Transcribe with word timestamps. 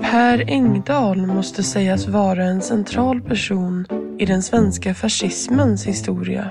Per 0.00 0.50
Engdahl 0.50 1.26
måste 1.26 1.62
sägas 1.62 2.08
vara 2.08 2.44
en 2.44 2.60
central 2.60 3.20
person 3.20 3.86
i 4.18 4.26
den 4.26 4.42
svenska 4.42 4.94
fascismens 4.94 5.86
historia. 5.86 6.50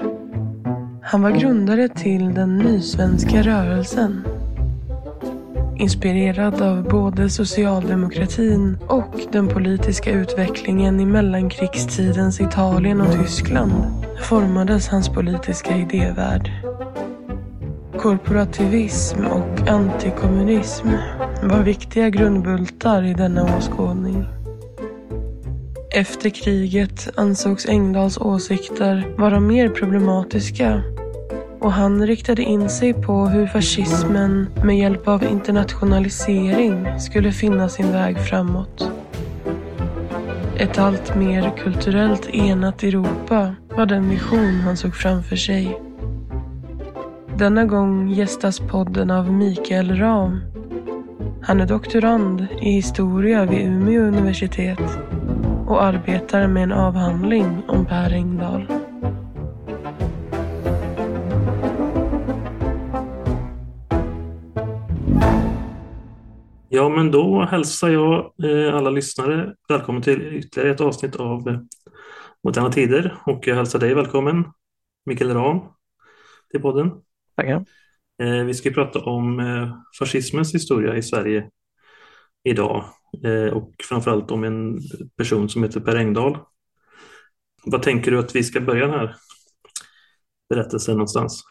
Han 1.04 1.22
var 1.22 1.32
grundare 1.32 1.90
till 1.90 2.34
den 2.34 2.58
nysvenska 2.58 3.42
rörelsen. 3.42 4.24
Inspirerad 5.78 6.62
av 6.62 6.84
både 6.84 7.30
socialdemokratin 7.30 8.78
och 8.88 9.22
den 9.32 9.48
politiska 9.48 10.12
utvecklingen 10.12 11.00
i 11.00 11.06
mellankrigstidens 11.06 12.42
Italien 12.42 13.02
och 13.02 13.14
Tyskland 13.14 13.74
formades 14.22 14.88
hans 14.88 15.10
politiska 15.10 15.78
idévärld. 15.78 16.52
Korporativism 17.98 19.26
och 19.26 19.68
antikommunism 19.68 20.88
var 21.42 21.64
viktiga 21.64 22.10
grundbultar 22.10 23.04
i 23.04 23.14
denna 23.14 23.58
åskådning. 23.58 24.26
Efter 25.96 26.30
kriget 26.30 27.10
ansågs 27.16 27.66
Engdahls 27.66 28.18
åsikter 28.18 29.16
vara 29.18 29.40
mer 29.40 29.70
problematiska 29.70 30.82
och 31.60 31.72
han 31.72 32.08
riktade 32.08 32.42
in 32.44 32.70
sig 32.70 32.94
på 32.94 33.26
hur 33.26 33.48
fascismen 33.48 34.50
med 34.64 34.78
hjälp 34.78 35.08
av 35.08 35.24
internationalisering 35.24 37.00
skulle 37.00 37.32
finna 37.32 37.70
sin 37.70 37.92
väg 37.92 38.20
framåt. 38.20 38.92
Ett 40.58 40.78
allt 40.78 41.16
mer 41.16 41.58
kulturellt 41.64 42.30
enat 42.30 42.84
Europa 42.84 43.56
var 43.76 43.86
den 43.86 44.10
vision 44.10 44.62
han 44.64 44.78
såg 44.78 44.96
framför 44.96 45.36
sig. 45.36 45.80
Denna 47.38 47.66
gång 47.66 48.10
gästas 48.10 48.60
podden 48.60 49.12
av 49.12 49.32
Mikael 49.32 49.98
Ram. 49.98 50.40
Han 51.48 51.60
är 51.60 51.66
doktorand 51.66 52.48
i 52.62 52.70
historia 52.70 53.46
vid 53.46 53.68
Umeå 53.68 54.02
universitet 54.02 54.80
och 55.68 55.84
arbetar 55.84 56.48
med 56.48 56.64
en 56.64 56.72
avhandling 56.72 57.64
om 57.68 57.86
Per 57.86 58.14
Engdahl. 58.14 58.68
Ja, 66.70 66.90
men 66.90 67.12
då 67.12 67.46
hälsar 67.46 67.90
jag 67.90 68.34
eh, 68.44 68.76
alla 68.76 68.90
lyssnare 68.90 69.54
välkommen 69.70 70.02
till 70.02 70.36
ytterligare 70.36 70.72
ett 70.72 70.82
avsnitt 70.82 71.16
av 71.16 71.50
eh, 71.50 71.60
Moderna 72.44 72.72
Tider 72.72 73.18
och 73.26 73.48
jag 73.48 73.56
hälsar 73.56 73.80
dig 73.80 73.94
välkommen 73.94 74.46
Mikael 75.06 75.34
Ram 75.34 75.60
till 76.52 76.62
podden. 76.62 76.92
Tackar. 77.36 77.66
Eh, 78.24 78.44
vi 78.44 78.54
ska 78.54 78.70
prata 78.70 79.00
om 79.00 79.42
fascismens 80.00 80.56
historia 80.56 80.96
i 80.96 81.04
Sverige 81.04 81.50
idag 82.44 82.86
och 83.54 83.74
framförallt 83.90 84.32
om 84.32 84.44
en 84.44 84.80
person 85.18 85.50
som 85.50 85.64
heter 85.64 85.80
Per 85.80 85.96
Engdahl. 85.96 86.38
Vad 87.66 87.84
tänker 87.84 88.12
du 88.12 88.20
att 88.20 88.36
vi 88.36 88.44
ska 88.44 88.62
börja 88.62 88.88
den 88.88 89.00
här 89.00 89.16
berättelsen 90.50 90.94
någonstans? 90.94 91.44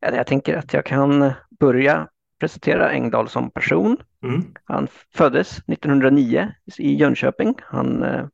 Jag 0.00 0.26
tänker 0.26 0.56
att 0.56 0.72
jag 0.72 0.84
kan 0.84 1.32
börja 1.60 2.08
presentera 2.40 2.90
Engdahl 2.90 3.28
som 3.28 3.50
person. 3.50 3.96
Mm. 4.22 4.54
Han 4.64 4.88
föddes 5.14 5.58
1909 5.58 6.52
i 6.78 6.94
Jönköping. 6.94 7.54
Han 7.62 8.02
eh, 8.02 8.26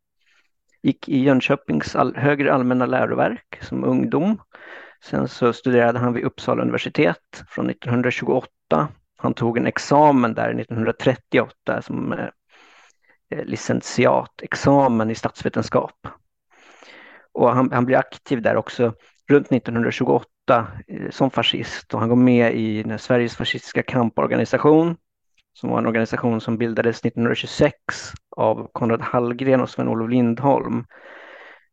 gick 0.82 1.08
i 1.08 1.18
Jönköpings 1.18 1.94
högre 2.14 2.54
allmänna 2.54 2.86
läroverk 2.86 3.58
som 3.62 3.84
ungdom. 3.84 4.38
Sen 5.04 5.28
så 5.28 5.52
studerade 5.52 5.98
han 5.98 6.12
vid 6.12 6.24
Uppsala 6.24 6.62
universitet 6.62 7.44
från 7.48 7.70
1928. 7.70 8.48
Han 9.16 9.34
tog 9.34 9.58
en 9.58 9.66
examen 9.66 10.34
där 10.34 10.60
1938 10.60 11.82
som 11.82 12.12
eh, 12.12 12.28
eh, 13.30 13.44
licentiatexamen 13.44 15.10
i 15.10 15.14
statsvetenskap. 15.14 16.08
Och 17.32 17.54
han, 17.54 17.72
han 17.72 17.84
blir 17.84 17.96
aktiv 17.96 18.42
där 18.42 18.56
också 18.56 18.92
runt 19.28 19.52
1928 19.52 20.26
eh, 20.88 21.10
som 21.10 21.30
fascist 21.30 21.94
och 21.94 22.00
han 22.00 22.08
går 22.08 22.16
med 22.16 22.54
i 22.54 22.98
Sveriges 22.98 23.36
fascistiska 23.36 23.82
kamporganisation 23.82 24.96
som 25.56 25.70
var 25.70 25.78
en 25.78 25.86
organisation 25.86 26.40
som 26.40 26.58
bildades 26.58 27.00
1926 27.00 27.74
av 28.36 28.70
Konrad 28.72 29.00
Hallgren 29.00 29.60
och 29.60 29.70
Sven-Olof 29.70 30.10
Lindholm. 30.10 30.84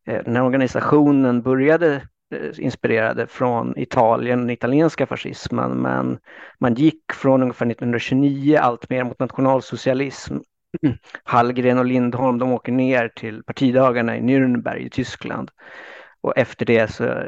Eh, 0.08 0.24
den 0.24 0.36
här 0.36 0.44
organisationen 0.44 1.42
började 1.42 2.08
Eh, 2.34 2.52
inspirerade 2.58 3.28
från 3.28 3.78
Italien, 3.78 4.40
och 4.40 4.46
den 4.46 4.54
italienska 4.54 5.08
fascismen, 5.08 5.72
men 5.72 6.20
man 6.60 6.74
gick 6.74 7.14
från 7.14 7.42
ungefär 7.42 7.66
1929 7.66 8.58
allt 8.62 8.90
mer 8.90 9.04
mot 9.04 9.20
nationalsocialism. 9.20 10.38
Hallgren 11.24 11.80
och 11.80 11.86
Lindholm 11.86 12.40
de 12.40 12.52
åker 12.52 12.72
ner 12.72 13.08
till 13.08 13.44
partidagarna 13.44 14.18
i 14.18 14.22
Nürnberg 14.22 14.78
i 14.78 14.90
Tyskland 14.90 15.52
och 16.22 16.38
efter 16.38 16.66
det 16.66 16.92
så 16.92 17.24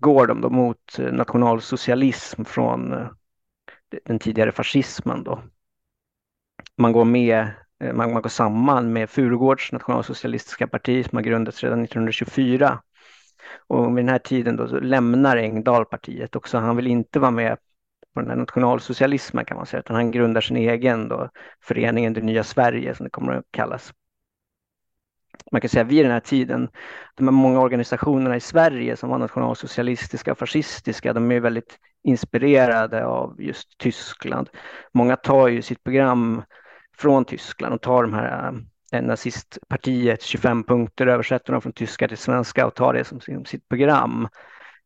går 0.00 0.26
de 0.26 0.40
då 0.40 0.50
mot 0.50 0.98
eh, 0.98 1.12
nationalsocialism 1.12 2.44
från 2.44 2.92
eh, 2.92 3.06
den 4.04 4.18
tidigare 4.18 4.52
fascismen. 4.52 5.24
Då. 5.24 5.42
Man 6.76 6.92
går 6.92 7.04
med 7.04 7.50
man, 7.94 8.12
man 8.12 8.22
går 8.22 8.28
samman 8.30 8.92
med 8.92 9.10
Furugårds 9.10 9.72
nationalsocialistiska 9.72 10.66
parti 10.66 11.06
som 11.06 11.16
har 11.16 11.22
grundats 11.22 11.62
redan 11.62 11.84
1924. 11.84 12.78
Och 13.56 13.98
vid 13.98 14.04
den 14.04 14.08
här 14.08 14.18
tiden 14.18 14.56
då 14.56 14.66
lämnar 14.66 15.36
Engdahl 15.36 15.84
partiet 15.84 16.36
också. 16.36 16.58
Han 16.58 16.76
vill 16.76 16.86
inte 16.86 17.20
vara 17.20 17.30
med 17.30 17.58
på 18.14 18.20
den 18.20 18.30
här 18.30 18.36
nationalsocialismen 18.36 19.44
kan 19.44 19.56
man 19.56 19.66
säga, 19.66 19.80
utan 19.80 19.96
han 19.96 20.10
grundar 20.10 20.40
sin 20.40 20.56
egen 20.56 21.08
då, 21.08 21.28
föreningen 21.60 22.12
Det 22.12 22.20
nya 22.20 22.44
Sverige 22.44 22.94
som 22.94 23.04
det 23.04 23.10
kommer 23.10 23.32
att 23.32 23.44
kallas 23.50 23.92
man 25.52 25.60
kan 25.60 25.70
säga 25.70 25.84
vid 25.84 26.04
den 26.04 26.12
här 26.12 26.20
tiden, 26.20 26.68
de 27.14 27.24
här 27.24 27.32
många 27.32 27.60
organisationerna 27.60 28.36
i 28.36 28.40
Sverige 28.40 28.96
som 28.96 29.10
var 29.10 29.18
nationalsocialistiska 29.18 30.32
och 30.32 30.38
fascistiska, 30.38 31.12
de 31.12 31.32
är 31.32 31.40
väldigt 31.40 31.78
inspirerade 32.04 33.06
av 33.06 33.42
just 33.42 33.78
Tyskland. 33.78 34.48
Många 34.94 35.16
tar 35.16 35.48
ju 35.48 35.62
sitt 35.62 35.84
program 35.84 36.42
från 36.96 37.24
Tyskland 37.24 37.74
och 37.74 37.80
tar 37.80 38.02
de 38.02 38.12
här 38.12 38.54
Eh, 38.92 39.02
nazistpartiet 39.02 39.06
nazistpartiets 39.06 40.24
25 40.24 40.64
punkter, 40.64 41.06
översätter 41.06 41.52
dem 41.52 41.62
från 41.62 41.72
tyska 41.72 42.08
till 42.08 42.18
svenska 42.18 42.66
och 42.66 42.74
tar 42.74 42.94
det 42.94 43.04
som 43.04 43.20
sitt 43.44 43.68
program. 43.68 44.28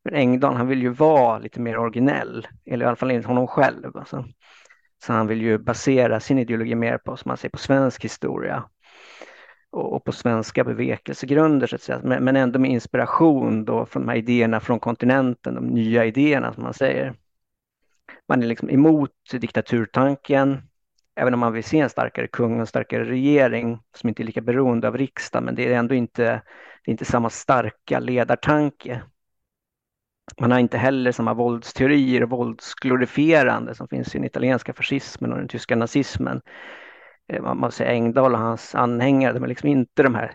Men 0.03 0.13
Engdahl, 0.13 0.55
han 0.55 0.67
vill 0.67 0.81
ju 0.81 0.89
vara 0.89 1.39
lite 1.39 1.59
mer 1.59 1.77
originell, 1.77 2.47
eller 2.65 2.85
i 2.85 2.87
alla 2.87 2.95
fall 2.95 3.11
enligt 3.11 3.25
honom 3.25 3.47
själv. 3.47 3.97
Alltså. 3.97 4.25
Så 5.03 5.13
han 5.13 5.27
vill 5.27 5.41
ju 5.41 5.57
basera 5.57 6.19
sin 6.19 6.39
ideologi 6.39 6.75
mer 6.75 6.97
på, 6.97 7.17
som 7.17 7.29
man 7.29 7.37
säger, 7.37 7.49
på 7.49 7.57
svensk 7.57 8.03
historia 8.05 8.63
och, 9.71 10.03
på 10.03 10.11
svenska 10.11 10.63
bevekelsegrunder 10.63 11.67
så 11.67 11.75
att 11.75 11.81
säga, 11.81 11.99
men, 12.03 12.35
ändå 12.35 12.59
med 12.59 12.71
inspiration 12.71 13.65
då 13.65 13.85
från 13.85 14.01
de 14.01 14.09
här 14.09 14.17
idéerna 14.17 14.59
från 14.59 14.79
kontinenten, 14.79 15.55
de 15.55 15.67
nya 15.67 16.05
idéerna 16.05 16.53
som 16.53 16.63
man 16.63 16.73
säger. 16.73 17.13
Man 18.27 18.43
är 18.43 18.47
liksom 18.47 18.69
emot 18.69 19.11
diktaturtanken, 19.31 20.61
även 21.17 21.33
om 21.33 21.39
man 21.39 21.53
vill 21.53 21.63
se 21.63 21.79
en 21.79 21.89
starkare 21.89 22.27
kung 22.27 22.53
och 22.53 22.59
en 22.59 22.67
starkare 22.67 23.03
regering 23.03 23.79
som 23.93 24.09
inte 24.09 24.23
är 24.23 24.25
lika 24.25 24.41
beroende 24.41 24.87
av 24.87 24.97
riksdagen, 24.97 25.45
men 25.45 25.55
det 25.55 25.73
är 25.73 25.77
ändå 25.77 25.95
inte, 25.95 26.23
det 26.23 26.89
är 26.89 26.91
inte 26.91 27.05
samma 27.05 27.29
starka 27.29 27.99
ledartanke. 27.99 29.01
Man 30.39 30.51
har 30.51 30.59
inte 30.59 30.77
heller 30.77 31.11
samma 31.11 31.33
våldsteorier 31.33 32.23
och 32.23 32.29
våldsglorifierande 32.29 33.75
som 33.75 33.87
finns 33.87 34.15
i 34.15 34.17
den 34.17 34.25
italienska 34.25 34.73
fascismen 34.73 35.31
och 35.31 35.37
den 35.37 35.47
tyska 35.47 35.75
nazismen. 35.75 36.41
Eh, 37.27 37.41
man 37.41 37.59
man 37.59 37.71
säger 37.71 37.91
Engdahl 37.91 38.33
och 38.33 38.39
hans 38.39 38.75
anhängare, 38.75 39.33
de 39.33 39.43
är 39.43 39.47
liksom 39.47 39.69
inte 39.69 40.03
de 40.03 40.15
här 40.15 40.33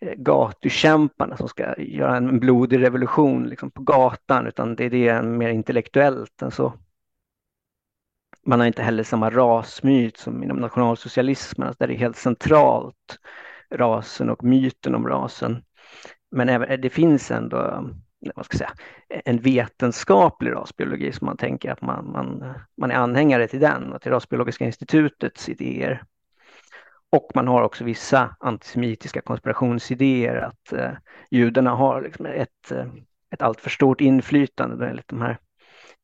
eh, 0.00 0.14
gatukämparna 0.16 1.36
som 1.36 1.48
ska 1.48 1.74
göra 1.78 2.16
en 2.16 2.40
blodig 2.40 2.82
revolution 2.82 3.48
liksom 3.48 3.70
på 3.70 3.82
gatan, 3.82 4.46
utan 4.46 4.76
det 4.76 4.84
är 4.84 4.90
det 4.90 5.22
mer 5.22 5.48
intellektuellt 5.48 6.42
än 6.42 6.50
så. 6.50 6.72
Man 8.46 8.60
har 8.60 8.66
inte 8.66 8.82
heller 8.82 9.02
samma 9.02 9.30
rasmyt 9.30 10.16
som 10.16 10.42
inom 10.42 10.56
nationalsocialismen, 10.56 11.68
alltså, 11.68 11.78
där 11.80 11.88
det 11.88 11.94
är 11.94 11.98
helt 11.98 12.16
centralt, 12.16 13.18
rasen 13.74 14.30
och 14.30 14.44
myten 14.44 14.94
om 14.94 15.08
rasen. 15.08 15.62
Men 16.30 16.48
även, 16.48 16.68
eh, 16.68 16.78
det 16.78 16.90
finns 16.90 17.30
ändå 17.30 17.56
eh, 17.56 17.82
vad 18.34 18.44
ska 18.44 18.54
jag 18.54 18.58
säga, 18.58 18.72
en 19.24 19.38
vetenskaplig 19.38 20.52
rasbiologi 20.52 21.12
som 21.12 21.26
man 21.26 21.36
tänker 21.36 21.72
att 21.72 21.82
man, 21.82 22.12
man, 22.12 22.54
man 22.76 22.90
är 22.90 22.94
anhängare 22.94 23.48
till 23.48 23.60
den 23.60 23.92
och 23.92 24.02
till 24.02 24.12
Rasbiologiska 24.12 24.64
institutets 24.64 25.48
idéer. 25.48 26.02
Och 27.10 27.30
man 27.34 27.48
har 27.48 27.62
också 27.62 27.84
vissa 27.84 28.36
antisemitiska 28.40 29.20
konspirationsidéer 29.20 30.36
att 30.36 30.72
eh, 30.72 30.90
judarna 31.30 31.70
har 31.70 32.02
liksom 32.02 32.26
ett, 32.26 32.70
eh, 32.70 32.86
ett 33.30 33.42
alltför 33.42 33.70
stort 33.70 34.00
inflytande 34.00 34.88
enligt 34.88 35.08
de 35.08 35.22
här, 35.22 35.38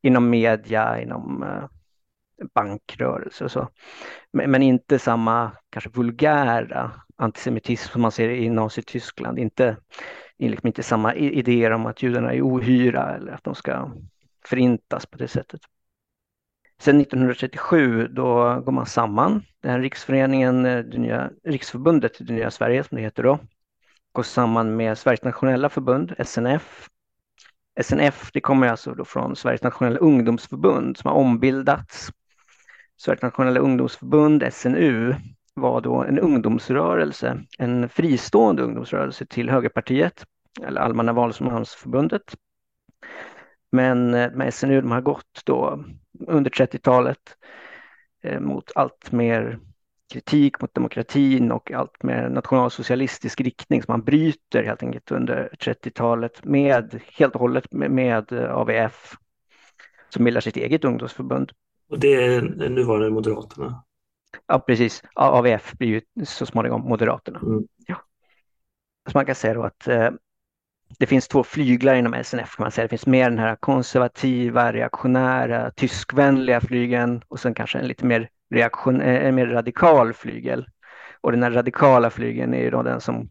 inom 0.02 0.30
media, 0.30 1.02
inom 1.02 1.42
eh, 1.42 1.64
bankrörelse 2.54 3.44
och 3.44 3.50
så. 3.50 3.68
Men, 4.32 4.50
men, 4.50 4.62
inte 4.62 4.98
samma 4.98 5.50
kanske 5.70 5.90
vulgära 5.90 6.90
antisemitism 7.16 7.92
som 7.92 8.02
man 8.02 8.12
ser 8.12 8.28
i 8.28 8.50
Nazityskland. 8.50 9.38
Inte, 9.38 9.76
liksom 10.38 10.66
inte 10.66 10.82
samma 10.82 11.14
idéer 11.14 11.70
om 11.70 11.86
att 11.86 12.02
judarna 12.02 12.32
är 12.32 12.42
ohyra 12.42 13.16
eller 13.16 13.32
att 13.32 13.44
de 13.44 13.54
ska 13.54 13.90
förintas 14.46 15.06
på 15.06 15.18
det 15.18 15.28
sättet. 15.28 15.60
Sen 16.80 17.00
1937 17.00 18.08
då 18.08 18.60
går 18.60 18.72
man 18.72 18.86
samman. 18.86 19.42
Den 19.60 19.82
riksföreningen, 19.82 20.66
eh, 20.66 20.78
det 20.78 20.98
nya, 20.98 21.30
Riksförbundet 21.44 22.12
Det 22.18 22.32
nya 22.32 22.50
Sverige 22.50 22.84
som 22.84 22.96
det 22.96 23.02
heter 23.02 23.22
då, 23.22 23.38
går 24.12 24.22
samman 24.22 24.76
med 24.76 24.98
Sveriges 24.98 25.22
nationella 25.22 25.68
förbund, 25.68 26.14
SNF. 26.18 26.88
SNF 27.80 28.30
det 28.32 28.40
kommer 28.40 28.68
alltså 28.68 28.94
då 28.94 29.04
från 29.04 29.36
Sveriges 29.36 29.62
nationella 29.62 29.98
ungdomsförbund 29.98 30.96
som 30.96 31.10
har 31.10 31.18
ombildats. 31.18 32.10
Sveriges 32.96 33.22
nationella 33.22 33.60
ungdomsförbund, 33.60 34.52
SNU, 34.52 35.14
var 35.54 35.80
då 35.80 36.02
en 36.02 36.18
ungdomsrörelse, 36.18 37.42
en 37.58 37.88
fristående 37.88 38.62
ungdomsrörelse 38.62 39.26
till 39.26 39.50
Högerpartiet, 39.50 40.24
eller 40.62 40.80
Allmänna 40.80 41.12
valmansförbundet. 41.12 42.34
Men 43.72 44.14
eh, 44.14 44.32
med 44.32 44.54
SNU 44.54 44.80
de 44.80 44.90
har 44.90 45.00
gått 45.00 45.42
då 45.44 45.84
under 46.26 46.50
30-talet 46.50 47.36
eh, 48.22 48.40
mot 48.40 48.72
allt 48.74 49.12
mer 49.12 49.58
kritik 50.12 50.60
mot 50.60 50.74
demokratin 50.74 51.52
och 51.52 51.72
allt 51.72 52.02
mer 52.02 52.28
nationalsocialistisk 52.28 53.40
riktning 53.40 53.82
som 53.82 53.92
man 53.92 54.04
bryter 54.04 54.64
helt 54.64 54.82
enkelt 54.82 55.10
under 55.10 55.48
30-talet 55.60 56.44
med 56.44 57.00
helt 57.18 57.34
och 57.34 57.40
hållet 57.40 57.72
med, 57.72 57.90
med 57.90 58.32
AVF 58.32 59.16
som 60.08 60.24
bildar 60.24 60.40
sitt 60.40 60.56
eget 60.56 60.84
ungdomsförbund. 60.84 61.52
Och 61.94 62.00
det 62.00 62.24
är 62.24 62.42
nuvarande 62.68 63.10
Moderaterna? 63.10 63.84
Ja, 64.46 64.58
precis. 64.58 65.02
AVF 65.14 65.72
blir 65.72 65.88
ju 65.88 66.24
så 66.24 66.46
småningom 66.46 66.80
Moderaterna. 66.80 67.38
Mm. 67.38 67.64
Ja. 67.86 67.96
Så 69.10 69.18
man 69.18 69.26
kan 69.26 69.34
säga 69.34 69.54
då 69.54 69.62
att 69.62 69.88
eh, 69.88 70.10
det 70.98 71.06
finns 71.06 71.28
två 71.28 71.44
flyglar 71.44 71.94
inom 71.94 72.24
SNF 72.24 72.56
kan 72.56 72.64
man 72.64 72.70
säga. 72.70 72.84
Det 72.84 72.88
finns 72.88 73.06
mer 73.06 73.30
den 73.30 73.38
här 73.38 73.56
konservativa, 73.56 74.72
reaktionära, 74.72 75.70
tyskvänliga 75.70 76.60
flygeln 76.60 77.22
och 77.28 77.40
sen 77.40 77.54
kanske 77.54 77.78
en 77.78 77.88
lite 77.88 78.06
mer, 78.06 78.28
reaktion, 78.50 79.00
eh, 79.00 79.26
en 79.26 79.34
mer 79.34 79.46
radikal 79.46 80.12
flygel. 80.12 80.66
Och 81.20 81.32
den 81.32 81.42
här 81.42 81.50
radikala 81.50 82.10
flygeln 82.10 82.54
är 82.54 82.62
ju 82.62 82.70
då 82.70 82.82
den 82.82 83.00
som 83.00 83.28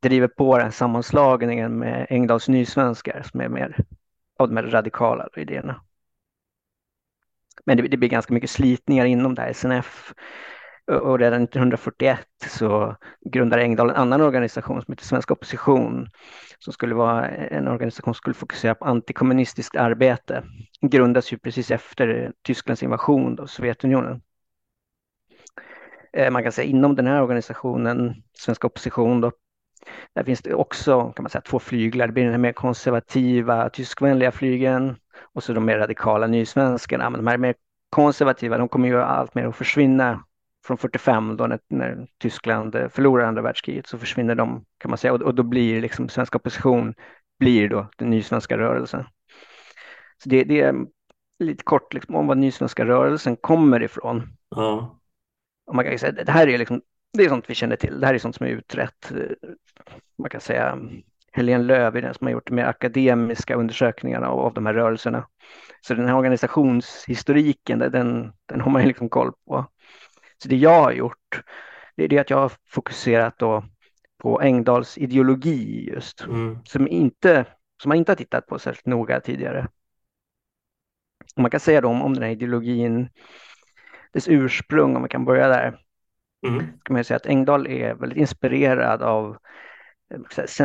driver 0.00 0.28
på 0.28 0.58
den 0.58 0.72
sammanslagningen 0.72 1.78
med 1.78 2.06
Engdahls 2.10 2.48
nysvenskar 2.48 3.22
som 3.22 3.40
är 3.40 3.48
mer 3.48 3.76
av 4.38 4.48
de 4.48 4.56
här 4.56 4.66
radikala 4.66 5.28
idéerna. 5.36 5.80
Men 7.66 7.76
det, 7.76 7.88
det 7.88 7.96
blir 7.96 8.08
ganska 8.08 8.34
mycket 8.34 8.50
slitningar 8.50 9.06
inom 9.06 9.34
det 9.34 9.42
här 9.42 9.52
SNF. 9.52 10.14
Och 10.90 11.18
redan 11.18 11.42
1941 11.42 12.18
så 12.48 12.96
grundade 13.30 13.62
Engdahl 13.62 13.90
en 13.90 13.96
annan 13.96 14.20
organisation 14.20 14.82
som 14.82 14.92
heter 14.92 15.04
Svensk 15.04 15.30
opposition 15.30 16.08
som 16.58 16.72
skulle 16.72 16.94
vara 16.94 17.28
en 17.28 17.68
organisation 17.68 18.14
som 18.14 18.18
skulle 18.18 18.34
fokusera 18.34 18.74
på 18.74 18.84
antikommunistiskt 18.84 19.76
arbete. 19.76 20.44
Den 20.80 20.90
grundas 20.90 21.32
ju 21.32 21.38
precis 21.38 21.70
efter 21.70 22.32
Tysklands 22.42 22.82
invasion 22.82 23.40
av 23.40 23.46
Sovjetunionen. 23.46 24.22
Eh, 26.12 26.30
man 26.30 26.42
kan 26.42 26.52
säga 26.52 26.68
inom 26.68 26.96
den 26.96 27.06
här 27.06 27.22
organisationen, 27.22 28.22
Svensk 28.32 28.64
opposition, 28.64 29.20
då, 29.20 29.32
där 30.14 30.24
finns 30.24 30.42
det 30.42 30.54
också 30.54 31.12
kan 31.16 31.22
man 31.22 31.30
säga, 31.30 31.42
två 31.42 31.58
flyglar. 31.58 32.06
Det 32.06 32.12
blir 32.12 32.30
den 32.30 32.40
mer 32.40 32.52
konservativa, 32.52 33.68
tyskvänliga 33.68 34.32
flygen 34.32 34.96
och 35.32 35.42
så 35.42 35.52
de 35.52 35.64
mer 35.64 35.78
radikala 35.78 36.26
nysvenskarna. 36.26 37.10
Men 37.10 37.24
de 37.24 37.26
här 37.26 37.38
mer 37.38 37.54
konservativa, 37.90 38.58
de 38.58 38.68
kommer 38.68 38.88
ju 38.88 39.02
allt 39.02 39.34
mer 39.34 39.46
att 39.46 39.56
försvinna 39.56 40.24
från 40.66 40.78
45 40.78 41.36
då 41.36 41.46
när, 41.46 41.58
när, 41.68 42.06
Tyskland 42.18 42.76
förlorar 42.90 43.24
andra 43.24 43.42
världskriget 43.42 43.86
så 43.86 43.98
försvinner 43.98 44.34
de 44.34 44.64
kan 44.78 44.90
man 44.90 44.98
säga 44.98 45.12
och, 45.12 45.22
och 45.22 45.34
då 45.34 45.42
blir 45.42 45.80
liksom 45.80 46.08
svensk 46.08 46.36
opposition 46.36 46.94
blir 47.38 47.68
då 47.68 47.86
den 47.96 48.10
nysvenska 48.10 48.58
rörelsen. 48.58 49.04
Så 50.22 50.28
det, 50.28 50.44
det 50.44 50.60
är 50.60 50.74
lite 51.38 51.64
kort 51.64 51.94
liksom, 51.94 52.14
om 52.14 52.26
var 52.26 52.34
nysvenska 52.34 52.84
rörelsen 52.84 53.36
kommer 53.36 53.82
ifrån. 53.82 54.22
Ja. 54.50 55.00
Och 55.66 55.74
man 55.74 55.84
kan 55.84 55.98
säga 55.98 56.12
det 56.12 56.32
här 56.32 56.48
är 56.48 56.58
liksom 56.58 56.82
det 57.16 57.24
är 57.24 57.28
sånt 57.28 57.50
vi 57.50 57.54
känner 57.54 57.76
till. 57.76 58.00
Det 58.00 58.06
här 58.06 58.14
är 58.14 58.18
sånt 58.18 58.36
som 58.36 58.46
är 58.46 58.50
utrett. 58.50 59.12
Man 60.18 60.30
kan 60.30 60.40
säga 60.40 60.78
Helene 61.32 61.64
Löv 61.64 61.96
är 61.96 62.02
den 62.02 62.14
som 62.14 62.26
har 62.26 62.32
gjort 62.32 62.50
mer 62.50 62.64
akademiska 62.64 63.54
undersökningarna 63.54 64.28
av, 64.28 64.40
av 64.40 64.54
de 64.54 64.66
här 64.66 64.74
rörelserna. 64.74 65.28
Så 65.80 65.94
den 65.94 66.08
här 66.08 66.16
organisationshistoriken, 66.16 67.78
den, 67.78 68.32
den 68.46 68.60
har 68.60 68.70
man 68.70 68.82
ju 68.82 68.88
liksom 68.88 69.08
koll 69.08 69.32
på. 69.46 69.66
Så 70.42 70.48
det 70.48 70.56
jag 70.56 70.82
har 70.82 70.92
gjort, 70.92 71.42
det 71.96 72.04
är 72.04 72.08
det 72.08 72.18
att 72.18 72.30
jag 72.30 72.38
har 72.38 72.52
fokuserat 72.68 73.38
då 73.38 73.64
på 74.18 74.40
Engdahls 74.40 74.98
ideologi 74.98 75.90
just, 75.92 76.24
mm. 76.24 76.58
som, 76.64 76.88
inte, 76.88 77.44
som 77.82 77.88
man 77.88 77.98
inte 77.98 78.12
har 78.12 78.16
tittat 78.16 78.46
på 78.46 78.58
särskilt 78.58 78.86
noga 78.86 79.20
tidigare. 79.20 79.68
Och 81.36 81.42
man 81.42 81.50
kan 81.50 81.60
säga 81.60 81.80
då 81.80 81.88
om, 81.88 82.02
om 82.02 82.14
den 82.14 82.22
här 82.22 82.30
ideologin, 82.30 83.08
dess 84.12 84.28
ursprung, 84.28 84.96
om 84.96 85.02
man 85.02 85.08
kan 85.08 85.24
börja 85.24 85.48
där, 85.48 85.78
mm. 86.46 86.60
kan 86.82 86.94
man 86.94 87.04
säga 87.04 87.16
att 87.16 87.26
Engdahl 87.26 87.66
är 87.66 87.94
väldigt 87.94 88.18
inspirerad 88.18 89.02
av 89.02 89.36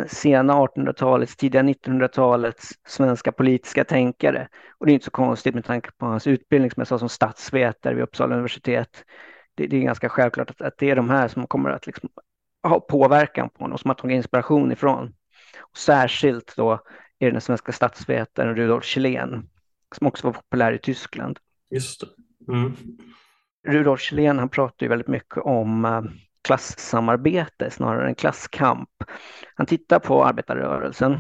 sena 0.07 0.53
1800-talets, 0.53 1.35
tidiga 1.35 1.62
1900-talets 1.62 2.69
svenska 2.88 3.31
politiska 3.31 3.83
tänkare. 3.83 4.47
Och 4.77 4.85
det 4.85 4.91
är 4.91 4.94
inte 4.94 5.06
så 5.06 5.12
konstigt 5.12 5.56
med 5.56 5.65
tanke 5.65 5.91
på 5.97 6.06
hans 6.06 6.27
utbildning 6.27 6.71
som 6.71 6.81
jag 6.81 6.88
sa 6.88 7.00
som 7.00 7.09
statsvetare 7.09 7.95
vid 7.95 8.03
Uppsala 8.03 8.35
universitet 8.35 9.03
det, 9.56 9.68
det 9.68 9.77
är 9.77 9.81
ganska 9.81 10.09
självklart 10.09 10.50
att, 10.50 10.62
att, 10.62 10.77
det 10.77 10.89
är 10.89 10.95
de 10.95 11.09
här 11.09 11.27
som 11.27 11.47
kommer 11.47 11.69
att 11.69 11.85
liksom 11.85 12.09
ha 12.63 12.79
påverkan 12.79 13.50
på 13.50 13.63
honom, 13.63 13.77
som 13.77 13.89
har 13.89 13.95
tagit 13.95 14.15
inspiration 14.15 14.71
ifrån. 14.71 15.13
Och 15.59 15.77
särskilt 15.77 16.53
då 16.56 16.71
är 17.19 17.25
det 17.25 17.31
den 17.31 17.41
svenska 17.41 17.71
statsvetaren 17.71 18.56
Rudolf 18.56 18.85
Kjellén, 18.85 19.50
som 19.95 20.07
också 20.07 20.27
var 20.27 20.33
populär 20.33 20.73
i 20.73 20.79
Tyskland. 20.79 21.39
Just 21.69 22.01
det. 22.01 22.07
Mm. 22.53 22.73
Rudolf 23.68 24.02
Kjellén 24.02 24.40
han 24.40 24.50
pratar 24.50 24.86
ju 24.86 24.90
väldigt 24.90 25.08
mycket 25.08 25.38
om 25.38 25.86
eh, 25.86 26.02
klassamarbete 26.44 27.72
snarare 27.72 28.08
än 28.08 28.16
klasskamp. 28.16 28.90
Han 29.56 29.66
tittar 29.66 30.00
på 30.00 30.25
arbetarrörelsen 30.25 31.18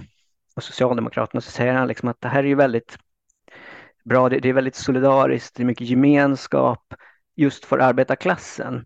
och 0.55 0.63
Socialdemokraterna 0.63 1.37
och 1.37 1.43
så 1.43 1.51
säger 1.51 1.73
han 1.73 1.87
liksom 1.87 2.09
att 2.09 2.21
det 2.21 2.27
här 2.27 2.43
är 2.43 2.47
ju 2.47 2.55
väldigt 2.55 2.97
bra, 4.05 4.29
det, 4.29 4.39
det 4.39 4.49
är 4.49 4.53
väldigt 4.53 4.75
solidariskt, 4.75 5.55
det 5.55 5.63
är 5.63 5.65
mycket 5.65 5.87
gemenskap, 5.87 6.93
just 7.35 7.65
för 7.65 7.79
arbetarklassen. 7.79 8.85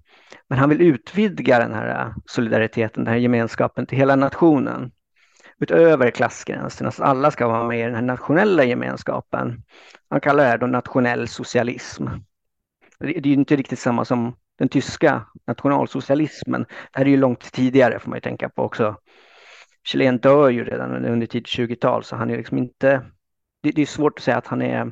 Men 0.49 0.59
han 0.59 0.69
vill 0.69 0.81
utvidga 0.81 1.59
den 1.59 1.73
här 1.73 2.01
eh, 2.01 2.13
solidariteten, 2.25 3.03
den 3.03 3.13
här 3.13 3.19
gemenskapen 3.19 3.85
till 3.85 3.97
hela 3.97 4.15
nationen. 4.15 4.91
Utöver 5.59 6.11
klassgränserna, 6.11 6.91
så 6.91 7.03
alla 7.03 7.31
ska 7.31 7.47
vara 7.47 7.67
med 7.67 7.79
i 7.79 7.83
den 7.83 7.95
här 7.95 8.01
nationella 8.01 8.63
gemenskapen. 8.63 9.63
Han 10.09 10.21
kallar 10.21 10.43
det 10.43 10.49
här 10.49 10.57
då 10.57 10.67
nationell 10.67 11.27
socialism. 11.27 12.07
Det 12.99 13.17
är 13.17 13.27
ju 13.27 13.33
inte 13.33 13.55
riktigt 13.55 13.79
samma 13.79 14.05
som 14.05 14.35
den 14.57 14.69
tyska 14.69 15.25
nationalsocialismen. 15.47 16.61
Det 16.63 16.99
här 16.99 17.05
är 17.05 17.09
ju 17.09 17.17
långt 17.17 17.51
tidigare 17.51 17.99
får 17.99 18.09
man 18.09 18.17
ju 18.17 18.21
tänka 18.21 18.49
på 18.49 18.63
också. 18.63 18.95
Chilen 19.87 20.17
dör 20.17 20.49
ju 20.49 20.63
redan 20.63 21.05
under 21.05 21.27
tidigt 21.27 21.47
20-tal 21.47 22.03
så 22.03 22.15
han 22.15 22.29
är 22.29 22.37
liksom 22.37 22.57
inte, 22.57 23.05
det, 23.63 23.71
det 23.71 23.81
är 23.81 23.85
svårt 23.85 24.19
att 24.19 24.23
säga 24.23 24.37
att 24.37 24.47
han 24.47 24.61
är 24.61 24.91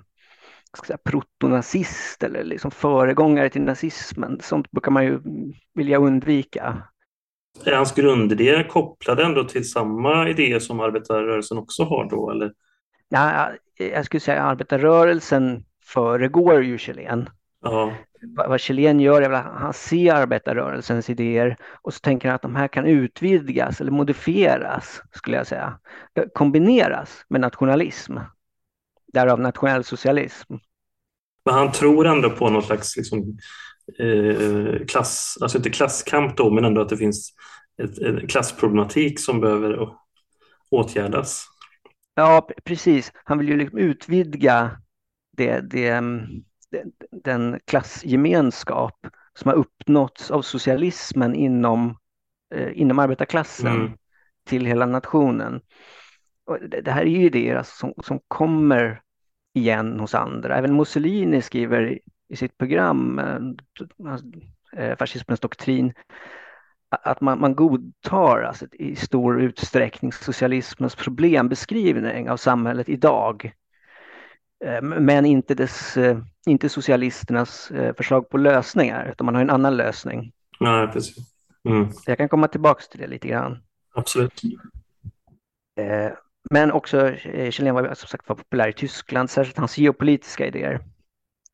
ska 0.77 0.97
protonazist 0.97 2.23
eller 2.23 2.43
liksom 2.43 2.71
föregångare 2.71 3.49
till 3.49 3.61
nazismen. 3.61 4.39
Sånt 4.41 4.71
brukar 4.71 4.91
man 4.91 5.05
ju 5.05 5.19
vilja 5.73 5.97
undvika. 5.97 6.83
Är 7.65 7.75
hans 7.75 7.95
grundidé 7.95 8.63
kopplade 8.63 9.23
ändå 9.23 9.43
till 9.43 9.69
samma 9.69 10.29
idéer 10.29 10.59
som 10.59 10.79
arbetarrörelsen 10.79 11.57
också 11.57 11.83
har 11.83 12.09
då? 12.09 12.31
Eller? 12.31 12.53
Ja, 13.09 13.51
jag 13.77 14.05
skulle 14.05 14.21
säga 14.21 14.43
att 14.43 14.51
arbetarrörelsen 14.51 15.63
föregår 15.85 16.63
ju 16.63 16.77
Chilen. 16.77 17.29
Ja. 17.63 17.93
Vad 18.47 18.59
Chilen 18.59 18.99
gör 18.99 19.21
är 19.21 19.29
att 19.29 19.45
han 19.45 19.73
ser 19.73 20.13
arbetarrörelsens 20.13 21.09
idéer 21.09 21.57
och 21.81 21.93
så 21.93 21.99
tänker 21.99 22.27
han 22.27 22.35
att 22.35 22.41
de 22.41 22.55
här 22.55 22.67
kan 22.67 22.85
utvidgas 22.85 23.81
eller 23.81 23.91
modifieras, 23.91 25.01
skulle 25.11 25.37
jag 25.37 25.47
säga. 25.47 25.79
Kombineras 26.33 27.25
med 27.29 27.41
nationalism 27.41 28.17
därav 29.13 29.39
nationell 29.39 29.83
socialism. 29.83 30.53
Men 31.45 31.55
han 31.55 31.71
tror 31.71 32.07
ändå 32.07 32.29
på 32.29 32.49
någon 32.49 32.63
slags 32.63 32.97
liksom, 32.97 33.37
eh, 33.99 34.85
klass, 34.85 35.37
alltså 35.41 35.57
inte 35.57 35.69
klasskamp 35.69 36.37
då, 36.37 36.49
men 36.49 36.65
ändå 36.65 36.81
att 36.81 36.89
det 36.89 36.97
finns 36.97 37.33
ett, 37.83 37.97
en 37.97 38.27
klassproblematik 38.27 39.19
som 39.19 39.41
behöver 39.41 39.89
åtgärdas. 40.69 41.45
Ja, 42.15 42.49
precis. 42.63 43.11
Han 43.23 43.37
vill 43.37 43.49
ju 43.49 43.57
liksom 43.57 43.79
utvidga 43.79 44.71
det, 45.37 45.59
det, 45.59 46.03
den 47.11 47.59
klassgemenskap 47.65 49.07
som 49.39 49.49
har 49.49 49.55
uppnåtts 49.55 50.31
av 50.31 50.41
socialismen 50.41 51.35
inom, 51.35 51.97
eh, 52.55 52.81
inom 52.81 52.99
arbetarklassen 52.99 53.75
mm. 53.75 53.91
till 54.45 54.65
hela 54.65 54.85
nationen 54.85 55.61
det, 56.83 56.91
här 56.91 57.01
är 57.01 57.09
ju 57.09 57.25
idéer 57.25 57.55
alltså 57.55 57.75
som, 57.75 57.93
som 58.03 58.19
kommer 58.27 59.01
igen 59.53 59.99
hos 59.99 60.15
andra. 60.15 60.57
Även 60.57 60.75
Mussolini 60.75 61.41
skriver 61.41 61.99
i 62.29 62.35
sitt 62.35 62.57
program, 62.57 63.19
eh, 63.19 64.83
eh, 64.83 64.97
Fascismens 64.97 65.39
doktrin, 65.39 65.93
att 66.89 67.21
man, 67.21 67.39
man 67.39 67.55
godtar 67.55 68.41
alltså, 68.41 68.65
i 68.71 68.95
stor 68.95 69.41
utsträckning 69.41 70.11
socialismens 70.11 70.95
problembeskrivning 70.95 72.29
av 72.29 72.37
samhället 72.37 72.89
idag. 72.89 73.51
Eh, 74.63 74.81
men 74.81 75.25
inte, 75.25 75.55
dess, 75.55 75.97
eh, 75.97 76.17
inte 76.45 76.69
socialisternas 76.69 77.71
eh, 77.71 77.95
förslag 77.95 78.29
på 78.29 78.37
lösningar, 78.37 79.09
utan 79.11 79.25
man 79.25 79.35
har 79.35 79.41
en 79.41 79.49
annan 79.49 79.77
lösning. 79.77 80.31
Nej, 80.59 80.87
precis. 80.87 81.33
Mm. 81.69 81.87
Jag 82.05 82.17
kan 82.17 82.29
komma 82.29 82.47
tillbaka 82.47 82.83
till 82.91 82.99
det 82.99 83.07
lite 83.07 83.27
grann. 83.27 83.57
Absolut. 83.95 84.41
Men 86.51 86.71
också, 86.71 87.15
Chilen 87.49 87.75
var 87.75 87.93
som 87.93 88.07
sagt 88.07 88.29
var 88.29 88.35
populär 88.35 88.67
i 88.67 88.73
Tyskland, 88.73 89.29
särskilt 89.29 89.57
hans 89.57 89.77
geopolitiska 89.77 90.47
idéer. 90.47 90.79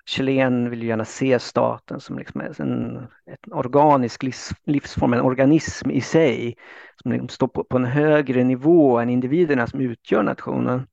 Chilen 0.05 0.69
vill 0.69 0.83
gärna 0.83 1.05
se 1.05 1.39
staten 1.39 1.99
som 1.99 2.17
liksom 2.17 2.41
en, 2.41 2.97
en 3.25 3.53
organisk 3.53 4.23
livsform, 4.65 5.13
en 5.13 5.21
organism 5.21 5.91
i 5.91 6.01
sig, 6.01 6.57
som 6.95 7.11
liksom 7.11 7.29
står 7.29 7.47
på, 7.47 7.63
på 7.63 7.77
en 7.77 7.85
högre 7.85 8.43
nivå 8.43 8.99
än 8.99 9.09
individerna 9.09 9.67
som 9.67 9.81
utgör 9.81 10.23
nationen. 10.23 10.87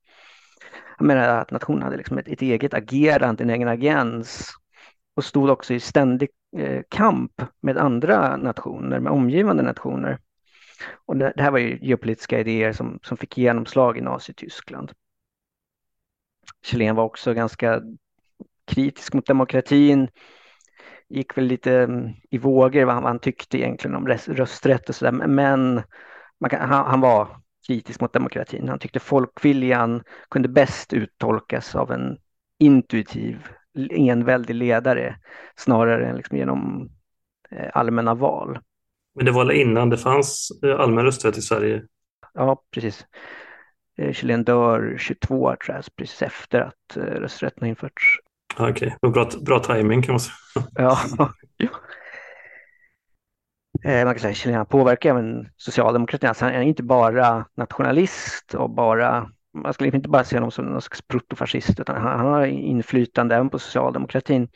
Jag 0.99 1.07
menar 1.07 1.29
att 1.29 1.51
nationen 1.51 1.83
hade 1.83 1.97
liksom 1.97 2.19
ett, 2.19 2.29
ett 2.29 2.43
eget 2.43 2.75
agerande, 2.75 3.45
en 3.45 3.51
egen 3.51 3.69
agens 3.69 4.51
och 5.17 5.25
stod 5.25 5.51
också 5.51 5.75
i 5.75 5.81
ständig 5.81 6.29
eh, 6.57 6.83
kamp 6.89 7.43
med 7.61 7.79
andra 7.79 8.37
nationer, 8.37 9.01
med 9.01 9.13
omgivande 9.13 9.63
nationer. 9.63 10.19
Och 11.07 11.17
det, 11.17 11.33
det, 11.37 11.43
här 11.43 11.51
var 11.51 11.59
ju 11.59 11.79
geopolitiska 11.83 12.41
idéer 12.41 12.73
som, 12.73 12.99
som 13.03 13.17
fick 13.17 13.39
genomslag 13.39 13.99
i 13.99 14.01
Nazityskland. 14.01 14.93
Chilen 16.65 16.97
var 16.97 17.05
också 17.05 17.35
ganska 17.35 17.83
kritisk 18.67 19.15
mot 19.15 19.27
demokratin, 19.27 20.09
gick 21.09 21.37
väl 21.37 21.45
lite 21.45 21.73
mm, 21.73 22.13
i 22.31 22.39
vågor 22.39 22.85
vad 22.85 22.95
han, 22.95 23.03
vad 23.03 23.13
han 23.13 23.19
tyckte 23.19 23.59
egentligen 23.59 23.97
om 23.97 24.09
rösträtt 24.09 24.89
och 24.89 24.95
sådär, 24.95 25.13
men 25.13 25.83
kan, 26.51 26.69
han, 26.69 26.87
han, 26.87 27.01
var 27.01 27.41
kritisk 27.67 28.01
mot 28.01 28.13
demokratin. 28.13 28.69
Han 28.69 28.79
tyckte 28.79 29.01
folkviljan 29.01 30.03
kunde 30.31 30.49
bäst 30.49 30.93
uttolkas 30.93 31.75
av 31.75 31.93
en 31.93 32.19
intuitiv, 32.59 33.49
enväldig 33.91 34.55
ledare 34.55 35.17
snarare 35.57 36.09
än 36.09 36.17
liksom 36.17 36.37
genom 36.37 36.91
eh, 37.51 37.69
allmänna 37.73 38.15
val. 38.15 38.59
Men 39.15 39.25
det 39.25 39.33
var 39.33 39.53
innan 39.53 39.91
det 39.91 39.99
fanns 39.99 40.51
eh, 40.65 40.81
allmän 40.81 41.05
rösträtt 41.05 41.39
i 41.39 41.43
Sverige? 41.43 41.83
Ja, 42.35 42.63
precis. 42.71 43.07
Eh, 43.99 44.13
Chilen 44.13 44.45
dör 44.45 44.97
22 44.99 45.57
tror 45.65 45.77
jag, 45.77 45.85
precis 45.97 46.23
efter 46.23 46.61
att 46.61 46.97
rösträtten 46.97 47.59
har 47.61 47.69
införts. 47.69 48.19
Okej, 48.59 48.97
okay. 49.03 49.13
bra, 49.13 49.31
bra 49.47 49.59
timing 49.59 50.03
kan 50.03 50.13
man 50.13 50.21
säga. 50.21 50.35
ja. 50.75 50.99
Eh, 53.85 54.05
man 54.05 54.15
kan 54.15 54.21
säga 54.21 54.31
att 54.31 54.37
Chilen 54.37 54.67
påverkar 54.67 55.11
även 55.11 55.49
socialdemokratin. 55.57 56.29
Alltså 56.29 56.45
han 56.45 56.55
är 56.55 56.63
inte 56.63 56.83
bara 56.83 57.47
nationalist 57.57 58.55
och 58.55 58.71
bara, 58.71 59.31
man 59.55 59.75
skulle 59.75 59.97
inte 59.97 60.09
bara 60.09 60.25
se 60.25 60.37
honom 60.37 60.51
som 60.51 60.65
någon 60.65 60.83
slags 60.83 61.03
protofascist, 61.03 61.81
utan 61.81 61.97
han, 61.97 62.19
han 62.19 62.27
har 62.27 62.47
inflytande 62.47 63.35
även 63.35 63.51
på 63.51 63.59
socialdemokratin. 63.59 64.49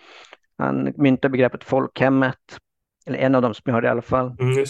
Han 0.58 0.92
myntar 0.96 1.28
begreppet 1.28 1.64
folkhemmet, 1.64 2.58
eller 3.06 3.18
en 3.18 3.34
av 3.34 3.42
dem 3.42 3.54
som 3.54 3.62
jag 3.64 3.72
hörde 3.72 3.86
i 3.86 3.90
alla 3.90 4.02
fall. 4.02 4.36
Mm, 4.40 4.64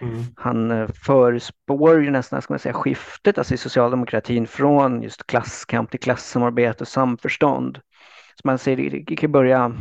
mm. 0.00 0.24
Han 0.36 0.70
eh, 0.70 0.88
förespår 1.04 2.02
ju 2.02 2.10
nästan, 2.10 2.42
ska 2.42 2.52
man 2.52 2.58
säga, 2.58 2.72
skiftet 2.72 3.38
alltså 3.38 3.54
i 3.54 3.56
socialdemokratin 3.56 4.46
från 4.46 5.02
just 5.02 5.26
klasskamp 5.26 5.90
till 5.90 6.00
klassamarbete 6.00 6.84
och 6.84 6.88
samförstånd. 6.88 7.80
Så 8.34 8.40
man 8.44 8.58
säger, 8.58 9.04
det 9.06 9.16
kan 9.16 9.32
börja 9.32 9.76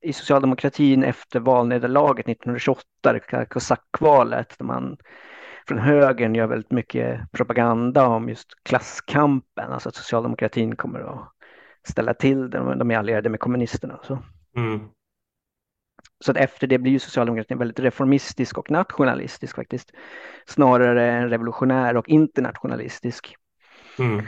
i 0.00 0.12
socialdemokratin 0.12 1.04
efter 1.04 1.40
valnederlaget 1.40 2.28
1928, 2.28 2.84
det 3.02 3.46
kosackvalet, 3.46 4.58
där 4.58 4.64
man 4.64 4.96
från 5.68 5.78
högern 5.78 6.34
gör 6.34 6.46
väldigt 6.46 6.70
mycket 6.70 7.32
propaganda 7.32 8.06
om 8.06 8.28
just 8.28 8.48
klasskampen, 8.62 9.72
alltså 9.72 9.88
att 9.88 9.94
socialdemokratin 9.94 10.76
kommer 10.76 11.00
att 11.00 11.32
ställa 11.88 12.14
till 12.14 12.50
det, 12.50 12.74
de 12.74 12.90
är 12.90 12.98
allierade 12.98 13.28
med 13.28 13.40
kommunisterna. 13.40 14.00
Så. 14.02 14.18
Mm. 14.56 14.80
Så 16.24 16.30
att 16.30 16.36
efter 16.36 16.66
det 16.66 16.78
blir 16.78 16.92
ju 16.92 16.98
socialdemokratin 16.98 17.58
väldigt 17.58 17.80
reformistisk 17.80 18.58
och 18.58 18.70
nationalistisk 18.70 19.56
faktiskt, 19.56 19.92
snarare 20.46 21.10
än 21.10 21.30
revolutionär 21.30 21.96
och 21.96 22.08
internationalistisk. 22.08 23.36
Mm. 23.98 24.26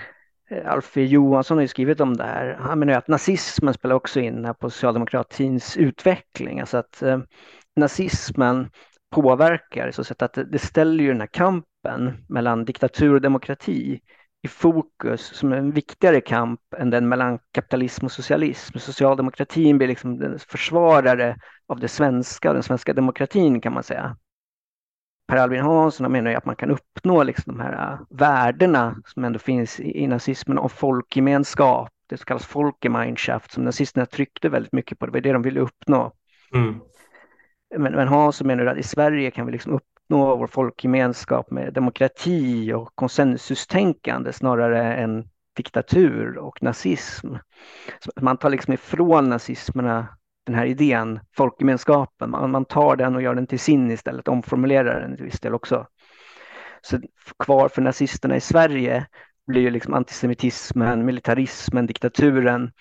Eh, 0.50 0.72
Alfie 0.72 1.06
Johansson 1.06 1.56
har 1.56 1.62
ju 1.62 1.68
skrivit 1.68 2.00
om 2.00 2.16
det 2.16 2.24
här. 2.24 2.56
Han 2.60 2.78
menar 2.78 2.92
att 2.92 3.08
nazismen 3.08 3.74
spelar 3.74 3.94
också 3.96 4.20
in 4.20 4.54
på 4.60 4.70
socialdemokratins 4.70 5.76
utveckling. 5.76 6.60
Alltså 6.60 6.78
att 6.78 7.02
eh, 7.02 7.18
nazismen 7.76 8.70
påverkar 9.10 9.90
så 9.90 10.04
sätt 10.04 10.22
att 10.22 10.38
det 10.52 10.58
ställer 10.58 11.04
ju 11.04 11.10
den 11.10 11.20
här 11.20 11.26
kampen 11.26 12.24
mellan 12.28 12.64
diktatur 12.64 13.14
och 13.14 13.20
demokrati 13.20 14.00
i 14.42 14.48
fokus 14.48 15.20
som 15.20 15.52
en 15.52 15.72
viktigare 15.72 16.20
kamp 16.20 16.60
än 16.76 16.90
den 16.90 17.08
mellan 17.08 17.38
kapitalism 17.52 18.04
och 18.04 18.12
socialism. 18.12 18.78
Socialdemokratin 18.78 19.78
blir 19.78 19.88
liksom 19.88 20.38
försvarare 20.48 21.36
av 21.68 21.80
det 21.80 21.88
svenska, 21.88 22.52
den 22.52 22.62
svenska 22.62 22.92
demokratin 22.92 23.60
kan 23.60 23.72
man 23.72 23.82
säga. 23.82 24.16
Per 25.30 25.36
Albin 25.36 25.60
Hansson 25.60 26.12
menar 26.12 26.34
att 26.34 26.44
man 26.44 26.56
kan 26.56 26.70
uppnå 26.70 27.22
liksom 27.22 27.56
de 27.56 27.62
här 27.62 27.92
äh, 27.92 27.98
värdena 28.10 28.96
som 29.06 29.24
ändå 29.24 29.38
finns 29.38 29.80
i, 29.80 30.02
i 30.02 30.06
nazismen 30.06 30.58
om 30.58 30.70
folkgemenskap, 30.70 31.88
det 32.08 32.16
som 32.16 32.24
kallas 32.24 32.46
Folkegemeinschaft, 32.46 33.52
som 33.52 33.64
nazisterna 33.64 34.06
tryckte 34.06 34.48
väldigt 34.48 34.72
mycket 34.72 34.98
på, 34.98 35.06
det 35.06 35.12
var 35.12 35.20
det 35.20 35.32
de 35.32 35.42
ville 35.42 35.60
uppnå. 35.60 36.12
Mm. 36.54 36.80
Men, 37.76 37.92
men 37.92 38.08
Hansson 38.08 38.46
menar 38.46 38.66
att 38.66 38.78
i 38.78 38.82
Sverige 38.82 39.30
kan 39.30 39.46
vi 39.46 39.52
liksom 39.52 39.72
uppnå 39.72 40.36
vår 40.36 40.46
folkgemenskap 40.46 41.50
med 41.50 41.72
demokrati 41.72 42.72
och 42.72 42.92
konsensustänkande 42.94 44.32
snarare 44.32 44.94
än 44.94 45.28
diktatur 45.56 46.38
och 46.38 46.62
nazism. 46.62 47.34
Så 48.00 48.10
man 48.20 48.36
tar 48.36 48.50
liksom 48.50 48.74
ifrån 48.74 49.28
nazismerna 49.28 50.08
den 50.50 50.58
här 50.58 50.66
idén, 50.66 51.20
folkgemenskapen, 51.36 52.30
man, 52.30 52.50
man 52.50 52.64
tar 52.64 52.96
den 52.96 53.14
och 53.14 53.22
gör 53.22 53.34
den 53.34 53.46
till 53.46 53.60
sin 53.60 53.90
istället, 53.90 54.28
omformulerar 54.28 55.00
den 55.00 55.16
till 55.16 55.24
viss 55.24 55.40
del 55.40 55.54
också. 55.54 55.86
Så 56.82 57.00
kvar 57.38 57.68
för 57.68 57.82
nazisterna 57.82 58.36
i 58.36 58.40
Sverige 58.40 59.06
blir 59.46 59.62
ju 59.62 59.70
liksom 59.70 59.94
antisemitismen, 59.94 61.04
militarismen, 61.04 61.86
diktaturen, 61.86 62.72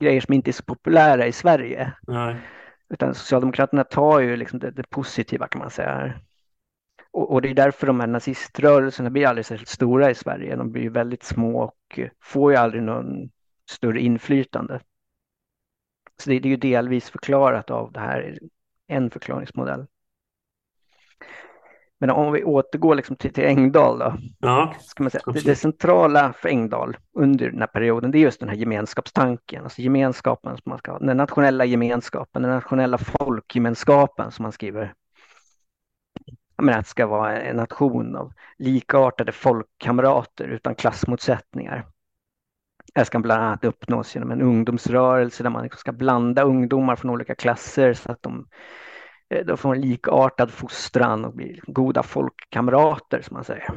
grejer 0.00 0.20
som 0.20 0.34
inte 0.34 0.50
är 0.50 0.52
så 0.52 0.62
populära 0.62 1.26
i 1.26 1.32
Sverige. 1.32 1.92
Nej. 2.06 2.36
Utan 2.88 3.14
Socialdemokraterna 3.14 3.84
tar 3.84 4.20
ju 4.20 4.36
liksom 4.36 4.58
det, 4.58 4.70
det 4.70 4.90
positiva 4.90 5.48
kan 5.48 5.58
man 5.58 5.70
säga. 5.70 6.12
Och, 7.12 7.32
och, 7.32 7.42
det 7.42 7.50
är 7.50 7.54
därför 7.54 7.86
de 7.86 8.00
här 8.00 8.06
naziströrelserna 8.06 9.10
blir 9.10 9.26
aldrig 9.26 9.46
särskilt 9.46 9.68
stora 9.68 10.10
i 10.10 10.14
Sverige. 10.14 10.56
De 10.56 10.72
blir 10.72 10.90
väldigt 10.90 11.22
små 11.22 11.62
och 11.62 12.00
får 12.22 12.52
ju 12.52 12.58
aldrig 12.58 12.82
någon 12.82 13.30
större 13.70 14.00
inflytande. 14.00 14.80
Så 16.22 16.30
det, 16.30 16.38
det 16.38 16.48
är 16.48 16.50
ju 16.50 16.56
delvis 16.56 17.10
förklarat 17.10 17.70
av 17.70 17.92
det 17.92 18.00
här, 18.00 18.38
en 18.86 19.10
förklaringsmodell. 19.10 19.86
Men 21.98 22.10
om 22.10 22.32
vi 22.32 22.44
återgår 22.44 22.94
liksom 22.94 23.16
till, 23.16 23.32
till 23.32 23.44
Engdahl 23.44 23.98
då. 23.98 24.16
Ja, 24.38 24.74
ska 24.80 25.02
man 25.02 25.10
säga, 25.10 25.22
det, 25.26 25.44
det, 25.44 25.56
centrala 25.56 26.32
för 26.32 26.48
Engdahl 26.48 26.96
under 27.12 27.50
den 27.50 27.60
här 27.60 27.66
perioden 27.66 28.10
det 28.10 28.18
är 28.18 28.20
just 28.20 28.40
den 28.40 28.48
här 28.48 28.56
gemenskapstanken, 28.56 29.64
alltså 29.64 29.82
gemenskapen 29.82 30.56
som 30.56 30.70
man 30.70 30.78
ska 30.78 30.92
ha, 30.92 30.98
den 30.98 31.16
nationella 31.16 31.64
gemenskapen, 31.64 32.42
den 32.42 32.50
nationella 32.50 32.98
folkgemenskapen 32.98 34.32
som 34.32 34.42
man 34.42 34.52
skriver. 34.52 34.94
Jag 36.56 36.64
menar 36.64 36.78
att 36.78 36.84
det 36.84 36.90
ska 36.90 37.06
vara 37.06 37.40
en 37.40 37.56
nation 37.56 38.16
av 38.16 38.32
likartade 38.58 39.32
folkkamrater 39.32 40.48
utan 40.48 40.74
klassmotsättningar. 40.74 41.86
Det 42.94 43.04
ska 43.04 43.18
bland 43.18 43.42
annat 43.42 43.64
uppnås 43.64 44.14
genom 44.14 44.30
en 44.30 44.42
ungdomsrörelse 44.42 45.42
där 45.42 45.50
man 45.50 45.62
liksom 45.62 45.78
ska 45.78 45.92
blanda 45.92 46.42
ungdomar 46.42 46.96
från 46.96 47.10
olika 47.10 47.34
klasser 47.34 47.94
så 47.94 48.12
att 48.12 48.22
de, 48.22 48.48
eh, 49.30 49.46
de 49.46 49.56
får 49.56 49.74
en 49.74 49.80
likartad 49.80 50.50
fostran 50.50 51.24
och 51.24 51.34
blir 51.34 51.54
liksom 51.54 51.74
goda 51.74 52.02
folkkamrater 52.02 53.22
som 53.22 53.34
man 53.34 53.44
säger. 53.44 53.68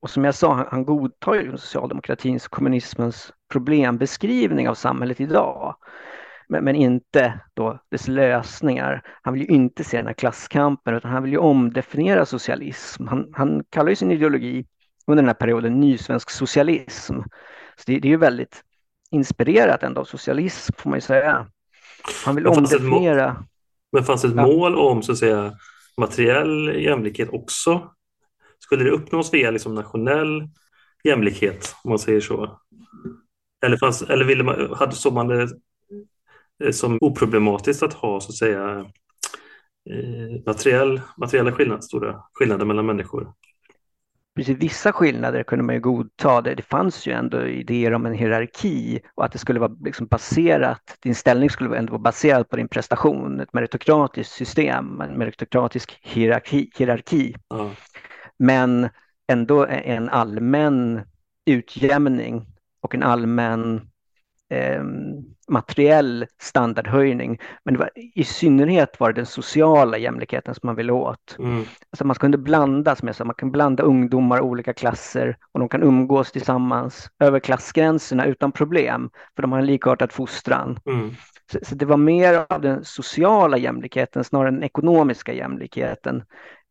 Och 0.00 0.10
som 0.10 0.24
jag 0.24 0.34
sa, 0.34 0.66
han 0.70 0.84
godtar 0.84 1.34
ju 1.34 1.50
socialdemokratins 1.50 2.46
och 2.46 2.50
kommunismens 2.50 3.32
problembeskrivning 3.52 4.68
av 4.68 4.74
samhället 4.74 5.20
idag. 5.20 5.76
Men, 6.48 6.64
men, 6.64 6.74
inte 6.74 7.40
då 7.54 7.78
dess 7.90 8.08
lösningar. 8.08 9.02
Han 9.22 9.34
vill 9.34 9.42
ju 9.42 9.48
inte 9.48 9.84
se 9.84 9.96
den 9.96 10.06
här 10.06 10.14
klasskampen 10.14 10.94
utan 10.94 11.10
han 11.10 11.22
vill 11.22 11.32
ju 11.32 11.38
omdefiniera 11.38 12.26
socialism. 12.26 13.06
Han, 13.06 13.28
han 13.32 13.64
kallar 13.70 13.90
ju 13.90 13.96
sin 13.96 14.12
ideologi 14.12 14.66
under 15.06 15.22
den 15.22 15.28
här 15.28 15.34
perioden 15.34 15.80
nysvensk 15.80 16.30
socialism. 16.30 17.14
Så 17.76 17.82
det, 17.86 17.98
det 17.98 18.08
är 18.08 18.10
ju 18.10 18.16
väldigt 18.16 18.62
inspirerat 19.10 19.82
ändå 19.82 20.00
av 20.00 20.04
socialism 20.04 20.72
får 20.78 20.90
man 20.90 20.96
ju 20.96 21.00
säga. 21.00 21.46
Han 22.24 22.34
vill 22.34 22.46
omdefiniera. 22.46 23.44
Men 23.92 24.04
fanns 24.04 24.22
det 24.22 24.28
ett 24.28 24.34
ja. 24.36 24.46
mål 24.46 24.76
om 24.76 25.02
så 25.02 25.12
att 25.12 25.18
säga 25.18 25.52
materiell 25.96 26.82
jämlikhet 26.82 27.28
också? 27.32 27.90
Skulle 28.58 28.84
det 28.84 28.90
uppnås 28.90 29.34
via 29.34 29.50
liksom 29.50 29.74
nationell 29.74 30.48
jämlikhet 31.04 31.76
om 31.84 31.88
man 31.88 31.98
säger 31.98 32.20
så? 32.20 32.60
Eller, 33.66 33.76
fanns, 33.76 34.02
eller 34.02 34.24
ville 34.24 34.44
man, 34.44 34.74
hade, 34.74 34.92
såg 34.92 35.12
man 35.12 35.28
det 35.28 35.48
eh, 36.64 36.70
som 36.70 36.98
oproblematiskt 37.00 37.82
att 37.82 37.94
ha 37.94 38.20
så 38.20 38.28
att 38.28 38.36
säga 38.36 38.78
eh, 39.90 40.42
materiell, 40.46 41.00
materiella 41.16 41.52
skillnader, 41.52 41.80
stora 41.80 42.22
skillnader 42.32 42.64
mellan 42.64 42.86
människor? 42.86 43.32
Precis 44.34 44.58
vissa 44.58 44.92
skillnader 44.92 45.42
kunde 45.42 45.64
man 45.64 45.74
ju 45.74 45.80
godta. 45.80 46.40
Det, 46.40 46.54
det 46.54 46.62
fanns 46.62 47.06
ju 47.06 47.12
ändå 47.12 47.46
idéer 47.46 47.94
om 47.94 48.06
en 48.06 48.14
hierarki 48.14 49.00
och 49.14 49.24
att 49.24 49.32
det 49.32 49.38
skulle 49.38 49.60
vara 49.60 49.76
liksom 49.84 50.06
baserat, 50.06 50.98
din 51.00 51.14
ställning 51.14 51.50
skulle 51.50 51.76
ändå 51.76 51.90
vara 51.90 52.02
baserad 52.02 52.48
på 52.48 52.56
din 52.56 52.68
prestation, 52.68 53.40
ett 53.40 53.52
meritokratiskt 53.52 54.32
system, 54.32 55.00
en 55.00 55.18
meritokratisk 55.18 55.98
hierarki. 56.02 56.70
hierarki. 56.78 57.34
Mm. 57.54 57.70
Men 58.38 58.88
ändå 59.28 59.66
en 59.66 60.08
allmän 60.08 61.02
utjämning 61.46 62.46
och 62.80 62.94
en 62.94 63.02
allmän 63.02 63.88
eh, 64.50 64.82
materiell 65.48 66.26
standardhöjning. 66.38 67.38
Men 67.64 67.78
var, 67.78 67.90
i 68.14 68.24
synnerhet 68.24 69.00
var 69.00 69.12
det 69.12 69.20
den 69.20 69.26
sociala 69.26 69.98
jämlikheten 69.98 70.54
som 70.54 70.66
man 70.66 70.76
ville 70.76 70.92
åt. 70.92 71.36
Mm. 71.38 71.64
Alltså 71.90 72.04
man 72.04 72.16
kunde 72.16 72.38
blanda, 72.38 72.96
som 72.96 73.08
jag 73.08 73.16
sa, 73.16 73.24
man 73.24 73.34
kan 73.34 73.50
blanda 73.50 73.82
ungdomar 73.82 74.40
olika 74.40 74.72
klasser 74.72 75.36
och 75.52 75.60
de 75.60 75.68
kan 75.68 75.82
umgås 75.82 76.32
tillsammans 76.32 77.10
över 77.18 77.40
klassgränserna 77.40 78.26
utan 78.26 78.52
problem, 78.52 79.10
för 79.36 79.42
de 79.42 79.52
har 79.52 79.58
en 79.58 79.66
likartad 79.66 80.12
fostran. 80.12 80.78
Mm. 80.86 81.10
Så, 81.52 81.58
så, 81.62 81.74
det 81.74 81.86
var 81.86 81.96
mer 81.96 82.46
av 82.48 82.60
den 82.60 82.84
sociala 82.84 83.58
jämlikheten 83.58 84.24
snarare 84.24 84.48
än 84.48 84.54
den 84.54 84.64
ekonomiska 84.64 85.32
jämlikheten. 85.32 86.22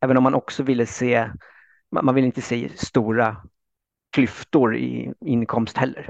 Även 0.01 0.17
om 0.17 0.23
man 0.23 0.33
också 0.33 0.63
ville 0.63 0.85
se, 0.85 1.29
man, 1.91 2.05
man 2.05 2.15
vill 2.15 2.25
inte 2.25 2.41
se 2.41 2.69
stora 2.75 3.37
klyftor 4.15 4.75
i 4.75 5.13
inkomst 5.25 5.77
heller. 5.77 6.07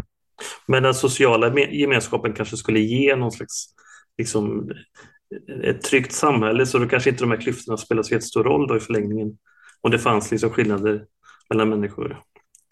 Men 0.67 0.83
den 0.83 0.93
sociala 0.93 1.59
gemenskapen 1.59 2.33
kanske 2.33 2.57
skulle 2.57 2.79
ge 2.79 3.15
någon 3.15 3.31
slags 3.31 3.65
liksom, 4.17 4.71
ett 5.63 5.81
tryggt 5.81 6.11
samhälle 6.11 6.65
så 6.65 6.77
då 6.77 6.87
kanske 6.87 7.09
inte 7.09 7.23
de 7.23 7.31
här 7.31 7.41
klyftorna 7.41 7.77
spelar 7.77 8.03
så 8.03 8.19
stor 8.19 8.43
roll 8.43 8.67
då 8.67 8.77
i 8.77 8.79
förlängningen. 8.79 9.37
Om 9.81 9.91
det 9.91 9.99
fanns 9.99 10.31
liksom 10.31 10.49
skillnader 10.49 11.05
mellan 11.49 11.69
människor. 11.69 12.21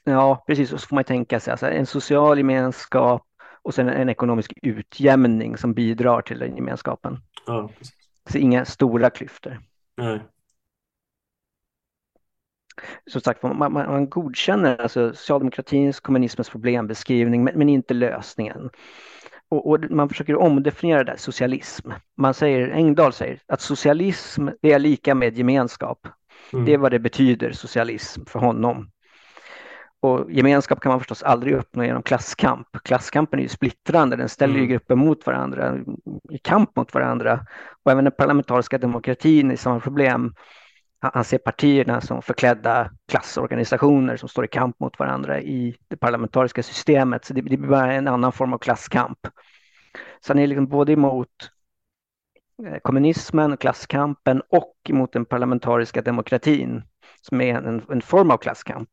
Ja, 0.03 0.43
precis. 0.47 0.73
Och 0.73 0.81
så 0.81 0.87
får 0.87 0.95
man 0.95 1.03
tänka 1.03 1.39
sig 1.39 1.51
alltså, 1.51 1.67
en 1.67 1.85
social 1.85 2.37
gemenskap 2.37 3.27
och 3.61 3.73
sen 3.73 3.89
en 3.89 4.09
ekonomisk 4.09 4.53
utjämning 4.61 5.57
som 5.57 5.73
bidrar 5.73 6.21
till 6.21 6.39
den 6.39 6.55
gemenskapen. 6.55 7.17
Ja, 7.45 7.71
precis. 7.77 7.95
Så 8.29 8.37
inga 8.37 8.65
stora 8.65 9.09
klyftor. 9.09 9.59
Nej 9.97 10.21
som 13.11 13.21
sagt 13.21 13.43
man, 13.43 13.57
man, 13.57 13.73
man 13.73 14.09
godkänner 14.09 14.81
alltså 14.81 15.13
socialdemokratins, 15.13 15.99
kommunismens 15.99 16.49
problembeskrivning 16.49 17.43
men, 17.43 17.57
men 17.57 17.69
inte 17.69 17.93
lösningen. 17.93 18.69
Och, 19.49 19.69
och, 19.69 19.79
man 19.89 20.09
försöker 20.09 20.35
omdefiniera 20.35 21.03
det, 21.03 21.17
socialism. 21.17 21.91
Man 22.17 22.33
säger, 22.33 22.69
Engdahl 22.69 23.13
säger 23.13 23.39
att 23.47 23.61
socialism 23.61 24.47
det 24.61 24.71
är 24.71 24.79
lika 24.79 25.15
med 25.15 25.37
gemenskap. 25.37 26.07
Mm. 26.53 26.65
Det 26.65 26.73
är 26.73 26.77
vad 26.77 26.91
det 26.91 26.99
betyder, 26.99 27.51
socialism, 27.51 28.25
för 28.25 28.39
honom. 28.39 28.91
Och 30.01 30.31
gemenskap 30.31 30.79
kan 30.79 30.89
man 30.89 30.99
förstås 30.99 31.23
aldrig 31.23 31.53
uppnå 31.53 31.83
genom 31.83 32.03
klasskamp. 32.03 32.67
Klasskampen 32.83 33.39
är 33.39 33.43
ju 33.43 33.49
splittrande, 33.49 34.15
den 34.15 34.29
ställer 34.29 34.53
mm. 34.53 34.61
ju 34.61 34.71
grupper 34.71 34.95
mot 34.95 35.25
varandra, 35.25 35.77
i 36.29 36.37
kamp 36.37 36.75
mot 36.75 36.93
varandra. 36.93 37.45
Och 37.83 37.91
även 37.91 38.03
den 38.03 38.13
parlamentariska 38.17 38.77
demokratin 38.77 39.51
är 39.51 39.55
samma 39.55 39.79
problem 39.79 40.33
han 41.01 41.23
ser 41.23 41.37
partierna 41.37 42.01
som 42.01 42.21
förklädda 42.21 42.91
klassorganisationer 43.07 44.17
som 44.17 44.29
står 44.29 44.45
i 44.45 44.47
kamp 44.47 44.79
mot 44.79 44.99
varandra 44.99 45.41
i 45.41 45.75
det 45.87 45.97
parlamentariska 45.97 46.63
systemet. 46.63 47.25
Så 47.25 47.33
det, 47.33 47.41
det 47.41 47.57
blir 47.57 47.69
bara 47.69 47.93
en 47.93 48.07
annan 48.07 48.31
form 48.31 48.53
av 48.53 48.57
klasskamp. 48.57 49.19
Så 50.19 50.33
han 50.33 50.39
är 50.39 50.47
liksom 50.47 50.67
både 50.67 50.93
emot 50.93 51.27
eh, 52.67 52.77
kommunismen, 52.83 53.57
klasskampen 53.57 54.41
och 54.49 54.75
emot 54.89 55.13
den 55.13 55.25
parlamentariska 55.25 56.01
demokratin 56.01 56.83
som 57.21 57.41
är 57.41 57.55
en, 57.55 57.81
en 57.89 58.01
form 58.01 58.31
av 58.31 58.37
klasskamp. 58.37 58.89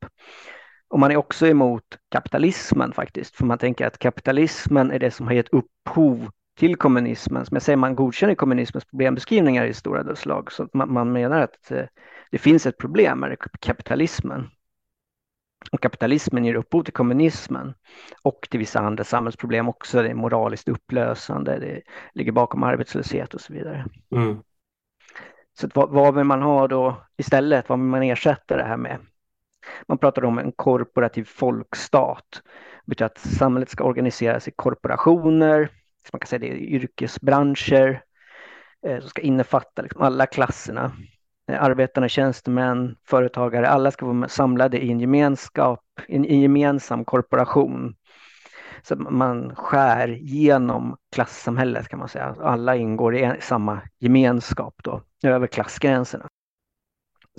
Och 0.90 0.98
man 0.98 1.10
är 1.10 1.16
också 1.16 1.46
emot 1.46 1.84
kapitalismen 2.10 2.92
faktiskt, 2.92 3.36
för 3.36 3.44
man 3.44 3.58
tänker 3.58 3.86
att 3.86 3.98
kapitalismen 3.98 4.90
är 4.90 4.98
det 4.98 5.10
som 5.10 5.26
har 5.26 5.34
gett 5.34 5.48
upphov 5.48 6.30
till 6.58 6.76
kommunismen. 6.76 7.46
Som 7.46 7.54
jag 7.54 7.62
säger, 7.62 7.76
man 7.76 7.96
godkänner 7.96 8.34
kommunismens 8.34 8.84
problembeskrivningar 8.84 9.64
i 9.64 9.74
stora 9.74 10.02
dödslag. 10.02 10.52
Så 10.52 10.68
man, 10.72 10.92
man 10.92 11.12
menar 11.12 11.40
att 11.40 11.70
eh, 11.70 11.84
det 12.30 12.38
finns 12.38 12.66
ett 12.66 12.78
problem 12.78 13.20
med 13.20 13.36
kapitalismen. 13.60 14.50
Och 15.72 15.80
kapitalismen 15.80 16.44
ger 16.44 16.54
upphov 16.54 16.82
till 16.82 16.92
kommunismen 16.92 17.74
och 18.22 18.48
till 18.50 18.58
vissa 18.58 18.80
andra 18.80 19.04
samhällsproblem 19.04 19.68
också. 19.68 20.02
Det 20.02 20.08
är 20.08 20.14
moraliskt 20.14 20.68
upplösande, 20.68 21.58
det 21.58 21.82
ligger 22.14 22.32
bakom 22.32 22.62
arbetslöshet 22.62 23.34
och 23.34 23.40
så 23.40 23.52
vidare. 23.52 23.84
Mm. 24.10 24.36
Så 25.60 25.68
vad, 25.74 25.90
vad 25.90 26.14
vill 26.14 26.24
man 26.24 26.42
ha 26.42 26.68
då 26.68 27.02
istället? 27.16 27.68
Vad 27.68 27.78
vill 27.78 27.88
man 27.88 28.02
ersätta 28.02 28.56
det 28.56 28.64
här 28.64 28.76
med? 28.76 28.98
Man 29.86 29.98
pratar 29.98 30.24
om 30.24 30.38
en 30.38 30.52
korporativ 30.52 31.24
folkstat. 31.24 32.42
Det 32.84 32.90
betyder 32.90 33.06
att 33.06 33.18
samhället 33.18 33.70
ska 33.70 33.84
organiseras 33.84 34.48
i 34.48 34.50
korporationer 34.50 35.70
man 36.12 36.20
kan 36.20 36.26
säga 36.26 36.38
det 36.38 36.50
är 36.50 36.56
yrkesbranscher 36.56 38.02
eh, 38.86 39.00
som 39.00 39.08
ska 39.08 39.22
innefatta 39.22 39.82
liksom 39.82 40.02
alla 40.02 40.26
klasserna. 40.26 40.92
Eh, 41.50 41.62
arbetarna, 41.62 42.08
tjänstemän, 42.08 42.96
företagare, 43.04 43.68
alla 43.68 43.90
ska 43.90 44.06
vara 44.06 44.28
samlade 44.28 44.78
i 44.78 44.90
en 44.90 45.00
gemenskap, 45.00 45.80
en, 46.08 46.24
en 46.24 46.40
gemensam 46.40 47.04
korporation. 47.04 47.94
Så 48.82 48.96
man 48.96 49.54
skär 49.56 50.08
genom 50.08 50.96
klassamhället 51.12 51.88
kan 51.88 51.98
man 51.98 52.08
säga. 52.08 52.36
Alla 52.40 52.76
ingår 52.76 53.16
i 53.16 53.22
en, 53.22 53.36
samma 53.40 53.80
gemenskap 53.98 54.74
då, 54.84 55.02
över 55.22 55.46
klassgränserna. 55.46 56.28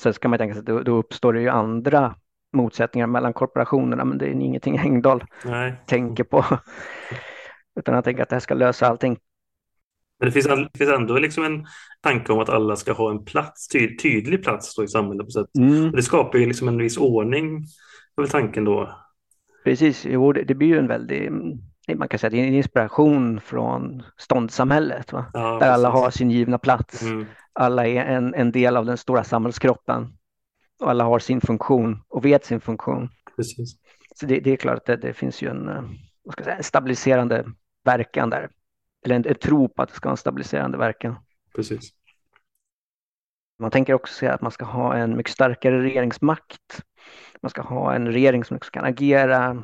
Sen 0.01 0.13
ska 0.13 0.27
man 0.27 0.39
tänka 0.39 0.53
sig 0.53 0.60
att 0.60 0.65
då, 0.65 0.79
då 0.79 0.95
uppstår 0.95 1.34
det 1.34 1.41
ju 1.41 1.49
andra 1.49 2.15
motsättningar 2.53 3.08
mellan 3.08 3.34
korporationerna, 3.34 4.05
men 4.05 4.17
det 4.17 4.25
är 4.25 4.32
ingenting 4.32 4.77
Engdahl 4.77 5.23
Nej. 5.45 5.73
tänker 5.86 6.23
på. 6.23 6.45
Utan 7.79 7.95
jag 7.95 8.03
tänker 8.03 8.23
att 8.23 8.29
det 8.29 8.35
här 8.35 8.39
ska 8.39 8.53
lösa 8.53 8.87
allting. 8.87 9.17
Men 10.19 10.25
det 10.25 10.31
finns, 10.31 10.45
det 10.45 10.77
finns 10.77 10.91
ändå 10.91 11.19
liksom 11.19 11.43
en 11.43 11.65
tanke 12.01 12.33
om 12.33 12.39
att 12.39 12.49
alla 12.49 12.75
ska 12.75 12.93
ha 12.93 13.11
en 13.11 13.25
plats, 13.25 13.67
ty, 13.67 13.97
tydlig 13.97 14.43
plats 14.43 14.79
i 14.79 14.87
samhället. 14.87 15.25
På 15.25 15.31
sätt. 15.31 15.47
Mm. 15.57 15.91
det 15.91 16.03
skapar 16.03 16.39
ju 16.39 16.45
liksom 16.45 16.67
en 16.67 16.77
viss 16.77 16.97
ordning, 16.97 17.57
är 18.17 18.21
väl 18.21 18.29
tanken 18.29 18.65
då. 18.65 18.95
Precis, 19.63 20.05
jo, 20.05 20.33
det, 20.33 20.43
det 20.43 20.55
blir 20.55 20.67
ju 20.67 20.77
en 20.77 20.87
väldig, 20.87 21.31
man 21.95 22.07
kan 22.07 22.19
säga 22.19 22.29
det 22.29 22.39
är 22.39 22.47
en 22.47 22.53
inspiration 22.53 23.41
från 23.41 24.03
ståndssamhället. 24.17 25.13
Va? 25.13 25.25
Ja, 25.33 25.57
där 25.59 25.71
alla 25.71 25.89
har 25.89 26.09
sin 26.09 26.31
givna 26.31 26.57
plats. 26.57 27.01
Mm. 27.01 27.25
Alla 27.53 27.87
är 27.87 28.05
en, 28.05 28.33
en 28.33 28.51
del 28.51 28.77
av 28.77 28.85
den 28.85 28.97
stora 28.97 29.23
samhällskroppen. 29.23 30.07
Och 30.79 30.89
alla 30.89 31.03
har 31.03 31.19
sin 31.19 31.41
funktion 31.41 31.99
och 32.07 32.25
vet 32.25 32.45
sin 32.45 32.61
funktion. 32.61 33.09
Precis. 33.35 33.75
Så 34.15 34.25
det, 34.25 34.39
det 34.39 34.51
är 34.51 34.55
klart 34.55 34.77
att 34.77 34.85
det, 34.85 34.95
det 34.95 35.13
finns 35.13 35.41
ju 35.41 35.49
en, 35.49 35.69
jag 36.23 36.45
säga, 36.45 36.57
en 36.57 36.63
stabiliserande 36.63 37.45
verkan 37.83 38.29
där. 38.29 38.49
Eller 39.05 39.15
en, 39.15 39.25
en 39.25 39.35
tro 39.35 39.69
på 39.69 39.81
att 39.81 39.89
det 39.89 39.95
ska 39.95 40.09
ha 40.09 40.11
en 40.13 40.17
stabiliserande 40.17 40.77
verkan. 40.77 41.15
Precis. 41.55 41.93
Man 43.59 43.71
tänker 43.71 43.93
också 43.93 44.27
att 44.27 44.41
man 44.41 44.51
ska 44.51 44.65
ha 44.65 44.95
en 44.95 45.17
mycket 45.17 45.33
starkare 45.33 45.83
regeringsmakt. 45.83 46.83
Man 47.41 47.49
ska 47.49 47.61
ha 47.61 47.93
en 47.93 48.07
regering 48.07 48.43
som 48.43 48.57
också 48.57 48.71
kan 48.71 48.85
agera 48.85 49.63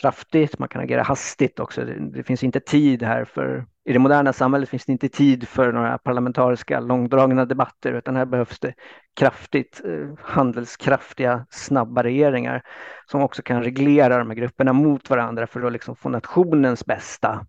kraftigt, 0.00 0.58
man 0.58 0.68
kan 0.68 0.82
agera 0.82 1.02
hastigt 1.02 1.60
också. 1.60 1.84
Det, 1.84 2.10
det, 2.12 2.22
finns 2.22 2.44
inte 2.44 2.60
tid 2.60 3.02
här 3.02 3.24
för, 3.24 3.66
i 3.84 3.92
det 3.92 3.98
moderna 3.98 4.32
samhället 4.32 4.68
finns 4.68 4.84
det 4.84 4.92
inte 4.92 5.08
tid 5.08 5.48
för 5.48 5.72
några 5.72 5.98
parlamentariska 5.98 6.80
långdragna 6.80 7.44
debatter, 7.44 7.92
utan 7.92 8.16
här 8.16 8.26
behövs 8.26 8.58
det 8.58 8.74
kraftigt 9.16 9.80
eh, 9.84 10.08
handelskraftiga, 10.18 11.46
snabba 11.50 12.02
regeringar 12.02 12.62
som 13.06 13.22
också 13.22 13.42
kan 13.42 13.62
reglera 13.62 14.18
de 14.18 14.30
här 14.30 14.36
grupperna 14.36 14.72
mot 14.72 15.10
varandra 15.10 15.46
för 15.46 15.62
att 15.62 15.72
liksom 15.72 15.96
få 15.96 16.08
nationens 16.08 16.86
bästa 16.86 17.46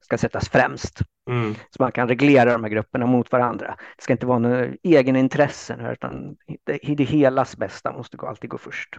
ska 0.00 0.18
sättas 0.18 0.48
främst. 0.48 1.00
Mm. 1.30 1.54
Så 1.54 1.82
man 1.82 1.92
kan 1.92 2.08
reglera 2.08 2.52
de 2.52 2.64
här 2.64 2.70
grupperna 2.70 3.06
mot 3.06 3.32
varandra. 3.32 3.76
Det 3.96 4.02
ska 4.02 4.12
inte 4.12 4.26
vara 4.26 4.38
några 4.38 4.66
egenintressen 4.82 5.80
utan 5.80 6.36
det, 6.64 6.94
det 6.96 7.04
helas 7.04 7.56
bästa 7.56 7.92
måste 7.92 8.16
alltid 8.20 8.50
gå 8.50 8.58
först. 8.58 8.96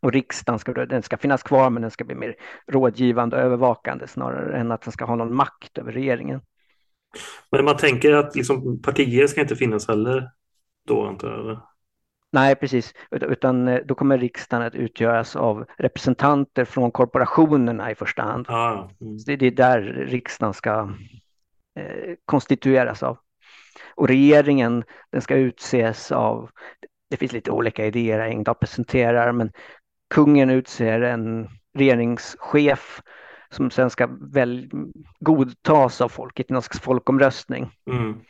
Och 0.00 0.12
riksdagen 0.12 0.58
ska, 0.58 0.72
den 0.72 1.02
ska 1.02 1.16
finnas 1.16 1.42
kvar 1.42 1.70
men 1.70 1.82
den 1.82 1.90
ska 1.90 2.04
bli 2.04 2.14
mer 2.14 2.34
rådgivande 2.66 3.36
och 3.36 3.42
övervakande 3.42 4.06
snarare 4.06 4.58
än 4.58 4.72
att 4.72 4.82
den 4.82 4.92
ska 4.92 5.04
ha 5.04 5.14
någon 5.14 5.34
makt 5.34 5.78
över 5.78 5.92
regeringen. 5.92 6.40
Men 7.50 7.64
man 7.64 7.76
tänker 7.76 8.12
att 8.12 8.36
liksom 8.36 8.82
partier 8.82 9.26
ska 9.26 9.40
inte 9.40 9.56
finnas 9.56 9.88
heller 9.88 10.30
då 10.86 11.06
antar 11.06 11.28
jag? 11.28 11.60
Nej, 12.30 12.54
precis. 12.56 12.94
Utan 13.10 13.68
eh, 13.68 13.80
då 13.84 13.94
kommer 13.94 14.18
riksdagen 14.18 14.66
att 14.66 14.74
utgöras 14.74 15.36
av 15.36 15.64
representanter 15.78 16.64
från 16.64 16.90
korporationerna 16.90 17.90
i 17.90 17.94
första 17.94 18.22
hand. 18.22 18.46
Ah, 18.48 18.90
mm. 19.00 19.16
det, 19.26 19.46
är 19.46 19.50
där 19.50 19.80
riksdagen 20.08 20.54
ska 20.54 20.92
eh, 21.78 22.14
konstitueras 22.24 23.02
av. 23.02 23.18
Och 23.94 24.08
regeringen, 24.08 24.84
den 25.10 25.22
ska 25.22 25.36
utses 25.36 26.12
av, 26.12 26.50
det 27.10 27.16
finns 27.16 27.32
lite 27.32 27.50
olika 27.50 27.86
idéer 27.86 28.20
Engdahl 28.20 28.54
presenterar, 28.54 29.32
men 29.32 29.52
kungen 30.08 30.50
utser 30.50 31.00
en 31.00 31.48
regeringschef 31.74 33.02
som 33.50 33.70
sen 33.70 33.90
ska 33.90 34.08
väl 34.20 34.70
godtas 35.20 36.00
av 36.00 36.08
folket 36.08 36.50
i 36.50 36.52
någon 36.52 36.62
slags 36.62 36.80
folkomröstning. 36.80 37.70
Mm. 37.90 38.20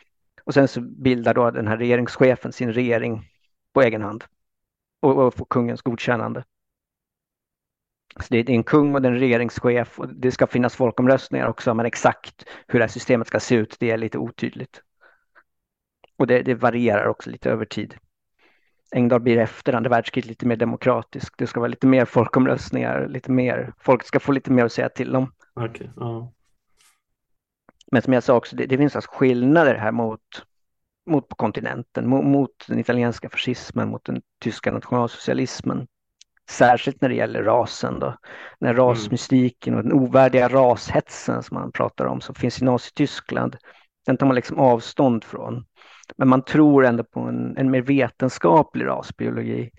Och 0.43 0.53
sen 0.53 0.67
så 0.67 0.81
bildar 0.81 1.33
då 1.33 1.51
den 1.51 1.67
här 1.67 1.77
regeringschefen 1.77 2.51
sin 2.51 2.73
regering 2.73 3.25
på 3.73 3.81
egen 3.81 4.01
hand. 4.01 4.23
och, 4.99 5.25
och 5.25 5.33
få 5.33 5.45
kungens 5.45 5.81
godkännande. 5.81 6.43
Så 8.15 8.25
det 8.29 8.37
är 8.37 8.49
en 8.49 8.63
kung 8.63 8.95
och 8.95 9.05
en 9.05 9.19
regeringschef 9.19 9.99
och 9.99 10.09
det 10.09 10.31
ska 10.31 10.47
finnas 10.47 10.75
folkomröstningar 10.75 11.47
också, 11.47 11.73
men 11.73 11.85
exakt 11.85 12.45
hur 12.67 12.79
det 12.79 12.83
här 12.83 12.89
systemet 12.89 13.27
ska 13.27 13.39
se 13.39 13.55
ut, 13.55 13.75
det 13.79 13.91
är 13.91 13.97
lite 13.97 14.17
otydligt. 14.17 14.81
Och 16.17 16.27
det, 16.27 16.41
det 16.41 16.55
varierar 16.55 17.07
också 17.07 17.29
lite 17.29 17.49
över 17.49 17.65
tid. 17.65 17.95
Engdahl 18.91 19.19
blir 19.19 19.37
efter 19.37 19.73
andra 19.73 19.89
världskriget 19.89 20.29
lite 20.29 20.45
mer 20.45 20.55
demokratisk. 20.55 21.33
Det 21.37 21.47
ska 21.47 21.59
vara 21.59 21.67
lite 21.67 21.87
mer 21.87 22.05
folkomröstningar, 22.05 23.07
lite 23.07 23.31
mer, 23.31 23.73
folk 23.77 24.03
ska 24.03 24.19
få 24.19 24.31
lite 24.31 24.51
mer 24.51 24.65
att 24.65 24.71
säga 24.71 24.89
till 24.89 25.15
om. 25.15 25.33
Okay, 25.55 25.87
uh. 25.87 26.29
Men 27.91 28.01
som 28.01 28.13
jag 28.13 28.23
sa 28.23 28.35
också, 28.35 28.55
det, 28.55 28.65
det 28.65 28.77
finns 28.77 28.95
alltså 28.95 29.11
skillnader 29.13 29.75
här 29.75 29.91
mot, 29.91 30.21
mot 31.09 31.27
på 31.27 31.35
kontinenten, 31.35 32.09
mot, 32.09 32.25
mot 32.25 32.65
den 32.67 32.79
italienska 32.79 33.29
fascismen, 33.29 33.89
mot 33.89 34.05
den 34.05 34.21
tyska 34.41 34.71
nationalsocialismen. 34.71 35.87
Särskilt 36.49 37.01
när 37.01 37.09
det 37.09 37.15
gäller 37.15 37.43
rasen 37.43 37.99
då. 37.99 38.17
När 38.59 38.69
mm. 38.69 38.85
rasmystiken 38.85 39.75
och 39.75 39.83
den 39.83 39.93
ovärdiga 39.93 40.47
rashetsen 40.47 41.43
som 41.43 41.55
man 41.55 41.71
pratar 41.71 42.05
om 42.05 42.21
som 42.21 42.35
finns 42.35 42.61
i 42.61 42.65
Nazityskland, 42.65 43.57
den 44.05 44.17
tar 44.17 44.25
man 44.25 44.35
liksom 44.35 44.59
avstånd 44.59 45.23
från. 45.23 45.65
Men 46.17 46.27
man 46.27 46.41
tror 46.41 46.85
ändå 46.85 47.03
på 47.03 47.19
en, 47.19 47.57
en 47.57 47.71
mer 47.71 47.81
vetenskaplig 47.81 48.85
rasbiologi. 48.85 49.71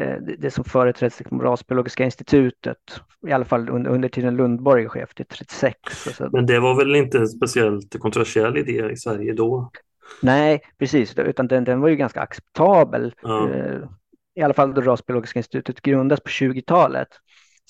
Eh, 0.00 0.16
det, 0.26 0.36
det 0.38 0.50
som 0.50 0.64
företräds 0.64 1.18
liksom 1.18 1.42
Rasbiologiska 1.42 2.04
institutet, 2.04 3.00
i 3.28 3.32
alla 3.32 3.44
fall 3.44 3.68
under, 3.68 3.90
under 3.90 4.08
tiden 4.08 4.36
Lundborg 4.36 4.84
är 4.84 4.88
chef 4.88 5.14
till 5.14 5.26
36. 5.26 5.76
Alltså. 6.06 6.28
Men 6.32 6.46
det 6.46 6.60
var 6.60 6.74
väl 6.74 6.96
inte 6.96 7.18
en 7.18 7.28
speciellt 7.28 7.98
kontroversiell 7.98 8.56
idé 8.56 8.90
i 8.92 8.96
Sverige 8.96 9.32
då? 9.32 9.70
Nej, 10.22 10.60
precis, 10.78 11.18
utan 11.18 11.46
den, 11.46 11.64
den 11.64 11.80
var 11.80 11.88
ju 11.88 11.96
ganska 11.96 12.20
acceptabel. 12.20 13.14
Ja. 13.22 13.50
Eh, 13.50 13.78
I 14.34 14.42
alla 14.42 14.54
fall 14.54 14.74
då 14.74 14.80
Rasbiologiska 14.80 15.38
institutet 15.38 15.82
grundas 15.82 16.20
på 16.20 16.28
20-talet. 16.28 17.08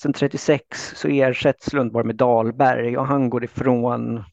Sen 0.01 0.13
36 0.13 0.65
så 0.95 1.07
ersätts 1.07 1.73
Lundborg 1.73 2.05
med 2.05 2.15
Dahlberg 2.15 2.97
och 2.97 3.07
han 3.07 3.29
går 3.29 3.43
ifrån 3.43 4.23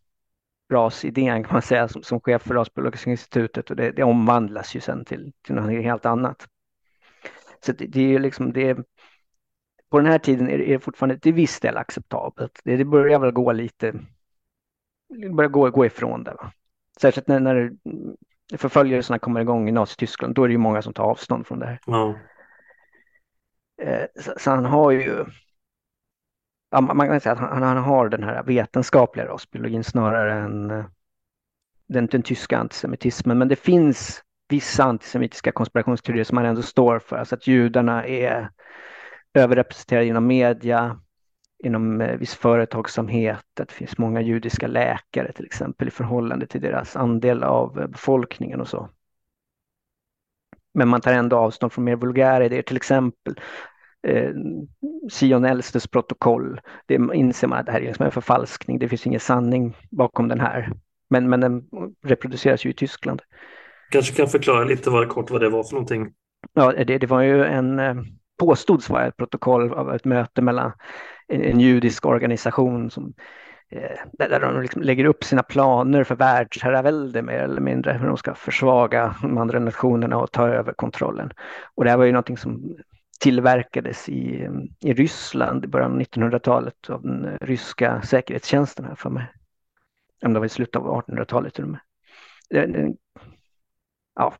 rasidén 0.71 1.45
kan 1.45 1.53
man 1.53 1.63
säga 1.63 1.89
som, 1.89 2.03
som 2.03 2.21
chef 2.21 2.43
för 2.43 2.55
Rasbiologiska 2.55 3.11
institutet 3.11 3.71
och 3.71 3.77
det, 3.77 3.91
det 3.91 4.03
omvandlas 4.03 4.77
ju 4.77 4.81
sen 4.81 5.05
till, 5.05 5.33
till 5.43 5.55
något 5.55 5.83
helt 5.83 6.07
annat. 6.07 6.49
Så 7.67 7.73
det, 7.73 7.87
det 7.87 8.15
är 8.15 8.19
liksom 8.19 8.53
det. 8.53 8.79
På 9.91 9.99
den 9.99 10.07
här 10.07 10.19
tiden 10.19 10.51
är 10.51 10.59
det, 10.59 10.71
är 10.71 10.73
det 10.73 10.81
fortfarande 10.81 11.19
till 11.19 11.33
viss 11.35 11.61
del 11.61 11.77
acceptabelt. 11.77 12.61
Det, 12.65 12.77
det 12.77 12.85
börjar 12.85 13.19
väl 13.19 13.31
gå 13.33 13.53
lite, 13.53 13.93
det 15.09 15.31
börjar 15.31 15.51
gå, 15.51 15.71
gå 15.71 15.87
ifrån 15.87 16.25
det. 16.25 16.35
Va? 16.35 16.53
Särskilt 17.01 17.29
när, 17.29 17.41
när 17.41 17.73
förföljelserna 18.57 19.19
kommer 19.19 19.41
igång 19.41 19.69
i 19.69 19.73
Nazityskland, 19.73 20.35
då 20.35 20.45
är 20.45 20.49
det 20.49 20.53
ju 20.53 20.59
många 20.59 20.83
som 20.83 20.93
tar 20.93 21.05
avstånd 21.05 21.47
från 21.47 21.59
det 21.59 21.67
här. 21.67 21.79
Eh, 23.83 24.07
så, 24.21 24.33
så, 24.37 24.51
han 24.51 24.65
har 24.65 24.91
ju 24.91 25.25
ja, 26.71 26.81
man 26.81 27.09
kan 27.09 27.21
säga 27.21 27.33
att 27.33 27.39
han, 27.39 27.63
han, 27.63 27.77
har 27.77 28.09
den 28.09 28.23
här 28.23 28.43
vetenskapliga 28.43 29.27
rasbiologin 29.27 29.85
snarare 29.85 30.33
än 30.33 30.71
eh, 30.71 30.85
den, 31.87 32.07
den 32.07 32.23
tyska 32.23 32.59
antisemitismen. 32.59 33.39
Men 33.39 33.49
det 33.49 33.57
finns 33.57 34.23
vissa 34.49 34.85
antisemitiska 34.85 35.53
konspirationsteorier 35.53 36.25
som 36.25 36.37
han 36.37 36.47
ändå 36.47 36.63
står 36.63 36.99
för. 36.99 37.17
Alltså 37.17 37.35
att 37.35 37.47
judarna 37.47 38.07
är 38.07 38.51
överrepresenterade 39.35 40.07
inom 40.07 40.27
media, 40.27 41.01
inom 41.65 42.01
eh, 42.01 42.17
viss 42.17 42.35
företagsamhet, 42.35 43.61
att 43.61 43.69
det 43.69 43.75
finns 43.75 43.99
många 43.99 44.21
judiska 44.21 44.67
läkare 44.67 45.33
till 45.33 45.45
exempel 45.45 45.89
i 45.89 45.91
förhållande 45.91 46.47
till 46.47 46.61
deras 46.61 46.97
andel 46.97 47.43
av 47.43 47.81
eh, 47.81 47.87
befolkningen 47.87 48.61
och 48.61 48.69
så. 48.69 48.89
Men 50.75 50.89
man 50.89 51.01
tar 51.01 51.13
ändå 51.13 51.37
avstånd 51.37 51.73
från 51.73 51.85
mer 51.85 51.97
vulgära 51.97 52.45
idéer, 52.45 52.63
till 52.63 52.77
exempel 52.77 53.41
eh, 54.07 54.31
Sion 55.11 55.45
Elstes 55.45 55.87
protokoll. 55.87 56.61
Det 56.87 56.95
inser 57.15 57.49
man 57.49 57.59
att 57.59 57.67
det 57.67 57.73
här 57.73 57.81
är 57.81 57.85
liksom 57.85 58.07
en 58.07 58.13
förfalskning. 58.13 58.79
Det 58.79 58.89
finns 58.89 59.07
ingen 59.07 59.21
sanning 59.21 59.77
bakom 59.91 60.29
den 60.29 60.41
här. 60.41 60.73
Men, 61.11 61.29
men 61.29 61.41
den 61.41 61.63
reproduceras 62.07 62.65
ju 62.65 62.71
i 62.71 62.75
Tyskland. 62.75 63.23
Kanske 63.91 64.15
kan 64.15 64.29
förklara 64.29 64.65
lite 64.65 64.91
vad, 64.91 65.09
kort 65.09 65.31
vad 65.31 65.41
det 65.41 65.49
var 65.49 65.63
för 65.63 65.73
någonting. 65.73 66.13
Ja, 66.55 66.73
det, 66.73 66.99
det 66.99 67.07
var 67.07 67.21
ju 67.21 67.45
en 67.45 67.79
eh, 67.79 67.95
påstods 68.39 68.91
vara 68.91 69.07
ett 69.07 69.17
protokoll 69.17 69.73
av 69.73 69.95
ett 69.95 70.05
möte 70.05 70.43
mellan 70.43 70.73
en, 71.29 71.43
en 71.43 71.61
judisk 71.61 72.07
organisation 72.07 72.91
som 72.91 73.15
eh, 73.71 73.99
där 74.13 74.41
de 74.41 74.63
liksom 74.63 74.83
lägger 74.83 75.05
upp 75.05 75.25
sina 75.25 75.43
planer 75.43 76.05
för 76.05 76.15
världsherravälde 76.15 77.23
mer 77.23 77.39
eller 77.39 77.61
mindre, 77.61 77.93
hur 77.93 78.07
de 78.07 78.17
ska 78.17 78.35
försvaga 78.35 79.15
de 79.23 79.39
andra 79.39 79.59
nationerna 79.59 80.19
och 80.19 80.33
ta 80.33 80.49
över 80.49 80.73
kontrollen. 80.73 81.33
Och 81.75 81.85
det 81.85 81.91
här 81.91 81.97
var 81.97 82.05
ju 82.05 82.13
någonting 82.13 82.37
som 82.37 82.77
tillverkades 83.21 84.09
i, 84.09 84.49
i 84.81 84.93
Ryssland 84.93 85.65
i 85.65 85.69
början 85.69 85.93
av 85.93 86.01
1900-talet 86.01 86.91
av 86.91 87.03
den 87.03 87.39
ryska 87.41 88.03
säkerhetstjänsten 88.03 88.85
här 88.85 88.95
för 88.95 89.11
mig. 89.11 89.33
Om 90.23 90.33
det 90.33 90.39
var 90.39 90.47
i 90.47 90.49
slutet 90.49 90.77
av 90.77 91.05
1800-talet 91.05 91.55
till 91.55 91.65
och 91.65 91.71
med. 91.71 91.81
Det, 92.51 92.95
ja, 94.15 94.35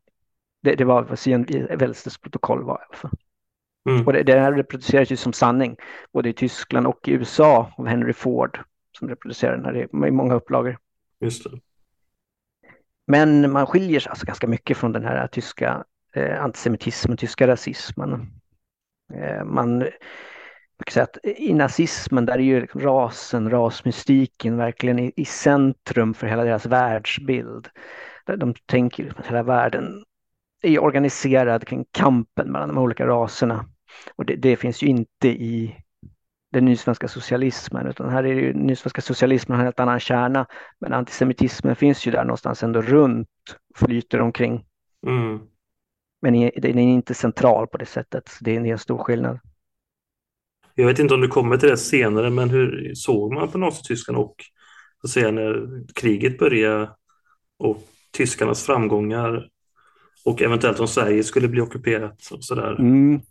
det, 0.61 0.75
det 0.75 0.85
var 0.85 1.03
vad 1.03 1.19
Sion 1.19 1.45
Welstes 1.69 2.17
protokoll 2.17 2.63
var 2.63 2.75
i 2.75 2.85
alla 2.89 2.97
fall. 2.97 3.11
Mm. 3.89 4.07
Och 4.07 4.13
det, 4.13 4.23
det 4.23 4.39
här 4.39 4.53
reproduceras 4.53 5.11
ju 5.11 5.15
som 5.15 5.33
sanning, 5.33 5.77
både 6.13 6.29
i 6.29 6.33
Tyskland 6.33 6.87
och 6.87 7.07
i 7.07 7.11
USA 7.11 7.73
av 7.77 7.87
Henry 7.87 8.13
Ford 8.13 8.59
som 8.97 9.09
reproducerar 9.09 9.57
den 9.57 9.65
här 9.65 10.05
i 10.07 10.11
många 10.11 10.33
upplagor. 10.33 10.77
Just 11.19 11.43
det. 11.43 11.59
Men 13.07 13.51
man 13.51 13.67
skiljer 13.67 13.99
sig 13.99 14.09
alltså 14.09 14.25
ganska 14.25 14.47
mycket 14.47 14.77
från 14.77 14.91
den 14.91 15.03
här 15.03 15.27
tyska 15.27 15.83
eh, 16.15 16.43
antisemitismen, 16.43 17.17
tyska 17.17 17.47
rasismen. 17.47 18.40
Eh, 19.13 19.43
man, 19.43 19.77
man 19.79 20.85
kan 20.85 20.93
säga 20.93 21.03
att 21.03 21.17
i 21.23 21.53
nazismen 21.53 22.25
där 22.25 22.33
är 22.33 22.39
ju 22.39 22.61
liksom 22.61 22.81
rasen, 22.81 23.49
rasmystiken 23.49 24.57
verkligen 24.57 24.99
i, 24.99 25.13
i, 25.15 25.25
centrum 25.25 26.13
för 26.13 26.27
hela 26.27 26.43
deras 26.43 26.65
världsbild. 26.65 27.67
De 28.25 28.53
tänker 28.65 29.03
liksom 29.03 29.19
att 29.19 29.27
hela 29.27 29.43
världen 29.43 30.03
är 30.61 30.79
organiserad 30.79 31.67
kring 31.67 31.85
kampen 31.91 32.51
mellan 32.51 32.69
de 32.69 32.77
olika 32.77 33.07
raserna. 33.07 33.65
Och 34.15 34.25
det, 34.25 34.35
det 34.35 34.55
finns 34.55 34.83
ju 34.83 34.87
inte 34.87 35.27
i 35.27 35.75
den 36.51 36.65
nysvenska 36.65 37.07
socialismen, 37.07 37.87
utan 37.87 38.09
här 38.09 38.23
är 38.23 38.35
det 38.35 38.41
ju 38.41 38.53
nysvenska 38.53 39.01
socialismen 39.01 39.55
har 39.55 39.63
en 39.63 39.65
helt 39.65 39.79
annan 39.79 39.99
kärna. 39.99 40.45
Men 40.79 40.93
antisemitismen 40.93 41.75
finns 41.75 42.07
ju 42.07 42.11
där 42.11 42.23
någonstans 42.23 42.63
ändå 42.63 42.81
runt, 42.81 43.29
flyter 43.75 44.21
omkring. 44.21 44.65
Mm. 45.07 45.39
Men 46.21 46.33
den 46.33 46.79
är 46.79 46.93
inte 46.93 47.13
central 47.13 47.67
på 47.67 47.77
det 47.77 47.85
sättet. 47.85 48.29
Det 48.41 48.55
är 48.55 48.65
en 48.65 48.79
stor 48.79 48.97
skillnad. 48.97 49.39
Jag 50.75 50.87
vet 50.87 50.99
inte 50.99 51.13
om 51.13 51.21
du 51.21 51.27
kommer 51.27 51.57
till 51.57 51.69
det 51.69 51.77
senare, 51.77 52.29
men 52.29 52.49
hur 52.49 52.91
såg 52.95 53.33
man 53.33 53.51
på 53.51 53.57
Nazityskland 53.57 54.19
och 54.19 54.35
så 55.01 55.07
säga, 55.07 55.31
när 55.31 55.83
kriget 55.95 56.37
började 56.37 56.89
och 57.57 57.83
tyskarnas 58.11 58.65
framgångar 58.65 59.47
och 60.25 60.41
eventuellt 60.41 60.79
om 60.79 60.87
Sverige 60.87 61.23
skulle 61.23 61.47
bli 61.47 61.61
ockuperat 61.61 62.29
och 62.31 62.43
sådär? 62.43 62.79
Mm. 62.79 63.21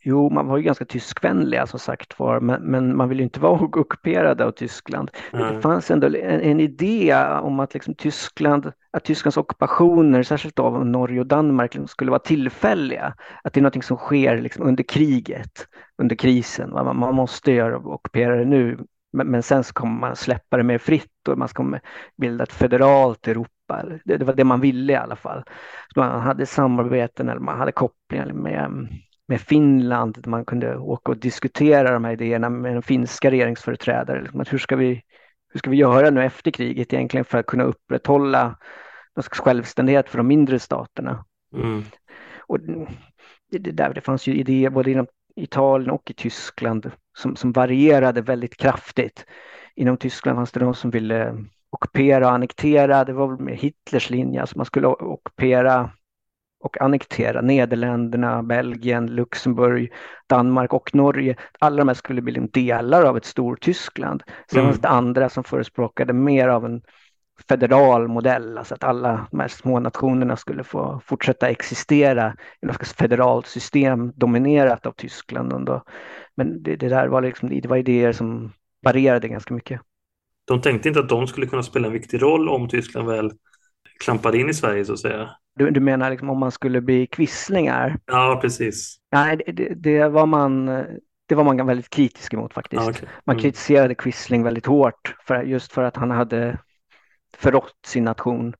Jo, 0.00 0.30
man 0.30 0.46
var 0.46 0.56
ju 0.56 0.62
ganska 0.62 0.84
tyskvänliga 0.84 1.66
som 1.66 1.78
sagt 1.78 2.18
var, 2.18 2.40
men, 2.40 2.62
men 2.62 2.96
man 2.96 3.08
vill 3.08 3.18
ju 3.18 3.24
inte 3.24 3.40
vara 3.48 3.60
ockuperad 3.62 4.40
av 4.40 4.50
Tyskland. 4.50 5.10
Mm. 5.32 5.54
Det 5.54 5.60
fanns 5.60 5.90
ändå 5.90 6.06
en, 6.06 6.40
en, 6.40 6.60
idé 6.60 7.14
om 7.42 7.60
att 7.60 7.74
liksom 7.74 7.94
Tyskland, 7.94 8.72
att 8.90 9.04
Tysklands 9.04 9.36
ockupationer, 9.36 10.22
särskilt 10.22 10.58
av 10.58 10.86
Norge 10.86 11.20
och 11.20 11.26
Danmark, 11.26 11.74
liksom 11.74 11.88
skulle 11.88 12.10
vara 12.10 12.20
tillfälliga. 12.20 13.14
Att 13.44 13.52
det 13.52 13.60
är 13.60 13.62
något 13.62 13.84
som 13.84 13.96
sker 13.96 14.40
liksom 14.40 14.64
under 14.66 14.84
kriget, 14.84 15.66
under 16.02 16.16
krisen. 16.16 16.70
Man, 16.70 16.98
man 16.98 17.14
måste 17.14 17.52
göra 17.52 17.78
ockupera 17.78 18.36
det 18.36 18.44
nu, 18.44 18.78
men, 19.12 19.26
men 19.26 19.42
sen 19.42 19.64
så 19.64 19.72
kommer 19.72 20.00
man 20.00 20.16
släppa 20.16 20.56
det 20.56 20.62
mer 20.62 20.78
fritt 20.78 21.28
och 21.28 21.38
man 21.38 21.48
ska 21.48 21.78
bilda 22.16 22.44
ett 22.44 22.52
federalt 22.52 23.28
Europa. 23.28 23.84
Det, 24.04 24.16
det 24.16 24.24
var 24.24 24.34
det 24.34 24.44
man 24.44 24.60
ville 24.60 24.92
i 24.92 24.96
alla 24.96 25.16
fall. 25.16 25.44
Man 25.96 26.20
hade 26.20 26.46
samarbeten 26.46 27.28
eller 27.28 27.40
man 27.40 27.58
hade 27.58 27.72
kopplingar 27.72 28.32
med 28.32 28.88
med 29.28 29.40
Finland, 29.40 30.18
där 30.22 30.30
man 30.30 30.44
kunde 30.44 30.78
åka 30.78 31.12
och 31.12 31.18
diskutera 31.18 31.92
de 31.92 32.04
här 32.04 32.12
idéerna 32.12 32.50
med 32.50 32.74
de 32.74 32.82
finska 32.82 33.30
regeringsföreträdare. 33.30 34.22
Liksom 34.22 34.44
hur, 34.50 34.58
ska 34.58 34.76
vi, 34.76 35.02
hur 35.52 35.58
ska 35.58 35.70
vi 35.70 35.76
göra 35.76 36.10
nu 36.10 36.24
efter 36.24 36.50
kriget 36.50 36.92
egentligen 36.92 37.24
för 37.24 37.38
att 37.38 37.46
kunna 37.46 37.64
upprätthålla 37.64 38.44
någon 39.16 39.22
slags 39.22 39.40
självständighet 39.40 40.08
för 40.08 40.18
de 40.18 40.26
mindre 40.26 40.58
staterna? 40.58 41.24
Mm. 41.54 41.84
Och 42.38 42.60
det, 42.60 43.58
det, 43.58 43.70
där, 43.70 43.94
det 43.94 44.00
fanns 44.00 44.26
ju 44.26 44.34
idéer 44.34 44.70
både 44.70 44.90
inom 44.90 45.06
Italien 45.36 45.90
och 45.90 46.10
i 46.10 46.14
Tyskland 46.14 46.90
som, 47.18 47.36
som 47.36 47.52
varierade 47.52 48.20
väldigt 48.20 48.56
kraftigt. 48.56 49.26
Inom 49.74 49.96
Tyskland 49.96 50.36
fanns 50.36 50.52
det 50.52 50.60
de 50.60 50.74
som 50.74 50.90
ville 50.90 51.44
ockupera 51.70 52.26
och 52.26 52.32
annektera, 52.32 53.04
det 53.04 53.12
var 53.12 53.36
väl 53.36 53.56
Hitlers 53.56 54.10
linje, 54.10 54.40
alltså 54.40 54.56
man 54.56 54.66
skulle 54.66 54.86
ockupera 54.86 55.90
och 56.60 56.80
annektera 56.80 57.40
Nederländerna, 57.40 58.42
Belgien, 58.42 59.06
Luxemburg, 59.06 59.92
Danmark 60.26 60.72
och 60.72 60.94
Norge. 60.94 61.36
Alla 61.58 61.76
de 61.76 61.88
här 61.88 61.94
skulle 61.94 62.22
bli 62.22 62.48
delar 62.52 63.02
av 63.02 63.16
ett 63.16 63.24
Stortyskland. 63.24 64.22
Sen 64.50 64.60
mm. 64.60 64.72
fanns 64.72 64.82
det 64.82 64.88
andra 64.88 65.28
som 65.28 65.44
förespråkade 65.44 66.12
mer 66.12 66.48
av 66.48 66.64
en 66.64 66.82
federal 67.48 68.08
modell, 68.08 68.58
alltså 68.58 68.74
att 68.74 68.84
alla 68.84 69.26
de 69.30 69.40
här 69.40 69.48
små 69.48 69.80
nationerna 69.80 70.36
skulle 70.36 70.64
få 70.64 71.00
fortsätta 71.04 71.48
existera 71.48 72.36
i 72.62 72.66
något 72.66 72.88
federalt 72.88 73.46
system 73.46 74.12
dominerat 74.16 74.86
av 74.86 74.92
Tyskland. 74.92 75.52
Ändå. 75.52 75.82
Men 76.36 76.62
det, 76.62 76.76
det, 76.76 76.88
där 76.88 77.08
var, 77.08 77.22
liksom, 77.22 77.48
det 77.48 77.68
var 77.68 77.76
idéer 77.76 78.12
som 78.12 78.52
varierade 78.82 79.28
ganska 79.28 79.54
mycket. 79.54 79.80
De 80.44 80.60
tänkte 80.60 80.88
inte 80.88 81.00
att 81.00 81.08
de 81.08 81.26
skulle 81.26 81.46
kunna 81.46 81.62
spela 81.62 81.86
en 81.86 81.92
viktig 81.92 82.22
roll 82.22 82.48
om 82.48 82.68
Tyskland 82.68 83.08
väl 83.08 83.32
klampade 84.04 84.38
in 84.38 84.48
i 84.48 84.54
Sverige 84.54 84.84
så 84.84 84.92
att 84.92 84.98
säga? 84.98 85.30
Du, 85.58 85.70
du 85.70 85.80
menar 85.80 86.10
liksom 86.10 86.30
om 86.30 86.38
man 86.38 86.52
skulle 86.52 86.80
bli 86.80 87.06
kvisslingar? 87.06 87.98
Ja, 88.06 88.38
precis. 88.42 88.96
Nej, 89.12 89.36
det, 89.36 89.74
det, 89.74 90.08
var 90.08 90.26
man, 90.26 90.66
det 91.28 91.34
var 91.34 91.44
man 91.44 91.66
väldigt 91.66 91.90
kritisk 91.90 92.34
emot 92.34 92.54
faktiskt. 92.54 92.82
Ja, 92.82 92.90
okay. 92.90 93.02
mm. 93.02 93.12
Man 93.24 93.38
kritiserade 93.38 93.94
Quisling 93.94 94.42
väldigt 94.42 94.66
hårt 94.66 95.16
för, 95.26 95.42
just 95.42 95.72
för 95.72 95.82
att 95.82 95.96
han 95.96 96.10
hade 96.10 96.58
förrått 97.36 97.78
sin 97.86 98.04
nation. 98.04 98.54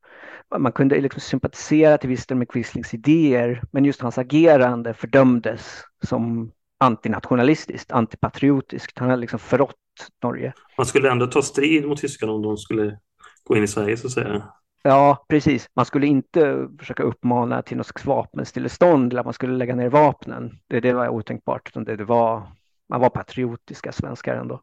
Man 0.59 0.73
kunde 0.73 1.01
liksom 1.01 1.21
sympatisera 1.21 1.99
till 1.99 2.09
viss 2.09 2.27
del 2.27 2.39
med 2.39 2.49
Quislings 2.49 2.95
idéer, 2.95 3.63
men 3.71 3.85
just 3.85 4.01
hans 4.01 4.19
agerande 4.19 4.95
fördömdes 4.95 5.85
som 6.07 6.53
antinationalistiskt, 6.81 7.93
antipatriotiskt. 7.93 8.99
Han 8.99 9.11
hade 9.11 9.21
liksom 9.21 9.39
förrått 9.39 9.75
Norge. 10.23 10.53
Man 10.77 10.87
skulle 10.87 11.11
ändå 11.11 11.27
ta 11.27 11.43
strid 11.43 11.87
mot 11.87 12.01
tyskarna 12.01 12.33
om 12.33 12.43
de 12.43 12.57
skulle 12.57 12.99
gå 13.45 13.57
in 13.57 13.65
i 13.65 13.69
Sverige 13.69 13.97
så 13.97 14.07
att 14.07 14.13
säga. 14.13 14.43
Ja, 14.83 15.27
precis. 15.29 15.71
Man 15.75 15.85
skulle 15.85 16.07
inte 16.07 16.69
försöka 16.79 17.03
uppmana 17.03 17.63
till 17.63 17.77
något 17.77 18.05
vapenstillestånd 18.05 19.13
eller 19.13 19.21
att 19.21 19.27
man 19.27 19.35
skulle 19.35 19.57
lägga 19.57 19.75
ner 19.75 19.89
vapnen. 19.89 20.59
Det, 20.67 20.81
det 20.81 20.93
var 20.93 21.09
otänkbart. 21.09 21.69
Utan 21.69 21.85
det, 21.85 21.97
det 21.97 22.05
var, 22.05 22.53
man 22.89 23.01
var 23.01 23.11
patriotiska 23.11 23.93
svenskar 23.93 24.37
ändå. 24.37 24.63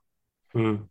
Mm. 0.53 0.87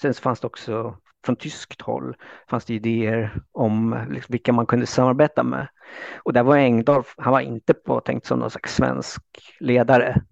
Sen 0.00 0.14
så 0.14 0.22
fanns 0.22 0.40
det 0.40 0.46
också 0.46 0.98
från 1.24 1.36
tyskt 1.36 1.82
håll 1.82 2.16
fanns 2.50 2.64
det 2.64 2.74
idéer 2.74 3.40
om 3.52 4.06
liksom 4.10 4.32
vilka 4.32 4.52
man 4.52 4.66
kunde 4.66 4.86
samarbeta 4.86 5.42
med. 5.42 5.68
Och 6.16 6.32
där 6.32 6.42
var 6.42 6.56
Engdahl, 6.56 7.02
han 7.16 7.32
var 7.32 7.40
inte 7.40 7.74
påtänkt 7.74 8.26
som 8.26 8.38
någon 8.38 8.50
slags 8.50 8.74
svensk 8.74 9.22
ledare. 9.60 10.22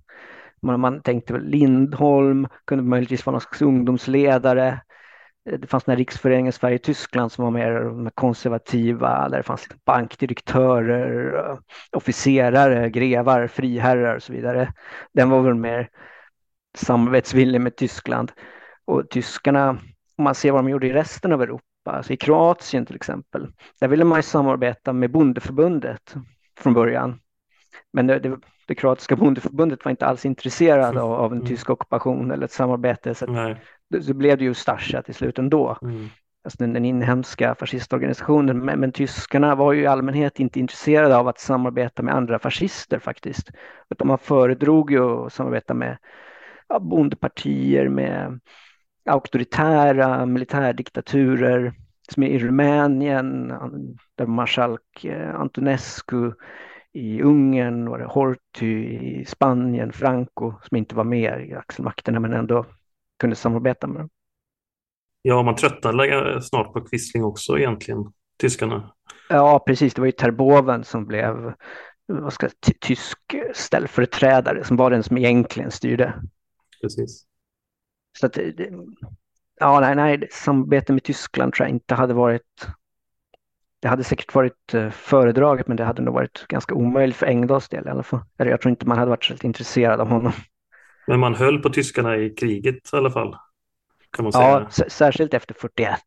Man, 0.62 0.80
man 0.80 1.02
tänkte 1.02 1.38
Lindholm 1.38 2.48
kunde 2.64 2.84
möjligtvis 2.84 3.26
vara 3.26 3.32
någon 3.32 3.40
slags 3.40 3.62
ungdomsledare. 3.62 4.80
Det 5.44 5.66
fanns 5.66 5.84
den 5.84 5.92
här 5.92 5.98
riksföreningen 5.98 6.52
Sverige-Tyskland 6.52 7.32
som 7.32 7.44
var 7.44 7.50
mer 7.50 8.10
konservativa, 8.14 9.28
där 9.28 9.36
det 9.36 9.42
fanns 9.42 9.62
liksom 9.62 9.80
bankdirektörer, 9.84 11.58
officerare, 11.92 12.90
grevar, 12.90 13.46
friherrar 13.46 14.16
och 14.16 14.22
så 14.22 14.32
vidare. 14.32 14.72
Den 15.12 15.30
var 15.30 15.40
väl 15.40 15.54
mer 15.54 15.88
samarbetsvillig 16.74 17.60
med 17.60 17.76
Tyskland. 17.76 18.32
Och 18.84 19.10
tyskarna, 19.10 19.70
om 20.16 20.24
man 20.24 20.34
ser 20.34 20.52
vad 20.52 20.64
de 20.64 20.70
gjorde 20.70 20.86
i 20.86 20.92
resten 20.92 21.32
av 21.32 21.42
Europa, 21.42 21.62
alltså 21.84 22.12
i 22.12 22.16
Kroatien 22.16 22.86
till 22.86 22.96
exempel, 22.96 23.52
där 23.80 23.88
ville 23.88 24.04
man 24.04 24.18
ju 24.18 24.22
samarbeta 24.22 24.92
med 24.92 25.10
bondeförbundet 25.10 26.14
från 26.58 26.74
början. 26.74 27.20
Men 27.92 28.06
det, 28.06 28.18
det, 28.18 28.38
det 28.66 28.74
kroatiska 28.74 29.16
bondeförbundet 29.16 29.84
var 29.84 29.90
inte 29.90 30.06
alls 30.06 30.26
intresserade 30.26 31.02
av, 31.02 31.12
av 31.12 31.32
en 31.32 31.38
mm. 31.38 31.48
tysk 31.48 31.70
ockupation 31.70 32.30
eller 32.30 32.44
ett 32.44 32.52
samarbete. 32.52 33.14
Så 33.14 33.26
så 34.00 34.14
blev 34.14 34.38
det 34.38 34.44
ju 34.44 34.54
Stasja 34.54 35.02
till 35.02 35.14
slut 35.14 35.38
ändå. 35.38 35.78
Mm. 35.82 36.08
Alltså 36.44 36.58
den, 36.58 36.72
den 36.72 36.84
inhemska 36.84 37.54
fascistorganisationen. 37.54 38.58
Men, 38.58 38.80
men, 38.80 38.92
tyskarna 38.92 39.54
var 39.54 39.72
ju 39.72 39.82
i 39.82 39.86
allmänhet 39.86 40.40
inte 40.40 40.60
intresserade 40.60 41.16
av 41.16 41.28
att 41.28 41.38
samarbeta 41.38 42.02
med 42.02 42.14
andra 42.14 42.38
fascister 42.38 42.98
faktiskt. 42.98 43.50
Utan 43.90 44.06
man 44.06 44.18
föredrog 44.18 44.90
ju 44.90 45.00
att 45.00 45.32
samarbeta 45.32 45.74
med 45.74 45.98
ja, 46.68 46.78
bondepartier, 46.78 47.88
med 47.88 48.40
auktoritära 49.10 50.26
militärdiktaturer 50.26 51.72
som 52.12 52.22
i 52.22 52.38
Rumänien, 52.38 53.48
där 54.16 54.26
marskalk 54.26 55.04
eh, 55.04 55.34
Antonescu 55.34 56.32
i 56.92 57.22
Ungern, 57.22 57.88
var 57.88 57.98
det 57.98 58.04
Horthy 58.04 58.84
i 58.84 59.24
Spanien, 59.24 59.92
Franco 59.92 60.54
som 60.62 60.76
inte 60.76 60.94
var 60.94 61.04
med 61.04 61.46
i 61.46 61.54
axelmakterna 61.54 62.20
men 62.20 62.32
ändå 62.32 62.66
kunde 63.22 63.36
samarbeta 63.36 63.86
med 63.86 64.00
dem. 64.00 64.08
Ja, 65.22 65.42
man 65.42 65.56
tröttnade 65.56 66.42
snart 66.42 66.72
på 66.72 66.80
Quisling 66.80 67.24
också 67.24 67.58
egentligen, 67.58 68.12
tyskarna. 68.40 68.92
Ja, 69.28 69.58
precis. 69.66 69.94
Det 69.94 70.00
var 70.00 70.06
ju 70.06 70.12
Terboven 70.12 70.84
som 70.84 71.06
blev 71.06 71.54
vad 72.06 72.32
ska, 72.32 72.48
tysk 72.80 73.18
ställföreträdare 73.54 74.64
som 74.64 74.76
var 74.76 74.90
den 74.90 75.02
som 75.02 75.18
egentligen 75.18 75.70
styrde. 75.70 76.22
Precis. 76.82 77.26
Så 78.18 78.26
att, 78.26 78.38
ja, 79.60 79.80
nej, 79.80 79.96
nej, 79.96 80.28
samarbete 80.30 80.92
med 80.92 81.02
Tyskland 81.02 81.52
tror 81.52 81.66
jag 81.66 81.74
inte 81.74 81.94
hade 81.94 82.14
varit 82.14 82.66
det 83.80 83.88
hade 83.88 84.04
säkert 84.04 84.34
varit 84.34 84.74
eh, 84.74 84.90
föredraget 84.90 85.68
men 85.68 85.76
det 85.76 85.84
hade 85.84 86.02
nog 86.02 86.14
varit 86.14 86.46
ganska 86.48 86.74
omöjligt 86.74 87.16
för 87.16 87.26
Engdahls 87.26 87.68
del 87.68 87.86
i 87.86 87.90
alla 87.90 88.02
fall. 88.02 88.20
Jag 88.36 88.60
tror 88.60 88.70
inte 88.70 88.86
man 88.86 88.98
hade 88.98 89.10
varit 89.10 89.24
så 89.24 89.34
intresserad 89.42 90.00
av 90.00 90.08
honom. 90.08 90.32
Men 91.06 91.20
man 91.20 91.34
höll 91.34 91.58
på 91.58 91.68
tyskarna 91.68 92.16
i 92.16 92.30
kriget 92.30 92.92
i 92.92 92.96
alla 92.96 93.10
fall. 93.10 93.36
Kan 94.10 94.22
man 94.22 94.32
säga. 94.32 94.68
Ja, 94.78 94.88
särskilt 94.88 95.34
efter 95.34 95.54
41. 95.54 96.00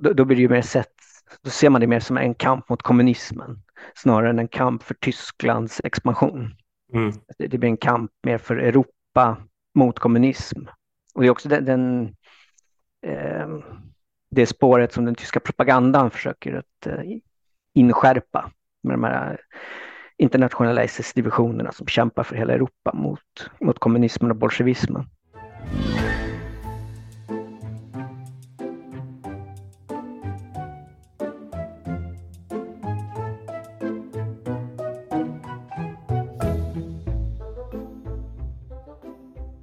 Då, 0.00 0.12
då 0.12 0.24
blir 0.24 0.36
det 0.36 0.42
ju 0.42 0.48
mer 0.48 0.62
sett, 0.62 0.92
då 1.42 1.50
ser 1.50 1.70
man 1.70 1.80
det 1.80 1.86
mer 1.86 2.00
som 2.00 2.16
en 2.16 2.34
kamp 2.34 2.68
mot 2.68 2.82
kommunismen 2.82 3.62
snarare 3.94 4.30
än 4.30 4.38
en 4.38 4.48
kamp 4.48 4.82
för 4.82 4.94
Tysklands 4.94 5.80
expansion. 5.84 6.54
Mm. 6.94 7.12
Det, 7.38 7.46
det 7.46 7.58
blir 7.58 7.70
en 7.70 7.76
kamp 7.76 8.10
mer 8.22 8.38
för 8.38 8.56
Europa 8.56 9.36
mot 9.74 9.98
kommunism. 9.98 10.64
Och 11.14 11.22
det 11.22 11.26
är 11.26 11.30
också 11.30 11.48
den, 11.48 11.64
den 11.64 12.16
eh, 13.06 13.48
det 14.30 14.46
spåret 14.46 14.92
som 14.92 15.04
den 15.04 15.14
tyska 15.14 15.40
propagandan 15.40 16.10
försöker 16.10 16.54
att 16.54 16.86
eh, 16.86 17.02
inskärpa 17.74 18.50
med 18.82 18.94
de 18.94 19.04
här 19.04 19.40
internationella 20.16 20.82
SS-divisionerna 20.82 21.72
som 21.72 21.86
kämpar 21.86 22.22
för 22.22 22.36
hela 22.36 22.52
Europa 22.52 22.92
mot, 22.94 23.20
mot 23.60 23.78
kommunismen 23.78 24.30
och 24.30 24.36
bolsjevismen. 24.36 25.06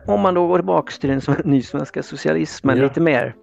Om 0.10 0.22
man 0.22 0.34
då 0.34 0.48
går 0.48 0.58
tillbaka 0.58 0.92
till 0.92 1.10
den 1.10 1.22
nysvenska 1.46 2.04
socialismen 2.04 2.78
ja. 2.78 2.84
lite 2.84 3.02
mer, 3.02 3.36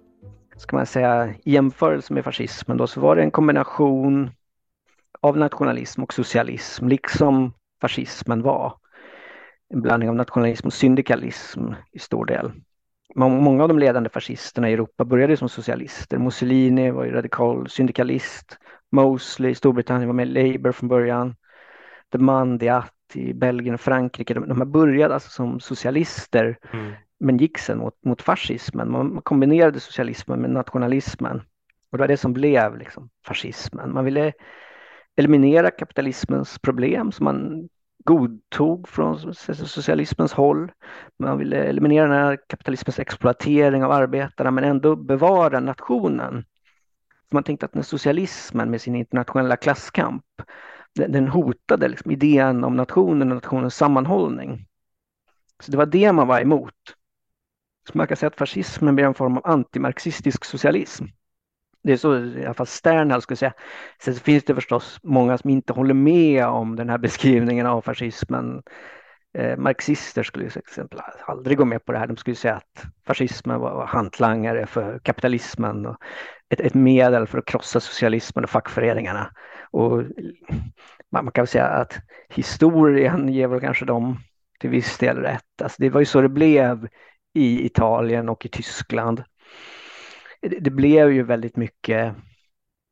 ska 0.57 0.75
man 0.75 0.85
säga 0.85 1.27
i 1.43 1.51
jämförelse 1.51 2.13
med 2.13 2.23
fascismen 2.23 2.77
då, 2.77 2.87
så 2.87 3.01
var 3.01 3.15
det 3.15 3.21
en 3.21 3.31
kombination 3.31 4.29
av 5.21 5.37
nationalism 5.37 6.03
och 6.03 6.13
socialism, 6.13 6.87
liksom 6.87 7.53
fascismen 7.81 8.41
var. 8.41 8.73
En 9.69 9.81
blandning 9.81 10.09
av 10.09 10.15
nationalism 10.15 10.67
och 10.67 10.73
syndikalism 10.73 11.61
i 11.91 11.99
stor 11.99 12.25
del. 12.25 12.51
Många 13.15 13.63
av 13.63 13.67
de 13.67 13.79
ledande 13.79 14.09
fascisterna 14.09 14.69
i 14.69 14.73
Europa 14.73 15.05
började 15.05 15.37
som 15.37 15.49
socialister. 15.49 16.17
Mussolini 16.17 16.91
var 16.91 17.05
ju 17.05 17.11
radikal 17.11 17.69
syndikalist. 17.69 18.57
Mosley 18.91 19.51
i 19.51 19.55
Storbritannien 19.55 20.07
var 20.07 20.13
med 20.13 20.27
i 20.27 20.31
Labour 20.31 20.71
från 20.71 20.89
början. 20.89 21.35
De 22.09 22.17
Man, 22.17 22.57
Diat 22.57 22.93
i 23.13 23.33
Belgien 23.33 23.73
och 23.73 23.81
Frankrike, 23.81 24.33
de, 24.33 24.47
de 24.47 24.71
började 24.71 25.13
alltså 25.13 25.29
som 25.29 25.59
socialister 25.59 26.57
mm. 26.73 26.93
men 27.19 27.37
gick 27.37 27.57
sen 27.57 27.77
mot, 27.77 28.05
mot 28.05 28.21
fascismen. 28.21 28.91
Man 28.91 29.21
kombinerade 29.21 29.79
socialismen 29.79 30.41
med 30.41 30.49
nationalismen. 30.49 31.41
Och 31.91 31.97
det 31.97 32.01
var 32.01 32.07
det 32.07 32.17
som 32.17 32.33
blev 32.33 32.77
liksom, 32.77 33.09
fascismen. 33.25 33.93
Man 33.93 34.05
ville 34.05 34.33
eliminera 35.17 35.71
kapitalismens 35.71 36.59
problem 36.59 37.11
som 37.11 37.23
man 37.23 37.69
godtog 38.03 38.87
från 38.87 39.33
socialismens 39.33 40.33
håll. 40.33 40.71
Man 41.19 41.37
ville 41.37 41.63
eliminera 41.63 42.07
den 42.07 42.17
här 42.17 42.37
kapitalismens 42.49 42.99
exploatering 42.99 43.83
av 43.83 43.91
arbetarna 43.91 44.51
men 44.51 44.63
ändå 44.63 44.95
bevara 44.95 45.59
nationen. 45.59 46.45
man 47.31 47.43
tänkte 47.43 47.65
att 47.65 47.73
den 47.73 47.83
socialismen 47.83 48.71
med 48.71 48.81
sin 48.81 48.95
internationella 48.95 49.57
klasskamp 49.57 50.23
den 50.93 51.27
hotade 51.27 51.87
liksom 51.87 52.11
idén 52.11 52.63
om 52.63 52.75
nationen 52.75 53.31
och 53.31 53.35
nationens 53.35 53.75
sammanhållning. 53.75 54.65
Så 55.59 55.71
det 55.71 55.77
var 55.77 55.85
det 55.85 56.11
man 56.11 56.27
var 56.27 56.41
emot. 56.41 56.73
Så 57.89 57.97
man 57.97 58.07
kan 58.07 58.17
säga 58.17 58.27
att 58.27 58.35
fascismen 58.35 58.95
blir 58.95 59.05
en 59.05 59.13
form 59.13 59.37
av 59.37 59.47
antimarxistisk 59.47 60.45
socialism. 60.45 61.05
Det 61.83 61.93
är 61.93 61.97
så 61.97 62.17
i 62.17 62.45
alla 62.45 62.53
fall 62.53 62.67
Sternhall 62.67 63.21
skulle 63.21 63.37
säga. 63.37 63.53
Sen 64.01 64.13
finns 64.13 64.43
det 64.43 64.55
förstås 64.55 64.99
många 65.03 65.37
som 65.37 65.49
inte 65.49 65.73
håller 65.73 65.93
med 65.93 66.45
om 66.45 66.75
den 66.75 66.89
här 66.89 66.97
beskrivningen 67.07 67.65
av 67.65 67.81
fascismen. 67.81 68.61
Eh, 69.37 69.57
marxister 69.57 70.23
skulle 70.23 70.49
till 70.49 70.59
exempel 70.59 70.99
aldrig 71.25 71.57
gå 71.57 71.65
med 71.65 71.85
på 71.85 71.91
det 71.91 71.97
här. 71.97 72.07
De 72.07 72.17
skulle 72.17 72.35
säga 72.35 72.55
att 72.55 72.85
fascismen 73.07 73.59
var 73.59 73.85
hantlangare 73.85 74.65
för 74.65 74.99
kapitalismen 74.99 75.85
och 75.85 75.97
ett, 76.49 76.59
ett 76.59 76.73
medel 76.73 77.27
för 77.27 77.37
att 77.37 77.45
krossa 77.45 77.79
socialismen 77.79 78.43
och 78.43 78.49
fackföreningarna. 78.49 79.31
Och 79.71 80.03
man 81.11 81.31
kan 81.31 81.41
väl 81.41 81.47
säga 81.47 81.65
att 81.65 81.99
historien 82.29 83.29
ger 83.29 83.47
väl 83.47 83.59
kanske 83.59 83.85
dem 83.85 84.19
till 84.59 84.69
viss 84.69 84.97
del 84.97 85.17
rätt. 85.17 85.61
Alltså 85.63 85.75
det 85.79 85.89
var 85.89 85.99
ju 85.99 86.05
så 86.05 86.21
det 86.21 86.29
blev 86.29 86.87
i 87.33 87.65
Italien 87.65 88.29
och 88.29 88.45
i 88.45 88.49
Tyskland 88.49 89.23
det, 90.49 90.69
blev 90.69 91.11
ju 91.11 91.23
väldigt 91.23 91.55
mycket 91.55 92.15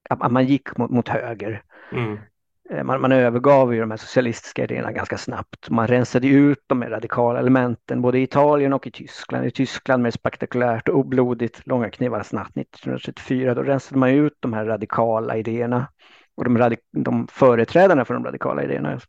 att 0.09 0.31
man 0.31 0.45
gick 0.45 0.77
mot, 0.77 0.91
mot 0.91 1.09
höger. 1.09 1.63
Mm. 1.91 2.17
Eh, 2.69 2.83
man, 2.83 3.01
man 3.01 3.11
övergav 3.11 3.73
ju 3.73 3.79
de 3.79 3.91
här 3.91 3.97
socialistiska 3.97 4.63
idéerna 4.63 4.91
ganska 4.91 5.17
snabbt. 5.17 5.69
Man 5.69 5.87
rensade 5.87 6.27
ut 6.27 6.63
de 6.67 6.81
här 6.81 6.89
radikala 6.89 7.39
elementen 7.39 8.01
både 8.01 8.19
i 8.19 8.23
Italien 8.23 8.73
och 8.73 8.87
i 8.87 8.91
Tyskland. 8.91 9.45
I 9.45 9.51
Tyskland 9.51 10.03
med 10.03 10.13
spektakulärt 10.13 10.89
och 10.89 10.99
oblodigt 10.99 11.67
Långa 11.67 11.89
knivarnas 11.89 12.33
natt 12.33 12.57
1934, 12.57 13.53
då 13.53 13.63
rensade 13.63 13.99
man 13.99 14.09
ut 14.09 14.37
de 14.39 14.53
här 14.53 14.65
radikala 14.65 15.37
idéerna 15.37 15.87
och 16.35 16.43
de, 16.43 16.57
radik 16.57 16.79
de 16.91 17.27
företrädarna 17.27 18.05
för 18.05 18.13
de 18.13 18.23
radikala 18.23 18.63
idéerna 18.63 18.99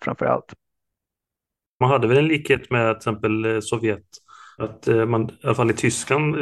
framför 0.00 0.26
allt. 0.26 0.54
Man 1.80 1.90
hade 1.90 2.08
väl 2.08 2.18
en 2.18 2.28
likhet 2.28 2.70
med 2.70 2.94
till 2.94 2.96
exempel 2.96 3.44
eh, 3.44 3.60
Sovjet, 3.60 4.06
att 4.58 4.88
eh, 4.88 5.06
man, 5.06 5.30
i 5.30 5.46
alla 5.46 5.54
fall 5.54 5.70
i 5.70 5.74
Tyskland, 5.74 6.36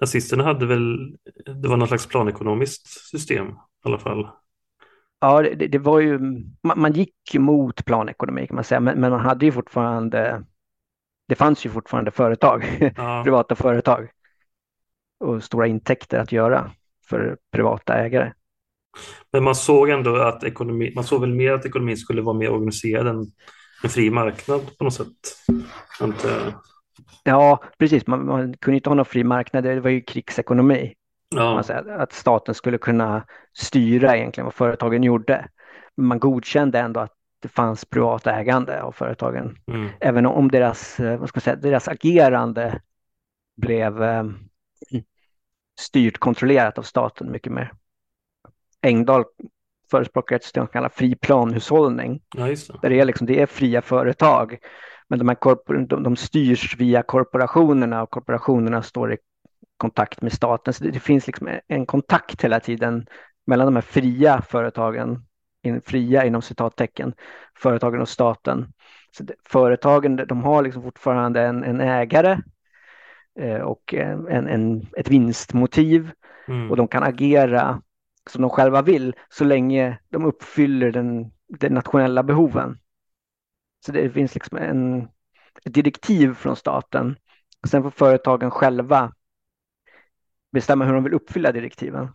nazisterna 0.00 0.44
hade 0.44 0.66
väl, 0.66 1.16
det 1.62 1.68
var 1.68 1.76
något 1.76 1.88
slags 1.88 2.06
planekonomiskt 2.06 2.88
system 3.10 3.46
i 3.46 3.52
alla 3.82 3.98
fall. 3.98 4.28
Ja, 5.20 5.42
det, 5.42 5.66
det 5.66 5.78
var 5.78 6.00
ju, 6.00 6.18
man, 6.62 6.80
man, 6.80 6.92
gick 6.92 7.34
mot 7.34 7.84
planekonomi 7.84 8.46
kan 8.46 8.54
man 8.54 8.64
säga, 8.64 8.80
men, 8.80 9.00
men, 9.00 9.10
man 9.10 9.20
hade 9.20 9.46
ju 9.46 9.52
fortfarande, 9.52 10.44
det 11.28 11.34
fanns 11.34 11.66
ju 11.66 11.70
fortfarande 11.70 12.10
företag, 12.10 12.64
ja. 12.96 13.22
privata 13.24 13.54
företag 13.54 14.08
och 15.20 15.44
stora 15.44 15.66
intäkter 15.66 16.18
att 16.18 16.32
göra 16.32 16.70
för 17.06 17.36
privata 17.52 17.94
ägare. 17.94 18.32
Men 19.32 19.44
man 19.44 19.54
såg 19.54 19.88
ändå 19.88 20.16
att 20.16 20.44
ekonomi, 20.44 20.92
man 20.94 21.04
såg 21.04 21.20
väl 21.20 21.34
mer 21.34 21.52
att 21.52 21.66
ekonomin 21.66 21.96
skulle 21.96 22.22
vara 22.22 22.36
mer 22.36 22.50
organiserad 22.50 23.06
än 23.06 23.32
en 23.82 23.90
fri 23.90 24.10
marknad 24.10 24.78
på 24.78 24.84
något 24.84 24.94
sätt. 24.94 25.08
Inte... 26.02 26.54
Ja, 27.22 27.62
precis. 27.78 28.06
Man, 28.06 28.26
man 28.26 28.54
kunde 28.56 28.76
inte 28.76 28.90
ha 28.90 28.94
någon 28.94 29.04
fri 29.04 29.24
marknad, 29.24 29.64
det 29.64 29.80
var 29.80 29.90
ju 29.90 30.00
krigsekonomi. 30.00 30.94
Ja. 31.36 31.62
att 31.98 32.12
staten 32.12 32.54
skulle 32.54 32.78
kunna 32.78 33.26
styra 33.52 34.16
egentligen 34.16 34.44
vad 34.44 34.54
företagen 34.54 35.02
gjorde. 35.02 35.48
Men 35.94 36.06
man 36.06 36.18
godkände 36.18 36.78
ändå 36.78 37.00
att 37.00 37.12
det 37.40 37.48
fanns 37.48 37.84
privat 37.84 38.26
ägande 38.26 38.82
av 38.82 38.92
företagen. 38.92 39.58
Mm. 39.66 39.88
Även 40.00 40.26
om 40.26 40.50
deras, 40.50 41.00
eh, 41.00 41.18
vad 41.18 41.28
ska 41.28 41.36
man 41.36 41.42
säga, 41.42 41.56
deras 41.56 41.88
agerande 41.88 42.80
blev 43.56 44.02
eh, 44.02 44.24
styrt, 45.80 46.18
kontrollerat 46.18 46.78
av 46.78 46.82
staten 46.82 47.30
mycket 47.30 47.52
mer. 47.52 47.72
Engdahl 48.82 49.24
förespråkar 49.90 50.36
ett 50.36 50.42
system 50.42 50.66
som 50.66 50.72
kallas 50.72 50.92
fri 50.94 51.14
planhushållning. 51.14 52.22
Ja, 52.36 52.46
det. 52.46 52.82
Där 52.82 52.90
det, 52.90 53.00
är 53.00 53.04
liksom, 53.04 53.26
det 53.26 53.40
är 53.40 53.46
fria 53.46 53.82
företag, 53.82 54.58
men 55.08 55.18
de, 55.18 55.28
här 55.28 55.86
de, 55.86 56.02
de 56.02 56.16
styrs 56.16 56.76
via 56.78 57.02
korporationerna 57.02 58.02
och 58.02 58.10
korporationerna 58.10 58.82
står 58.82 59.12
i 59.12 59.16
kontakt 59.76 60.22
med 60.22 60.32
staten. 60.32 60.74
Så 60.74 60.84
det, 60.84 60.90
det 60.90 61.00
finns 61.00 61.26
liksom 61.26 61.48
en 61.68 61.86
kontakt 61.86 62.44
hela 62.44 62.60
tiden 62.60 63.06
mellan 63.46 63.66
de 63.66 63.74
här 63.74 63.82
fria 63.82 64.42
företagen, 64.42 65.26
in, 65.62 65.82
fria 65.82 66.24
inom 66.24 66.42
citattecken, 66.42 67.14
företagen 67.58 68.00
och 68.00 68.08
staten. 68.08 68.66
Så 69.16 69.22
det, 69.22 69.34
företagen 69.48 70.16
de 70.16 70.44
har 70.44 70.62
liksom 70.62 70.82
fortfarande 70.82 71.42
en, 71.42 71.64
en 71.64 71.80
ägare 71.80 72.38
eh, 73.40 73.60
och 73.60 73.94
en, 73.94 74.48
en, 74.48 74.86
ett 74.96 75.08
vinstmotiv 75.08 76.10
mm. 76.48 76.70
och 76.70 76.76
de 76.76 76.88
kan 76.88 77.02
agera 77.02 77.82
som 78.30 78.42
de 78.42 78.50
själva 78.50 78.82
vill 78.82 79.14
så 79.28 79.44
länge 79.44 79.98
de 80.08 80.24
uppfyller 80.24 80.92
den, 80.92 81.30
de 81.58 81.68
nationella 81.68 82.22
behoven. 82.22 82.78
Så 83.86 83.92
det 83.92 84.10
finns 84.10 84.34
liksom 84.34 84.58
en, 84.58 85.02
ett 85.64 85.74
direktiv 85.74 86.34
från 86.34 86.56
staten. 86.56 87.16
Sen 87.68 87.82
får 87.82 87.90
företagen 87.90 88.50
själva 88.50 89.12
bestämma 90.52 90.84
hur 90.84 90.94
de 90.94 91.04
vill 91.04 91.14
uppfylla 91.14 91.52
direktiven. 91.52 92.08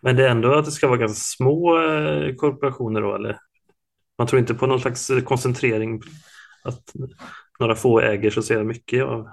Men 0.00 0.16
det 0.16 0.26
är 0.26 0.30
ändå 0.30 0.54
att 0.54 0.64
det 0.64 0.70
ska 0.70 0.88
vara 0.88 0.98
ganska 0.98 1.36
små 1.36 1.78
eh, 1.78 2.34
korporationer 2.34 3.00
då, 3.00 3.14
eller? 3.14 3.38
Man 4.18 4.26
tror 4.26 4.40
inte 4.40 4.54
på 4.54 4.66
någon 4.66 4.80
slags 4.80 5.10
koncentrering, 5.24 6.00
att 6.64 6.92
några 7.58 7.74
få 7.74 8.00
äger 8.00 8.30
så 8.30 8.42
ser 8.42 8.64
mycket 8.64 9.04
av 9.04 9.28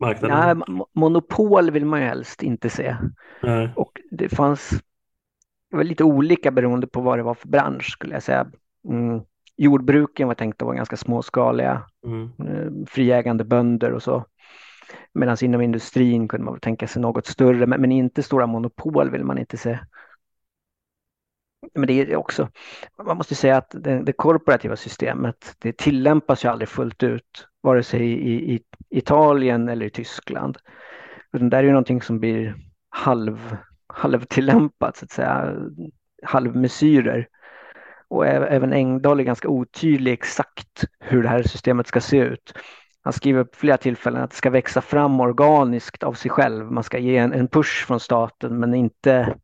marknaden? 0.00 0.58
Nej, 0.58 0.86
monopol 0.94 1.70
vill 1.70 1.86
man 1.86 2.00
ju 2.00 2.06
helst 2.06 2.42
inte 2.42 2.70
se. 2.70 2.96
Nej. 3.42 3.70
Och 3.76 4.00
det 4.10 4.28
fanns 4.28 4.70
det 5.70 5.76
var 5.76 5.84
lite 5.84 6.04
olika 6.04 6.50
beroende 6.50 6.86
på 6.86 7.00
vad 7.00 7.18
det 7.18 7.22
var 7.22 7.34
för 7.34 7.48
bransch 7.48 7.92
skulle 7.92 8.14
jag 8.14 8.22
säga. 8.22 8.50
Mm. 8.88 9.20
Jordbruken 9.56 10.28
var 10.28 10.34
tänkt 10.34 10.62
att 10.62 10.66
vara 10.66 10.76
ganska 10.76 10.96
småskaliga, 10.96 11.82
mm. 12.04 12.30
Eh, 12.38 12.86
friägande 12.86 13.44
bönder 13.44 13.92
och 13.92 14.02
så. 14.02 14.24
Medan 15.12 15.36
inom 15.42 15.60
industrin 15.60 16.28
kunde 16.28 16.44
man 16.44 16.60
tänka 16.60 16.88
sig 16.88 17.02
något 17.02 17.26
större, 17.26 17.66
men, 17.66 17.80
men 17.80 17.92
inte 17.92 18.22
stora 18.22 18.46
monopol 18.46 19.10
vill 19.10 19.24
man 19.24 19.38
inte 19.38 19.56
se. 19.56 19.78
Men 21.74 21.86
det 21.86 21.92
är 21.92 22.16
också, 22.16 22.48
man 23.06 23.16
måste 23.16 23.34
säga 23.34 23.56
att 23.56 23.70
det, 23.70 24.02
det 24.02 24.12
korporativa 24.12 24.76
systemet, 24.76 25.56
det 25.58 25.76
tillämpas 25.76 26.44
ju 26.44 26.48
aldrig 26.48 26.68
fullt 26.68 27.02
ut, 27.02 27.48
vare 27.60 27.82
sig 27.82 28.02
i, 28.02 28.54
i 28.54 28.60
Italien 28.90 29.68
eller 29.68 29.86
i 29.86 29.90
Tyskland. 29.90 30.58
Utan 31.32 31.50
det 31.50 31.56
är 31.56 31.62
ju 31.62 31.70
någonting 31.70 32.02
som 32.02 32.20
blir 32.20 32.54
halv, 32.88 33.56
halvtillämpat, 33.86 34.96
så 34.96 35.04
att 35.04 35.10
säga, 35.10 35.54
halvmesyrer. 36.22 37.28
Och 38.08 38.26
även 38.26 38.72
Engdahl 38.72 39.20
är 39.20 39.24
ganska 39.24 39.48
otydlig 39.48 40.12
exakt 40.12 40.84
hur 41.00 41.22
det 41.22 41.28
här 41.28 41.42
systemet 41.42 41.86
ska 41.86 42.00
se 42.00 42.16
ut. 42.16 42.52
Han 43.02 43.12
skriver 43.12 43.44
på 43.44 43.56
flera 43.56 43.76
tillfällen 43.76 44.22
att 44.22 44.30
det 44.30 44.36
ska 44.36 44.50
växa 44.50 44.80
fram 44.80 45.20
organiskt 45.20 46.02
av 46.02 46.12
sig 46.12 46.30
själv. 46.30 46.72
Man 46.72 46.84
ska 46.84 46.98
ge 46.98 47.16
en, 47.16 47.32
en 47.32 47.48
push 47.48 47.86
från 47.86 48.00
staten 48.00 48.58
men 48.58 48.74
inte, 48.74 49.36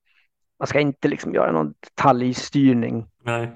man 0.59 0.67
ska 0.67 0.81
inte 0.81 1.09
liksom 1.09 1.35
göra 1.35 1.53
någon 1.53 1.75
detaljstyrning. 1.81 3.07
Nej. 3.23 3.51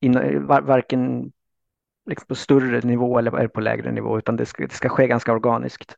In, 0.00 0.46
var, 0.46 0.60
varken 0.60 1.32
liksom 2.06 2.26
på 2.26 2.34
större 2.34 2.80
nivå 2.80 3.18
eller 3.18 3.48
på 3.48 3.60
lägre 3.60 3.92
nivå 3.92 4.18
utan 4.18 4.36
det 4.36 4.46
ska, 4.46 4.66
det 4.66 4.74
ska 4.74 4.88
ske 4.88 5.06
ganska 5.06 5.32
organiskt. 5.32 5.96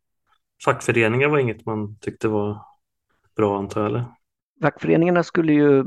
Fackföreningar 0.65 1.29
var 1.29 1.39
inget 1.39 1.67
man 1.67 1.97
tyckte 1.97 2.29
var 2.29 2.59
bra 3.37 3.59
antar 3.59 3.81
jag? 3.81 3.91
Eller? 3.91 4.05
Fackföreningarna 4.63 5.23
skulle 5.23 5.53
ju 5.53 5.85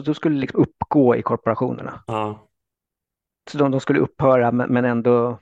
de 0.00 0.14
skulle 0.14 0.40
liksom 0.40 0.60
uppgå 0.60 1.16
i 1.16 1.22
korporationerna. 1.22 2.04
Ja. 2.06 2.48
Så 3.50 3.58
de, 3.58 3.70
de 3.70 3.80
skulle 3.80 4.00
upphöra 4.00 4.52
men, 4.52 4.72
men 4.72 4.84
ändå 4.84 5.38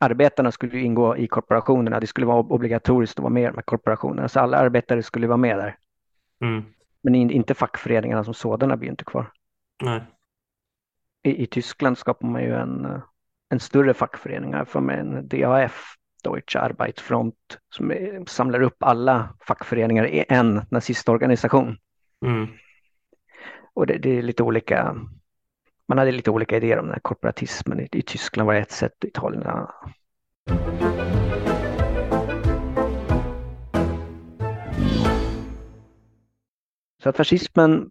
arbetarna 0.00 0.52
skulle 0.52 0.78
ingå 0.78 1.16
i 1.16 1.26
korporationerna. 1.26 2.00
Det 2.00 2.06
skulle 2.06 2.26
vara 2.26 2.38
obligatoriskt 2.38 3.18
att 3.18 3.22
vara 3.22 3.32
med 3.32 3.42
i 3.42 3.56
de 3.56 3.62
korporationerna. 3.62 4.28
Så 4.28 4.40
alla 4.40 4.56
arbetare 4.56 5.02
skulle 5.02 5.26
vara 5.26 5.36
med 5.36 5.58
där. 5.58 5.76
Mm. 6.40 6.64
Men 7.02 7.14
inte 7.14 7.54
fackföreningarna 7.54 8.24
som 8.24 8.34
sådana 8.34 8.76
blir 8.76 8.90
inte 8.90 9.04
kvar. 9.04 9.32
Nej. 9.82 10.02
I, 11.22 11.42
I, 11.42 11.46
Tyskland 11.46 11.98
skapar 11.98 12.28
man 12.28 12.42
ju 12.42 12.54
en, 12.54 13.00
en 13.48 13.60
större 13.60 13.94
fackförening 13.94 14.66
för 14.66 14.90
en 14.90 15.28
DAF, 15.28 15.94
Deutsche 16.24 16.58
Arbeitsfront, 16.60 17.58
som 17.68 17.90
är, 17.90 18.24
samlar 18.26 18.60
upp 18.60 18.82
alla 18.82 19.34
fackföreningar 19.46 20.06
i 20.06 20.24
en 20.28 20.62
nazistorganisation. 20.70 21.78
Mm. 22.26 22.46
Och 23.76 23.86
det, 23.86 23.98
det, 23.98 24.18
är 24.18 24.22
lite 24.22 24.42
olika 24.42 24.96
man 25.88 25.98
hade 25.98 26.12
lite 26.12 26.30
olika 26.30 26.56
idéer 26.56 26.78
om 26.78 26.84
den 26.84 26.92
här 26.92 27.00
korporatismen. 27.00 27.80
I, 27.80 27.88
i 27.92 28.02
Tyskland 28.02 28.46
var 28.46 28.54
det 28.54 28.60
ett 28.60 28.70
sätt, 28.70 29.04
i 29.04 29.06
Italien 29.06 29.42
ett 29.42 29.48
annat. 29.48 29.74
Så 37.02 37.08
att 37.08 37.16
fascismen, 37.16 37.90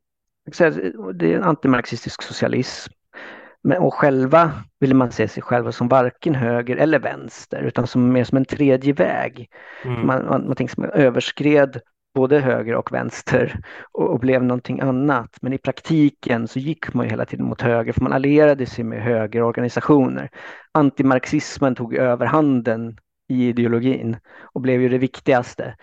det 1.14 1.34
är 1.34 1.38
en 1.38 1.44
antimarxistisk 1.44 2.22
socialism. 2.22 2.94
Men, 3.62 3.78
och 3.78 3.94
själva 3.94 4.52
ville 4.80 4.94
man 4.94 5.12
se 5.12 5.28
sig 5.28 5.44
själva 5.44 5.72
som 5.72 5.88
varken 5.88 6.36
höger 6.36 6.78
eller 6.78 7.00
vänster 7.00 7.62
utan 7.62 7.88
som 7.88 8.12
mer 8.12 8.24
som 8.24 8.38
en 8.38 8.46
tredje 8.46 8.94
väg. 8.94 9.50
Mm. 9.84 10.08
Man, 10.08 10.26
man, 10.26 10.48
man, 10.48 10.68
man 10.78 10.90
överskred 10.90 11.82
både 12.16 12.40
höger 12.40 12.76
och 12.76 12.92
vänster 12.92 13.60
och, 13.92 14.10
och, 14.10 14.20
blev 14.20 14.44
någonting 14.44 14.80
annat. 14.80 15.38
Men 15.42 15.54
i 15.54 15.58
praktiken 15.58 16.48
så 16.48 16.60
gick 16.60 16.94
man 16.94 17.06
ju 17.06 17.10
hela 17.10 17.26
tiden 17.26 17.46
mot 17.46 17.62
höger 17.62 17.94
för 17.94 18.02
man 18.02 18.14
allierade 18.14 18.66
sig 18.66 18.84
med 18.84 19.04
högerorganisationer. 19.04 20.30
Antimarxismen 20.72 21.76
tog 21.76 21.96
överhanden 21.96 22.98
i 23.28 23.48
ideologin 23.48 24.18
och 24.54 24.62
blev 24.62 24.82
ju 24.82 24.90
det 24.90 24.98
viktigaste. 24.98 25.76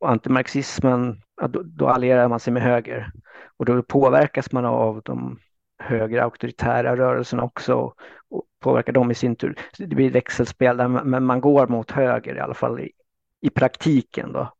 Och 0.00 0.10
antimarxismen, 0.10 1.22
då, 1.48 1.62
då 1.62 1.88
allierar 1.88 2.28
man 2.28 2.40
sig 2.40 2.52
med 2.52 2.62
höger 2.62 3.12
och 3.56 3.64
då 3.64 3.82
påverkas 3.82 4.52
man 4.52 4.64
av 4.64 5.02
de 5.04 5.38
högre 5.78 6.22
auktoritära 6.22 6.96
rörelserna 6.96 7.42
också 7.42 7.74
och 8.30 8.44
påverkar 8.60 8.92
dem 8.92 9.10
i 9.10 9.14
sin 9.14 9.36
tur. 9.36 9.58
Det 9.78 9.86
blir 9.86 10.10
växelspel 10.10 10.76
där, 10.76 10.88
men 10.88 11.24
man 11.24 11.40
går 11.40 11.66
mot 11.66 11.90
höger 11.90 12.36
i 12.36 12.40
alla 12.40 12.54
fall 12.54 12.80
i, 12.80 12.92
i 13.40 13.50
praktiken 13.50 14.32
då. 14.32 14.52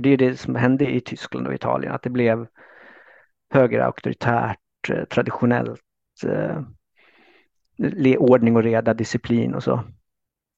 Och 0.00 0.04
det 0.04 0.10
är 0.10 0.16
det 0.16 0.36
som 0.36 0.54
hände 0.54 0.90
i 0.90 1.00
Tyskland 1.00 1.46
och 1.46 1.54
Italien, 1.54 1.92
att 1.92 2.02
det 2.02 2.10
blev 2.10 2.46
högre 3.50 3.84
auktoritärt, 3.84 4.58
eh, 4.90 5.04
traditionellt, 5.04 5.80
eh, 6.26 6.62
ordning 8.18 8.56
och 8.56 8.62
reda, 8.62 8.94
disciplin 8.94 9.54
och 9.54 9.62
så. 9.62 9.84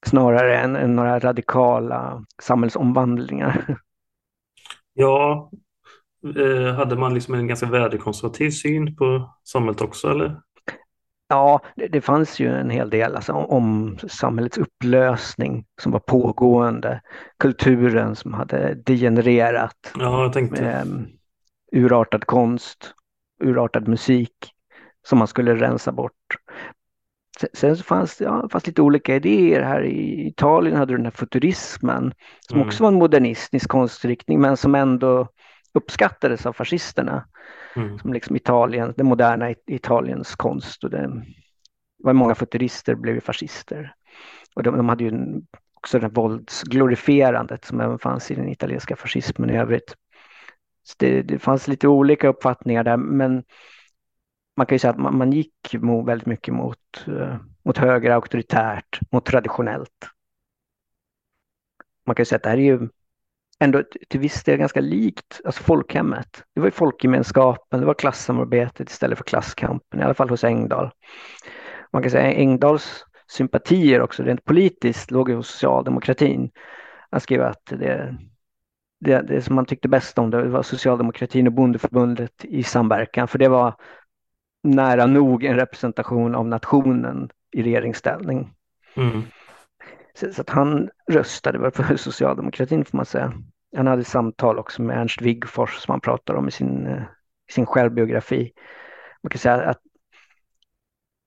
Snarare 0.07 0.59
än, 0.59 0.76
än 0.76 0.97
några 0.97 1.18
radikala 1.18 2.24
samhällsomvandlingar. 2.43 3.78
Ja, 4.95 5.51
eh, 6.36 6.74
hade 6.74 6.97
man 6.97 7.14
liksom 7.14 7.34
en 7.34 7.47
ganska 7.47 7.66
värdekonservativ 7.66 8.51
syn 8.51 8.97
på 8.97 9.34
samhället 9.45 9.80
också 9.80 10.09
eller? 10.09 10.40
Ja, 11.33 11.61
det, 11.76 11.89
det, 11.89 12.01
fanns 12.01 12.41
ju 12.41 12.49
en 12.49 12.70
hel 12.70 12.91
del 12.91 13.16
alltså, 13.16 13.33
om 13.33 13.99
samhällets 14.09 14.59
upplösning 14.59 15.64
som 15.83 15.93
var 15.93 15.99
pågående, 15.99 17.01
kulturen 17.39 18.16
som 18.16 18.35
hade 18.35 18.74
degenererat, 18.74 19.93
ja, 19.99 20.22
jag 20.22 20.33
tänkte. 20.33 20.66
Eh, 20.66 20.85
urartad 21.72 22.26
konst, 22.26 22.95
urartad 23.45 23.89
musik 23.89 24.35
som 25.07 25.18
man 25.18 25.28
skulle 25.28 25.55
rensa 25.55 25.93
bort. 25.93 26.37
Sen 27.53 27.76
så 27.76 27.85
fanns 27.85 28.16
det 28.16 28.24
ja, 28.24 28.49
fanns 28.49 28.66
lite 28.66 28.83
olika 28.83 29.16
idéer. 29.16 29.62
Här 29.62 29.83
i 29.83 30.26
Italien 30.26 30.76
hade 30.76 30.93
du 30.93 30.97
den 30.97 31.07
här 31.07 31.11
futurismen 31.11 32.14
som 32.41 32.57
mm. 32.57 32.68
också 32.68 32.83
var 32.83 32.89
en 32.89 32.99
modernistisk 32.99 33.68
konstriktning 33.68 34.41
men 34.41 34.57
som 34.57 34.74
ändå 34.74 35.28
uppskattades 35.75 36.47
av 36.47 36.53
fascisterna. 36.53 37.29
Mm. 37.77 37.99
Som 37.99 38.12
liksom 38.12 38.37
Italien, 38.37 38.95
det 38.97 39.05
moderna 39.05 39.55
Italiens 39.66 40.35
konst. 40.35 40.85
Och 40.85 40.91
det 40.91 41.23
var 41.99 42.12
många 42.12 42.35
futurister 42.35 42.95
blev 42.95 43.20
fascister. 43.20 43.95
Och 44.55 44.62
de, 44.62 44.77
de 44.77 44.89
hade 44.89 45.05
ju 45.05 45.41
också 45.75 45.99
det 45.99 46.09
våldsglorifierandet 46.09 47.64
som 47.64 47.81
även 47.81 47.99
fanns 47.99 48.31
i 48.31 48.35
den 48.35 48.49
italienska 48.49 48.97
fascismen 48.97 49.51
i 49.51 49.59
övrigt. 49.59 49.97
Så 50.83 50.95
det, 50.99 51.23
det 51.23 51.39
fanns 51.39 51.68
lite 51.68 51.89
olika 51.89 52.29
uppfattningar 52.29 52.85
där 52.85 52.97
men 52.97 53.45
man 54.57 54.66
kan 54.66 54.75
ju 54.75 54.79
säga 54.79 54.91
att 54.91 54.99
man, 54.99 55.18
man 55.18 55.33
gick 55.33 55.75
mot, 55.75 56.09
väldigt 56.09 56.27
mycket 56.27 56.55
mot, 56.55 57.05
uh, 57.09 57.37
mot 57.64 57.79
höger, 57.79 58.11
auktoritärt, 58.11 59.01
mot 59.11 59.25
traditionellt. 59.25 60.09
Man 62.07 62.14
kan 62.14 62.20
ju 62.20 62.25
säga 62.25 62.37
att 62.37 62.43
det 62.43 62.51
här 62.51 62.57
är 62.57 62.62
ju 62.62 62.89
ändå 63.63 63.83
till 64.09 64.21
viss 64.21 64.45
del 64.45 64.59
ganska 64.59 64.81
likt 64.81 65.41
alltså 65.45 65.63
folkhemmet. 65.63 66.45
Det 66.55 66.61
var 66.61 66.67
ju 66.67 66.71
folkgemenskapen, 66.71 67.81
det 67.81 67.87
var 67.87 67.95
klassamarbetet 67.95 68.91
istället 68.91 69.19
för 69.19 69.25
klasskampen, 69.25 70.01
i 70.01 70.03
alla 70.03 70.15
fall 70.15 70.29
hos 70.29 70.45
Engdahl. 70.45 70.91
Man 71.93 72.03
kan 72.03 72.11
säga 72.11 72.29
att 72.29 72.37
Engdahls 72.37 73.05
sympatier 73.29 74.01
också 74.01 74.23
rent 74.23 74.45
politiskt 74.45 75.11
låg 75.11 75.29
ju 75.29 75.35
hos 75.35 75.49
socialdemokratin. 75.49 76.51
Han 77.11 77.21
skrev 77.21 77.43
att 77.43 77.67
det, 77.67 78.17
det, 79.01 79.23
det 79.23 79.43
som 79.43 79.55
man 79.55 79.67
tyckte 79.67 79.89
bäst 79.89 80.19
om 80.19 80.31
det 80.31 80.49
var 80.49 80.63
socialdemokratin 80.63 81.47
och 81.47 81.53
bondeförbundet 81.53 82.45
i 82.45 82.63
samverkan, 82.63 83.29
för 83.29 83.39
det 83.39 83.49
var 83.49 83.75
nära 84.63 85.07
nog 85.07 85.45
en 85.45 85.57
representation 85.57 86.35
av 86.35 86.49
nationen 86.49 87.31
i 87.53 87.63
regeringsställning. 87.63 88.53
Mm. 88.97 89.23
Så, 90.15 90.33
så, 90.33 90.41
att 90.41 90.51
han 90.51 90.91
röstade 91.11 91.71
för 91.71 91.97
socialdemokratin 91.97 92.85
får 92.85 92.97
man 92.97 93.07
säga. 93.07 93.33
Han 93.77 93.87
hade 93.87 94.05
samtal 94.05 94.59
också 94.59 94.83
med 94.83 94.99
Ernst 94.99 95.23
Wigforss 95.23 95.83
som 95.83 95.93
han 95.93 96.01
pratar 96.01 96.35
om 96.35 96.49
i 96.49 96.51
sin, 96.51 96.87
i 97.49 97.53
sin 97.53 97.67
självbiografi. 97.67 98.53
Man 99.23 99.31
kan 99.31 99.39
säga 99.39 99.63
att 99.63 99.81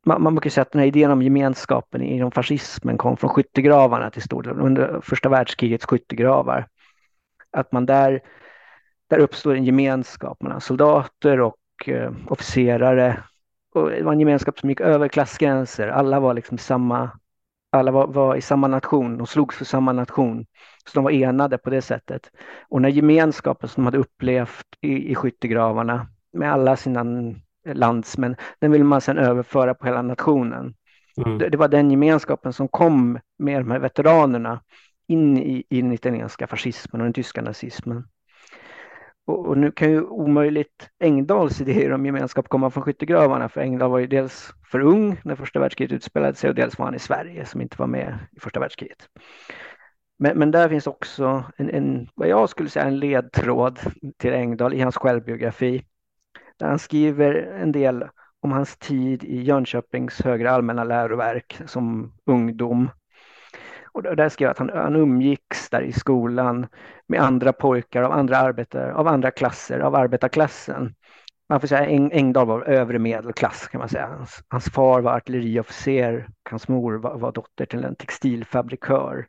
man, 0.06 0.24
man 0.24 0.36
brukar 0.36 0.50
säga 0.50 0.62
att 0.62 0.72
den 0.72 0.80
här 0.80 0.88
idén 0.88 1.12
om 1.12 1.22
gemenskapen 1.22 2.02
inom 2.02 2.32
fascismen 2.32 2.98
kom 2.98 3.18
från 3.18 3.30
skyttegravarna 3.30 4.12
till 4.12 4.22
stor 4.22 4.44
del, 4.44 4.60
under 4.60 5.02
första 5.02 5.30
världskrigets 5.30 5.86
skyttegravar. 5.86 6.68
Att 7.52 7.72
man 7.72 7.86
där, 7.86 8.22
där 9.10 9.20
uppstår 9.20 9.56
en 9.56 9.66
gemenskap 9.66 10.42
mellan 10.42 10.62
soldater 10.62 11.42
och 11.42 11.58
eh, 11.86 12.12
officerare. 12.28 13.24
Och 13.74 13.90
det 13.90 14.04
var 14.04 14.14
en 14.14 14.20
gemenskap 14.20 14.60
som 14.60 14.70
gick 14.70 14.82
över 14.82 15.08
klassgränser. 15.08 15.88
Alla 15.88 16.20
var 16.20 16.34
liksom 16.34 16.58
samma, 16.58 17.12
alla 17.78 17.92
var, 17.92 18.08
var 18.08 18.36
i 18.36 18.42
samma 18.42 18.68
nation 18.68 19.22
och 19.22 19.30
slogs 19.30 19.56
för 19.56 19.66
samma 19.66 19.94
nation. 19.94 20.46
Så 20.86 20.92
de 20.94 21.04
var 21.04 21.12
enade 21.12 21.58
på 21.58 21.70
det 21.70 21.82
sättet. 21.82 22.32
Och 22.70 22.82
när 22.82 22.90
gemenskapen 22.90 23.70
som 23.70 23.84
de 23.84 23.86
hade 23.86 23.98
upplevt 23.98 24.66
i, 24.82 25.12
i 25.12 25.16
skyttegravarna 25.16 26.08
med 26.34 26.54
alla 26.54 26.76
sina 26.76 27.06
landsmän, 27.74 28.36
den 28.60 28.72
vill 28.72 28.84
man 28.84 29.02
sedan 29.02 29.18
överföra 29.18 29.74
på 29.74 29.86
hela 29.86 30.02
nationen. 30.02 30.74
Mm. 31.26 31.38
Det, 31.38 31.50
det, 31.50 31.58
var 31.58 31.68
den 31.68 31.92
gemenskapen 31.92 32.54
som 32.54 32.68
kom 32.68 33.20
med 33.40 33.62
de 33.62 33.72
här 33.72 33.80
veteranerna 33.80 34.62
in 35.08 35.38
i, 35.38 35.64
i 35.70 35.82
den 35.82 35.94
italienska 35.94 36.48
fascismen 36.48 37.02
och 37.02 37.06
den 37.06 37.14
tyska 37.14 37.42
nazismen. 37.42 38.08
Och, 39.26 39.46
och, 39.48 39.58
nu 39.58 39.72
kan 39.72 39.92
ju 39.92 40.02
omöjligt 40.02 40.90
Engdahls 41.00 41.62
idéer 41.62 41.94
om 41.94 42.06
gemenskap 42.06 42.50
komma 42.50 42.70
från 42.70 42.84
skyttegravarna, 42.84 43.50
för 43.50 43.62
Engdahl 43.62 43.92
var 43.92 44.00
ju 44.00 44.08
dels 44.08 44.54
för 44.72 44.80
ung 44.80 45.18
när 45.24 45.36
första 45.36 45.60
världskriget 45.60 45.94
utspelade 45.94 46.36
sig 46.36 46.50
och 46.50 46.56
dels 46.56 46.78
var 46.78 46.86
han 46.86 46.96
i 46.96 47.00
Sverige 47.00 47.46
som 47.46 47.62
inte 47.62 47.76
var 47.80 47.88
med 47.88 48.18
i 48.32 48.40
första 48.40 48.60
världskriget. 48.60 49.10
Men, 50.20 50.40
men 50.40 50.52
där 50.52 50.70
finns 50.70 50.88
också 50.88 51.44
en, 51.58 51.70
en, 51.70 52.10
vad 52.16 52.28
jag 52.28 52.50
skulle 52.50 52.70
säga, 52.70 52.86
en 52.86 53.00
ledtråd 53.00 53.80
till 54.18 54.34
Engdahl 54.34 54.74
i 54.74 54.82
hans 54.82 54.98
självbiografi. 54.98 55.86
Där 56.58 56.68
han 56.68 56.80
skriver 56.80 57.34
en 57.36 57.72
del 57.72 58.06
om 58.40 58.52
hans 58.52 58.78
tid 58.78 59.24
i 59.24 59.42
Jönköpings 59.42 60.22
högre 60.22 60.52
allmänna 60.52 60.84
läroverk 60.84 61.60
som 61.66 62.14
ungdom. 62.26 62.90
Och 63.96 64.04
där 64.04 64.30
skrev 64.30 64.46
jag 64.46 64.52
att 64.52 64.58
han, 64.58 64.70
han 64.70 64.96
umgicks 64.96 65.70
där 65.70 65.82
i 65.82 65.91
skolan 65.91 66.68
med 67.08 67.22
andra 67.22 67.54
pojkar 67.54 68.04
av 68.04 68.12
andra 68.12 68.38
arbetare, 68.38 68.93
av 68.93 69.08
andra 69.08 69.32
klasser, 69.32 69.80
av 69.80 69.96
arbetarklassen. 69.96 70.96
Man 71.50 71.60
får 71.60 71.68
säga 71.68 71.86
Eng, 71.86 72.12
Engdahl 72.14 72.48
var 72.48 72.62
övre 72.62 73.00
medelklass 73.00 73.68
kan 73.68 73.80
man 73.80 73.89
säga. 73.89 74.08
Hans, 74.08 74.43
hans 74.48 74.66
far 74.66 75.02
var 75.02 75.14
artilleriofficer, 75.14 76.28
hans 76.50 76.68
mor 76.68 76.93
var, 76.93 77.18
var 77.18 77.32
dotter 77.32 77.66
till 77.66 77.84
en 77.84 77.96
textilfabrikör. 77.96 79.28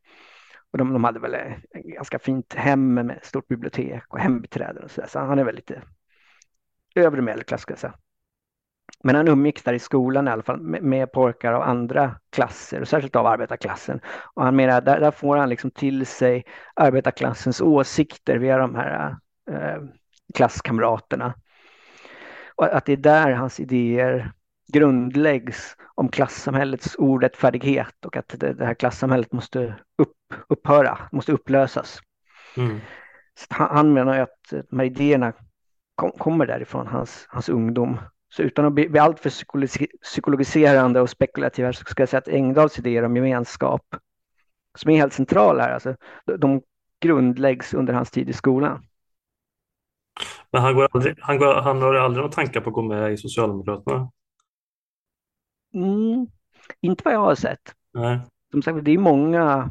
Och 0.72 0.78
de, 0.78 0.92
de 0.92 1.04
hade 1.04 1.20
väl 1.20 1.34
ett 1.34 1.56
ganska 1.70 2.18
fint 2.18 2.54
hem 2.54 2.94
med 2.94 3.18
stort 3.22 3.48
bibliotek 3.48 4.04
och 4.08 4.18
hembiträden 4.18 4.84
och 4.84 4.90
så, 4.90 5.00
där. 5.00 5.08
så 5.08 5.18
han 5.18 5.38
är 5.38 5.44
väl 5.44 5.56
lite 5.56 5.82
övre 6.94 7.22
medelklass 7.22 7.60
ska 7.60 7.72
jag 7.72 7.78
säga. 7.78 7.94
Men 9.06 9.14
han 9.14 9.28
umgicks 9.28 9.62
där 9.62 9.72
i 9.72 9.78
skolan 9.78 10.28
i 10.28 10.30
alla 10.30 10.42
fall 10.42 10.60
med, 10.60 10.82
med 10.82 11.12
pojkar 11.12 11.52
av 11.52 11.62
andra 11.62 12.16
klasser, 12.32 12.80
och 12.80 12.88
särskilt 12.88 13.16
av 13.16 13.26
arbetarklassen. 13.26 14.00
Och 14.34 14.44
han 14.44 14.56
menar 14.56 14.80
där, 14.80 15.00
där 15.00 15.10
får 15.10 15.36
han 15.36 15.48
liksom 15.48 15.70
till 15.70 16.06
sig 16.06 16.44
arbetarklassens 16.74 17.60
åsikter 17.60 18.36
via 18.36 18.58
de 18.58 18.74
här 18.74 19.16
eh, 19.50 19.82
klasskamraterna. 20.34 21.34
Och 22.54 22.64
att 22.64 22.84
det 22.84 22.92
är 22.92 22.96
där 22.96 23.32
hans 23.32 23.60
idéer 23.60 24.32
grundläggs 24.72 25.76
om 25.94 26.08
klassamhällets 26.08 26.96
orättfärdighet 26.98 28.04
och 28.06 28.16
att 28.16 28.28
det, 28.28 28.52
det 28.52 28.66
här 28.66 28.74
klassamhället 28.74 29.32
måste 29.32 29.74
upp, 29.98 30.34
upphöra, 30.48 30.98
måste 31.12 31.32
upplösas. 31.32 32.00
Mm. 32.56 32.80
Han, 33.50 33.68
han, 33.76 33.92
menar 33.92 34.18
att 34.18 34.52
de 34.70 34.78
här 34.78 34.86
idéerna 34.86 35.32
kom, 35.94 36.10
kommer 36.10 36.46
därifrån 36.46 36.86
hans, 36.86 37.26
hans 37.28 37.48
ungdom. 37.48 37.98
Så 38.28 38.42
utan 38.42 38.64
att 38.64 38.72
bli, 38.72 38.88
bli 38.88 39.00
alltför 39.00 39.30
psykologiserande 40.02 41.00
och 41.00 41.10
spekulativ 41.10 41.72
så 41.72 41.84
ska 41.84 42.02
jag 42.02 42.08
säga 42.08 42.18
att 42.18 42.28
Engdahls 42.28 42.78
idéer 42.78 43.02
om 43.02 43.16
gemenskap, 43.16 43.82
som 44.78 44.90
är 44.90 44.96
helt 44.96 45.12
centrala 45.12 45.62
här, 45.62 45.72
alltså, 45.72 45.96
de 46.38 46.62
grundläggs 47.00 47.74
under 47.74 47.94
hans 47.94 48.10
tid 48.10 48.28
i 48.28 48.32
skolan. 48.32 48.86
Men 50.50 50.62
han, 50.62 50.74
går 50.74 50.88
aldrig, 50.92 51.16
han, 51.20 51.38
går, 51.38 51.54
han 51.54 51.82
har 51.82 51.94
aldrig 51.94 52.22
några 52.22 52.32
tankar 52.32 52.60
på 52.60 52.70
att 52.70 52.74
gå 52.74 52.82
med 52.82 53.12
i 53.12 53.16
Socialdemokraterna? 53.16 54.10
Mm, 55.74 56.26
inte 56.80 57.02
vad 57.04 57.14
jag 57.14 57.20
har 57.20 57.34
sett. 57.34 57.74
Nej. 57.92 58.20
Som 58.50 58.62
sagt, 58.62 58.84
det 58.84 58.90
är 58.90 58.98
många, 58.98 59.70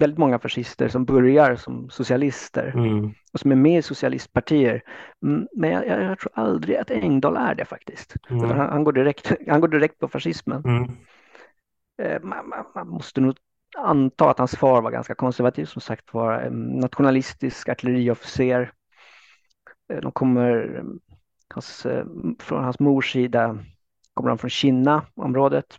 väldigt 0.00 0.18
många 0.18 0.38
fascister 0.38 0.88
som 0.88 1.04
börjar 1.04 1.56
som 1.56 1.90
socialister 1.90 2.72
mm. 2.74 3.14
och 3.32 3.40
som 3.40 3.52
är 3.52 3.56
med 3.56 3.78
i 3.78 3.82
socialistpartier. 3.82 4.82
Mm, 5.22 5.48
men 5.56 5.70
jag, 5.70 5.86
jag, 5.86 6.18
tror 6.18 6.32
aldrig 6.34 6.76
att 6.76 6.90
Engdahl 6.90 7.36
är 7.36 7.54
det 7.54 7.64
faktiskt. 7.64 8.14
Mm. 8.30 8.50
Han, 8.50 8.58
han, 8.58 8.84
går 8.84 8.92
direkt, 8.92 9.32
han 9.48 9.60
går 9.60 9.68
direkt 9.68 9.98
på 9.98 10.08
fascismen. 10.08 10.62
Mm. 10.64 10.96
Eh, 12.02 12.22
man, 12.22 12.48
man, 12.48 12.64
man, 12.74 12.88
måste 12.88 13.20
nog 13.20 13.36
anta 13.78 14.30
att 14.30 14.38
hans 14.38 14.56
far 14.56 14.82
var 14.82 14.90
ganska 14.90 15.14
konservativ, 15.14 15.64
som 15.64 15.82
sagt 15.82 16.14
var 16.14 16.50
nationalistisk 16.80 17.68
artilleriofficer. 17.68 18.72
Eh, 19.92 20.00
de 20.00 20.12
kommer 20.12 20.82
hans, 21.54 21.86
eh, 21.86 22.04
från 22.38 22.64
hans 22.64 22.78
mors 22.78 23.12
sida 23.12 23.58
kommer 24.14 24.28
han 24.28 24.38
från 24.38 24.50
Kina-området 24.50 25.78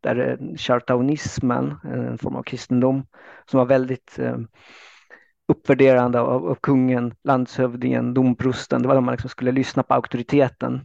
där 0.00 0.38
chartaunismen, 0.56 1.76
en 1.84 2.18
form 2.18 2.36
av 2.36 2.42
kristendom, 2.42 3.06
som 3.50 3.58
var 3.58 3.66
väldigt 3.66 4.18
eh, 4.18 4.36
uppvärderande 5.48 6.20
av, 6.20 6.46
av 6.46 6.54
kungen, 6.54 7.14
landshövdingen, 7.24 8.14
domprosten. 8.14 8.82
Det 8.82 8.88
var 8.88 8.94
de 8.94 9.04
man 9.04 9.12
liksom 9.12 9.30
skulle 9.30 9.52
lyssna 9.52 9.82
på 9.82 9.94
auktoriteten. 9.94 10.80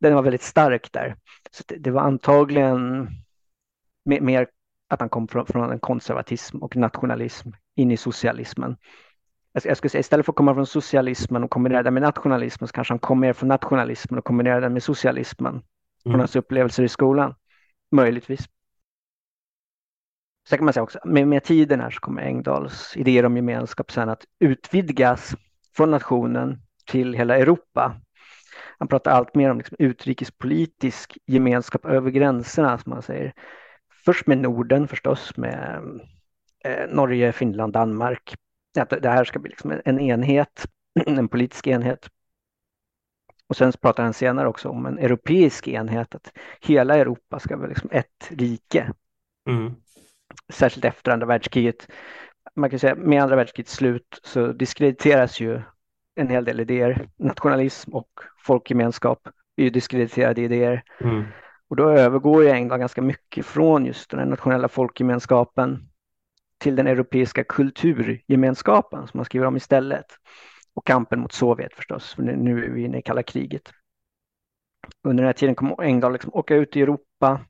Den 0.00 0.14
var 0.14 0.22
väldigt 0.22 0.42
stark 0.42 0.92
där. 0.92 1.16
Så 1.50 1.64
det, 1.66 1.76
det 1.76 1.90
var 1.90 2.02
antagligen 2.02 3.08
mer, 4.04 4.20
mer, 4.20 4.46
att 4.88 5.00
han 5.00 5.08
kom 5.08 5.28
från, 5.28 5.46
från 5.46 5.72
en 5.72 5.80
konservatism 5.80 6.58
och 6.58 6.76
nationalism 6.76 7.48
in 7.76 7.90
i 7.90 7.96
socialismen. 7.96 8.76
Jag, 9.52 9.66
jag 9.66 9.76
skulle 9.76 9.90
säga 9.90 10.00
istället 10.00 10.26
för 10.26 10.32
att 10.32 10.36
komma 10.36 10.54
från 10.54 10.66
socialismen 10.66 11.44
och 11.44 11.50
kombinera 11.50 11.82
den 11.82 11.94
med 11.94 12.02
nationalismen 12.02 12.68
så 12.68 12.72
kanske 12.72 12.92
han 12.92 12.98
kom 12.98 13.20
mer 13.20 13.32
från 13.32 13.48
nationalismen 13.48 14.18
och 14.18 14.24
kombinerade 14.24 14.60
den 14.60 14.72
med 14.72 14.82
socialismen 14.82 15.62
från 16.02 16.12
mm. 16.12 16.20
hans 16.20 16.36
upplevelser 16.36 16.82
i 16.82 16.88
skolan. 16.88 17.34
Möjligtvis. 17.90 18.48
Sen 20.48 20.58
kan 20.58 20.64
man 20.64 20.74
säga 20.74 20.82
också, 20.82 20.98
med, 21.04 21.28
med 21.28 21.44
tiden 21.44 21.80
här 21.80 21.90
så 21.90 22.00
kommer 22.00 22.22
Engdahls 22.22 22.96
idéer 22.96 23.24
om 23.24 23.36
gemenskap 23.36 23.90
sen 23.92 24.08
att 24.08 24.24
utvidgas 24.38 25.34
från 25.76 25.90
nationen 25.90 26.62
till 26.86 27.14
hela 27.14 27.38
Europa. 27.38 28.00
Han 28.78 28.88
pratar 28.88 29.10
allt 29.10 29.34
mer 29.34 29.50
om 29.50 29.58
liksom 29.58 29.76
utrikespolitisk 29.78 31.18
gemenskap 31.26 31.84
över 31.84 32.10
gränserna, 32.10 32.78
som 32.78 32.90
man 32.90 33.02
säger. 33.02 33.32
Först 34.04 34.26
med 34.26 34.38
Norden 34.38 34.88
förstås, 34.88 35.36
med 35.36 35.82
eh, 36.64 36.88
Norge, 36.88 37.32
Finland, 37.32 37.72
Danmark. 37.72 38.34
Att 38.78 38.90
det 38.90 39.08
här 39.08 39.24
ska 39.24 39.38
bli 39.38 39.50
liksom 39.50 39.80
en 39.84 40.00
enhet, 40.00 40.66
en 41.06 41.28
politisk 41.28 41.66
enhet. 41.66 42.08
Och 43.48 43.56
sen 43.56 43.72
pratar 43.72 44.02
han 44.02 44.12
senare 44.12 44.48
också 44.48 44.68
om 44.68 44.86
en 44.86 44.98
europeisk 44.98 45.68
enhet, 45.68 46.14
att 46.14 46.32
hela 46.60 46.96
Europa 46.96 47.38
ska 47.38 47.56
vara 47.56 47.68
liksom 47.68 47.90
ett 47.92 48.28
rike. 48.30 48.92
Mm. 49.48 49.74
Särskilt 50.52 50.84
efter 50.84 51.12
andra 51.12 51.26
världskriget. 51.26 51.88
Man 52.56 52.70
kan 52.70 52.78
säga 52.78 52.94
med 52.94 53.22
andra 53.22 53.36
världskrigets 53.36 53.72
slut 53.72 54.20
så 54.22 54.52
diskrediteras 54.52 55.40
ju 55.40 55.60
en 56.14 56.28
hel 56.28 56.44
del 56.44 56.60
idéer. 56.60 57.08
Nationalism 57.16 57.94
och 57.94 58.10
folkgemenskap 58.38 59.28
är 59.56 59.64
ju 59.64 59.70
diskrediterade 59.70 60.40
idéer. 60.40 60.82
Mm. 61.00 61.24
Och 61.68 61.76
då 61.76 61.90
övergår 61.90 62.44
ju 62.44 62.50
England 62.50 62.80
ganska 62.80 63.02
mycket 63.02 63.46
från 63.46 63.86
just 63.86 64.10
den 64.10 64.28
nationella 64.28 64.68
folkgemenskapen 64.68 65.88
till 66.58 66.76
den 66.76 66.86
europeiska 66.86 67.44
kulturgemenskapen 67.44 69.06
som 69.06 69.18
man 69.18 69.24
skriver 69.24 69.46
om 69.46 69.56
istället. 69.56 70.06
Och 70.78 70.86
kampen 70.86 71.20
mot 71.20 71.32
Sovjet 71.32 71.74
förstås, 71.74 72.14
för 72.14 72.22
nu 72.22 72.64
är 72.64 72.70
vi 72.70 72.84
inne 72.84 72.98
i 72.98 73.02
kalla 73.02 73.22
kriget. 73.22 73.72
Under 75.02 75.22
den 75.22 75.28
här 75.28 75.32
tiden 75.32 75.54
kom 75.54 75.74
Engdahl 75.78 76.12
liksom 76.12 76.34
åka 76.34 76.54
ut 76.54 76.76
i 76.76 76.82
Europa. 76.82 77.40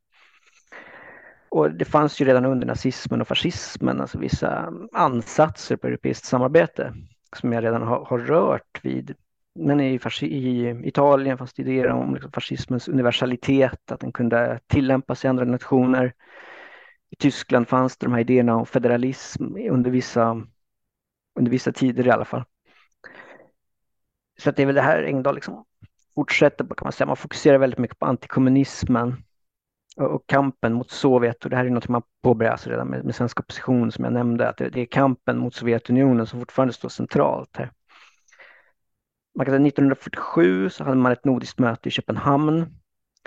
Och 1.48 1.70
det 1.70 1.84
fanns 1.84 2.20
ju 2.20 2.24
redan 2.24 2.44
under 2.44 2.66
nazismen 2.66 3.20
och 3.20 3.28
fascismen 3.28 4.00
alltså 4.00 4.18
vissa 4.18 4.72
ansatser 4.92 5.76
på 5.76 5.86
europeiskt 5.86 6.24
samarbete 6.24 6.94
som 7.36 7.52
jag 7.52 7.64
redan 7.64 7.82
har, 7.82 8.04
har 8.04 8.18
rört 8.18 8.84
vid. 8.84 9.14
Men 9.54 9.80
i, 9.80 10.00
i 10.22 10.68
Italien 10.84 11.38
fanns 11.38 11.54
det 11.54 11.62
idéer 11.62 11.88
om 11.88 12.14
liksom 12.14 12.32
fascismens 12.32 12.88
universalitet, 12.88 13.92
att 13.92 14.00
den 14.00 14.12
kunde 14.12 14.60
tillämpas 14.66 15.24
i 15.24 15.28
andra 15.28 15.44
nationer. 15.44 16.14
I 17.10 17.16
Tyskland 17.16 17.68
fanns 17.68 17.96
det 17.96 18.06
de 18.06 18.12
här 18.12 18.20
idéerna 18.20 18.56
om 18.56 18.66
federalism 18.66 19.44
under 19.70 19.90
vissa, 19.90 20.46
under 21.38 21.50
vissa 21.50 21.72
tider 21.72 22.06
i 22.06 22.10
alla 22.10 22.24
fall. 22.24 22.44
Så 24.42 24.50
det 24.50 24.62
är 24.62 24.66
väl 24.66 24.74
det 24.74 24.82
här 24.82 25.02
Engdahl 25.02 25.34
liksom 25.34 25.64
fortsätter 26.14 26.64
på 26.64 26.74
kan 26.74 26.86
man 26.86 26.92
säga. 26.92 27.06
Man 27.06 27.16
fokuserar 27.16 27.58
väldigt 27.58 27.78
mycket 27.78 27.98
på 27.98 28.06
antikommunismen 28.06 29.16
och 29.96 30.26
kampen 30.26 30.72
mot 30.72 30.90
Sovjet. 30.90 31.44
Och 31.44 31.50
det 31.50 31.56
här 31.56 31.64
är 31.64 31.70
något 31.70 31.88
man 31.88 32.02
påbörjar 32.22 32.52
alltså 32.52 32.70
redan 32.70 32.88
med, 32.88 33.04
med 33.04 33.14
svensk 33.14 33.40
opposition 33.40 33.92
som 33.92 34.04
jag 34.04 34.12
nämnde. 34.12 34.48
Att 34.48 34.56
det, 34.56 34.68
det, 34.68 34.80
är 34.80 34.86
kampen 34.86 35.38
mot 35.38 35.54
Sovjetunionen 35.54 36.26
som 36.26 36.40
fortfarande 36.40 36.74
står 36.74 36.88
centralt 36.88 37.56
här. 37.56 37.70
Man 39.34 39.46
kan 39.46 39.52
säga 39.52 39.66
1947 39.66 40.70
så 40.70 40.84
hade 40.84 40.96
man 40.96 41.12
ett 41.12 41.24
nordiskt 41.24 41.58
möte 41.58 41.88
i 41.88 41.92
Köpenhamn. 41.92 42.66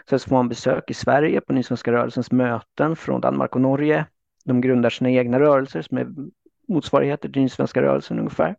Sen 0.09 0.19
så 0.19 0.29
får 0.29 0.35
man 0.35 0.49
besök 0.49 0.89
i 0.89 0.93
Sverige 0.93 1.41
på 1.41 1.53
Nysvenska 1.53 1.91
rörelsens 1.91 2.31
möten 2.31 2.95
från 2.95 3.21
Danmark 3.21 3.55
och 3.55 3.61
Norge. 3.61 4.05
De 4.45 4.61
grundar 4.61 4.89
sina 4.89 5.09
egna 5.09 5.39
rörelser 5.39 5.81
som 5.81 5.97
är 5.97 6.07
motsvarigheter 6.67 7.29
till 7.29 7.41
Nysvenska 7.41 7.81
rörelsen 7.81 8.19
ungefär. 8.19 8.55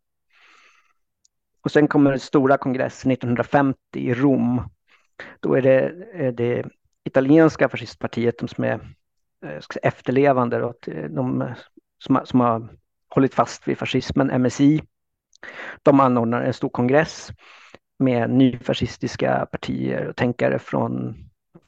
Och 1.64 1.70
sen 1.70 1.88
kommer 1.88 2.10
den 2.10 2.20
stora 2.20 2.56
kongressen 2.56 3.10
1950 3.10 3.78
i 3.94 4.14
Rom. 4.14 4.62
Då 5.40 5.54
är 5.54 5.62
det, 5.62 6.30
det 6.30 6.64
italienska 7.04 7.68
fascistpartiet 7.68 8.38
de 8.38 8.48
som 8.48 8.64
är 8.64 8.94
eh, 9.44 9.60
efterlevande 9.82 10.62
och 10.62 10.88
eh, 10.88 11.10
de 11.10 11.42
eh, 11.42 11.48
som, 11.98 12.20
som 12.24 12.40
har 12.40 12.68
hållit 13.08 13.34
fast 13.34 13.68
vid 13.68 13.78
fascismen, 13.78 14.42
MSI. 14.42 14.82
De 15.82 16.00
anordnar 16.00 16.42
en 16.42 16.54
stor 16.54 16.68
kongress 16.68 17.30
med 17.98 18.30
nyfascistiska 18.30 19.46
partier 19.52 20.06
och 20.06 20.16
tänkare 20.16 20.58
från 20.58 21.16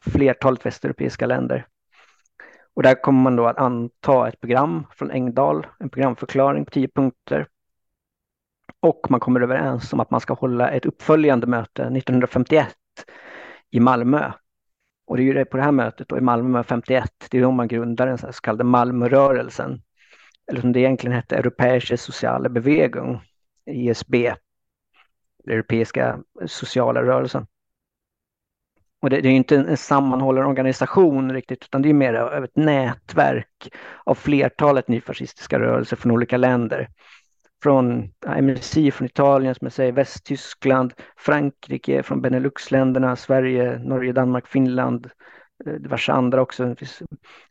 flertalet 0.01 0.66
västeuropeiska 0.66 1.26
länder. 1.26 1.66
Och 2.74 2.82
där 2.82 3.03
kommer 3.03 3.22
man 3.22 3.36
då 3.36 3.47
att 3.47 3.59
anta 3.59 4.28
ett 4.28 4.40
program 4.40 4.86
från 4.90 5.11
Engdahl, 5.11 5.66
en 5.78 5.90
programförklaring 5.90 6.64
på 6.64 6.70
tio 6.70 6.88
punkter 6.88 7.47
och 8.85 9.11
man 9.11 9.20
kommer 9.20 9.41
överens 9.41 9.93
om 9.93 10.01
att 10.01 10.11
man 10.11 10.20
ska 10.20 10.35
hålla 10.35 10.70
ett 10.70 10.87
uppföljande 10.87 11.47
möte 11.47 11.82
1951 11.82 12.68
i 13.70 13.80
Malmö. 13.80 14.32
Och 15.07 15.16
det 15.16 15.22
är 15.22 15.24
ju 15.24 15.32
det 15.32 15.45
på 15.45 15.57
det 15.57 15.62
här 15.62 15.72
mötet 15.72 16.09
då, 16.09 16.18
i 16.18 16.20
Malmö 16.20 16.62
51, 16.62 17.11
det 17.30 17.39
är 17.39 17.43
då 17.43 17.51
man 17.51 17.68
grundar 17.68 18.07
den 18.07 18.18
så, 18.18 18.32
så 18.32 18.41
kallade 18.41 18.64
Malmörörelsen. 18.64 19.82
Eller 20.51 20.61
som 20.61 20.72
det 20.72 20.80
egentligen 20.80 21.16
hette, 21.16 21.37
Europäische 21.37 21.97
Sociale 21.97 22.49
Bewegung, 22.49 23.20
ISB, 23.66 24.14
Europeiska 25.47 26.18
sociala 26.47 27.03
rörelsen. 27.03 27.47
Och 29.03 29.11
det, 29.11 29.20
det 29.20 29.28
är 29.28 29.32
inte 29.32 29.57
en, 29.57 29.68
en 29.68 29.76
sammanhållen 29.76 30.47
organisation 30.47 31.32
riktigt, 31.32 31.64
utan 31.64 31.82
det 31.82 31.89
är 31.89 31.95
mer 31.95 32.14
av 32.14 32.45
ett 32.45 32.57
nätverk 32.57 33.72
av 34.05 34.14
flertalet 34.14 34.89
nyfascistiska 34.89 35.61
rörelser 35.61 35.97
från 35.97 36.12
olika 36.12 36.37
länder 36.37 36.89
från 37.65 38.11
MSI 38.43 38.91
från 38.91 39.07
Italien, 39.07 39.55
som 39.55 39.65
jag 39.65 39.73
säger, 39.73 39.93
Västtyskland, 39.93 40.95
Frankrike, 41.17 42.03
från 42.03 42.21
Beneluxländerna, 42.21 43.17
Sverige, 43.17 43.79
Norge, 43.79 44.12
Danmark, 44.12 44.47
Finland, 44.47 45.11
eh, 45.67 45.73
diverse 45.73 46.12
andra 46.12 46.43
också. 46.43 46.65
Det 46.65 46.77
finns 46.77 47.03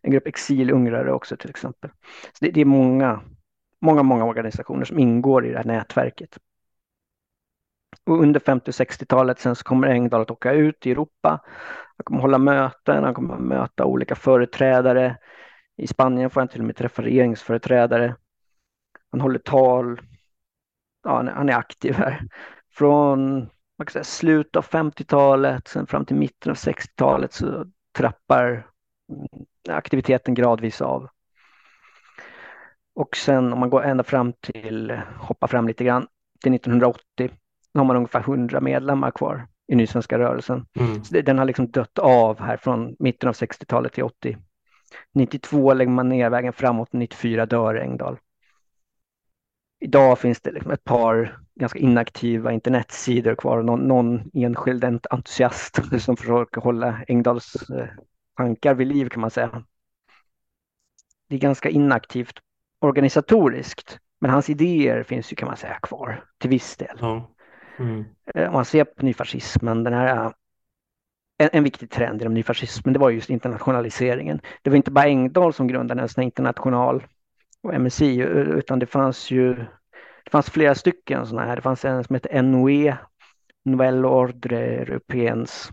en 0.02 0.12
grupp 0.12 0.28
exilungrare 0.28 1.14
också 1.14 1.38
till 1.38 1.50
exempel. 1.50 1.90
Så 2.24 2.46
det, 2.46 2.52
det, 2.52 2.62
är 2.62 2.66
många, 2.66 3.22
många, 3.82 4.04
många 4.04 4.26
organisationer 4.26 4.86
som 4.86 5.00
ingår 5.00 5.46
i 5.46 5.52
det 5.52 5.58
här 5.58 5.66
nätverket. 5.66 6.38
Och 8.06 8.22
under 8.22 8.40
50 8.40 8.72
och 8.72 8.74
60-talet 8.74 9.40
sen 9.40 9.56
så 9.56 9.64
kommer 9.64 9.88
Engdahl 9.88 10.22
att 10.22 10.32
åka 10.32 10.52
ut 10.52 10.88
i 10.88 10.92
Europa. 10.92 11.42
Han 11.98 12.04
kommer 12.04 12.22
hålla 12.22 12.38
möten, 12.38 13.04
han 13.04 13.14
kommer 13.14 13.38
möta 13.38 13.86
olika 13.86 14.16
företrädare. 14.16 15.18
I 15.78 15.88
Spanien 15.88 16.30
får 16.30 16.42
han 16.42 16.48
till 16.48 16.62
och 16.62 16.68
med 16.68 16.76
träffa 16.76 17.02
regeringsföreträdare. 17.02 18.16
Han 19.14 19.22
håller 19.22 19.40
tal. 19.40 20.02
Ja, 21.04 21.30
han 21.36 21.50
är 21.50 21.54
aktiv 21.56 21.94
här. 21.94 22.28
Från 22.72 23.50
man 23.78 23.86
kan 23.86 23.92
säga, 23.92 24.04
slutet 24.04 24.56
av 24.56 24.66
50-talet 24.66 25.68
sen 25.68 25.88
fram 25.88 26.06
till 26.06 26.16
mitten 26.16 26.50
av 26.50 26.56
60-talet 26.56 27.34
så 27.34 27.66
trappar 27.98 28.68
aktiviteten 29.70 30.34
gradvis 30.34 30.82
av. 30.82 31.08
Och 32.96 33.16
sen 33.16 33.54
om 33.54 33.60
man 33.60 33.70
går 33.70 33.84
ända 33.84 34.04
fram 34.04 34.34
till, 34.34 35.02
hoppar 35.18 35.48
fram 35.48 35.68
lite 35.68 35.84
grann, 35.84 36.08
till 36.44 36.54
1980, 36.54 37.32
då 37.74 37.80
har 37.80 37.86
man 37.86 37.96
ungefär 37.96 38.20
100 38.20 38.62
medlemmar 38.62 39.12
kvar 39.12 39.48
i 39.68 39.76
Nysvenska 39.76 40.20
rörelsen. 40.20 40.66
Mm. 40.80 41.04
Så 41.04 41.22
den 41.22 41.38
har 41.38 41.46
liksom 41.46 41.72
dött 41.72 42.00
av 42.00 42.40
här 42.40 42.58
från 42.58 42.96
mitten 43.00 43.30
av 43.30 43.36
60-talet 43.36 43.94
till 43.94 44.04
80. 44.04 44.38
92 45.14 45.74
lägger 45.74 45.92
man 45.92 46.10
ner 46.10 46.30
vägen 46.30 46.54
framåt, 46.54 46.94
94 46.94 47.46
dör 47.46 47.76
Engdahl 47.76 48.18
idag 49.84 50.20
finns 50.20 50.42
det 50.42 50.52
liksom 50.52 50.72
ett 50.72 50.84
par 50.84 51.40
ganska 51.56 51.80
inaktiva 51.80 52.52
internetsidor 52.52 53.36
kvar 53.36 53.58
och 53.58 53.66
någon, 53.66 53.80
någon 53.80 54.32
enskild 54.34 54.84
entusiast 54.84 55.80
som 56.02 56.18
försöker 56.18 56.62
hålla 56.62 57.00
Engdahls 57.08 57.70
eh, 57.70 57.88
tankar 58.38 58.74
vid 58.74 58.88
liv 58.88 59.10
kan 59.10 59.22
man 59.22 59.32
säga. 59.32 59.64
Det 61.30 61.36
är 61.36 61.40
ganska 61.40 61.70
inaktivt 61.70 62.40
organisatoriskt, 62.80 64.00
men 64.20 64.32
hans 64.32 64.50
idéer 64.50 65.04
finns 65.04 65.32
ju 65.32 65.36
kan 65.36 65.48
man 65.48 65.58
säga 65.58 65.80
kvar 65.82 66.24
till 66.38 66.50
viss 66.50 66.78
del. 66.78 66.98
Ja. 67.00 67.30
Mm. 67.80 68.06
Eh, 68.36 68.48
om 68.48 68.54
man 68.54 68.66
ser 68.66 68.84
på 68.84 69.06
nyfascismen, 69.06 69.84
den 69.84 69.94
här 69.94 70.34
en, 71.38 71.50
en, 71.54 71.64
viktig 71.64 71.90
trend 71.90 72.22
inom 72.22 72.34
nyfascismen, 72.34 72.94
det 72.94 73.00
var 73.00 73.10
just 73.10 73.30
internationaliseringen. 73.30 74.42
Det 74.62 74.70
var 74.70 74.78
inte 74.78 74.92
bara 74.92 75.06
Engdahl 75.06 75.54
som 75.54 75.68
grundade 75.68 76.02
en 76.02 76.10
sån 76.10 76.24
international 76.24 77.04
och 77.64 77.82
MSI, 77.82 78.22
eh, 78.22 78.28
utan 78.28 78.80
det 78.80 78.86
fanns 78.86 79.32
ju 79.32 79.56
det 80.24 80.32
fanns 80.32 80.50
flera 80.50 80.76
stycken 80.76 81.26
sådana 81.26 81.48
här. 81.48 81.56
Det 81.56 81.62
fanns 81.62 81.86
en 81.86 82.04
som 82.04 82.14
hette 82.14 82.42
NOE, 82.42 82.98
Nouvelle 83.66 84.08
Ordre 84.08 84.60
Européens, 84.60 85.70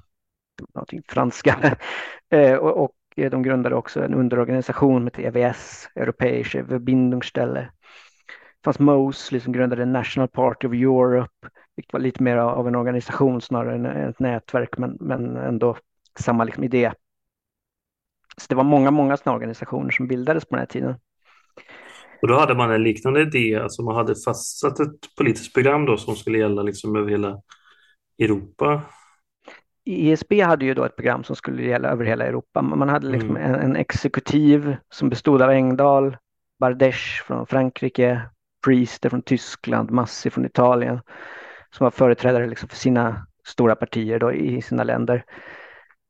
någonting 0.74 1.02
franska. 1.08 1.76
Eh, 2.32 2.56
och, 2.56 2.84
och 2.84 2.94
eh, 3.16 3.30
de 3.30 3.42
grundade 3.42 3.74
också 3.74 4.04
en 4.04 4.14
underorganisation 4.14 5.04
med 5.04 5.18
EVS, 5.18 5.88
Europäische 5.94 6.62
Verbindungsstelle. 6.62 7.60
Det 7.60 8.64
fanns 8.64 8.78
MOS, 8.78 9.42
som 9.42 9.52
grundade 9.52 9.84
National 9.84 10.28
Party 10.28 10.66
of 10.66 10.72
Europe, 10.74 11.48
vilket 11.76 11.92
var 11.92 12.00
lite 12.00 12.22
mer 12.22 12.36
av 12.36 12.68
en 12.68 12.74
organisation 12.74 13.40
snarare 13.40 13.74
än 13.74 13.86
ett 13.86 14.18
nätverk, 14.18 14.78
men, 14.78 14.96
men 15.00 15.36
ändå 15.36 15.76
samma 16.18 16.44
liksom 16.44 16.64
idé. 16.64 16.92
Så 18.36 18.46
det 18.48 18.54
var 18.54 18.64
många, 18.64 18.90
många 18.90 19.16
sådana 19.16 19.36
organisationer 19.36 19.90
som 19.90 20.06
bildades 20.06 20.44
på 20.44 20.56
den 20.56 20.60
här 20.60 20.66
tiden. 20.66 20.94
Och 22.22 22.28
då 22.28 22.38
hade 22.38 22.54
man 22.54 22.70
en 22.70 22.82
liknande 22.82 23.20
idé, 23.20 23.56
alltså 23.56 23.82
man 23.82 23.96
hade 23.96 24.14
fastsatt 24.24 24.80
ett 24.80 25.16
politiskt 25.18 25.54
program 25.54 25.86
då 25.86 25.96
som 25.96 26.16
skulle 26.16 26.38
gälla 26.38 26.62
liksom 26.62 26.96
över 26.96 27.10
hela 27.10 27.40
Europa. 28.18 28.82
ISB 29.84 30.32
hade 30.42 30.64
ju 30.64 30.74
då 30.74 30.84
ett 30.84 30.96
program 30.96 31.24
som 31.24 31.36
skulle 31.36 31.62
gälla 31.62 31.88
över 31.88 32.04
hela 32.04 32.26
Europa. 32.26 32.62
Man 32.62 32.88
hade 32.88 33.06
liksom 33.06 33.36
mm. 33.36 33.54
en, 33.54 33.60
en, 33.60 33.76
exekutiv 33.76 34.76
som 34.92 35.08
bestod 35.08 35.42
av 35.42 35.50
Engdahl, 35.50 36.16
Bardèche 36.62 37.24
från 37.26 37.46
Frankrike, 37.46 38.22
Priester 38.64 39.10
från 39.10 39.22
Tyskland, 39.22 39.90
Massi 39.90 40.30
från 40.30 40.44
Italien. 40.44 41.00
som 41.70 41.84
var 41.84 41.90
företrädare 41.90 42.46
liksom 42.46 42.68
för 42.68 42.76
sina 42.76 43.26
stora 43.46 43.74
partier 43.74 44.18
då 44.18 44.32
i 44.32 44.62
sina 44.62 44.84
länder. 44.84 45.24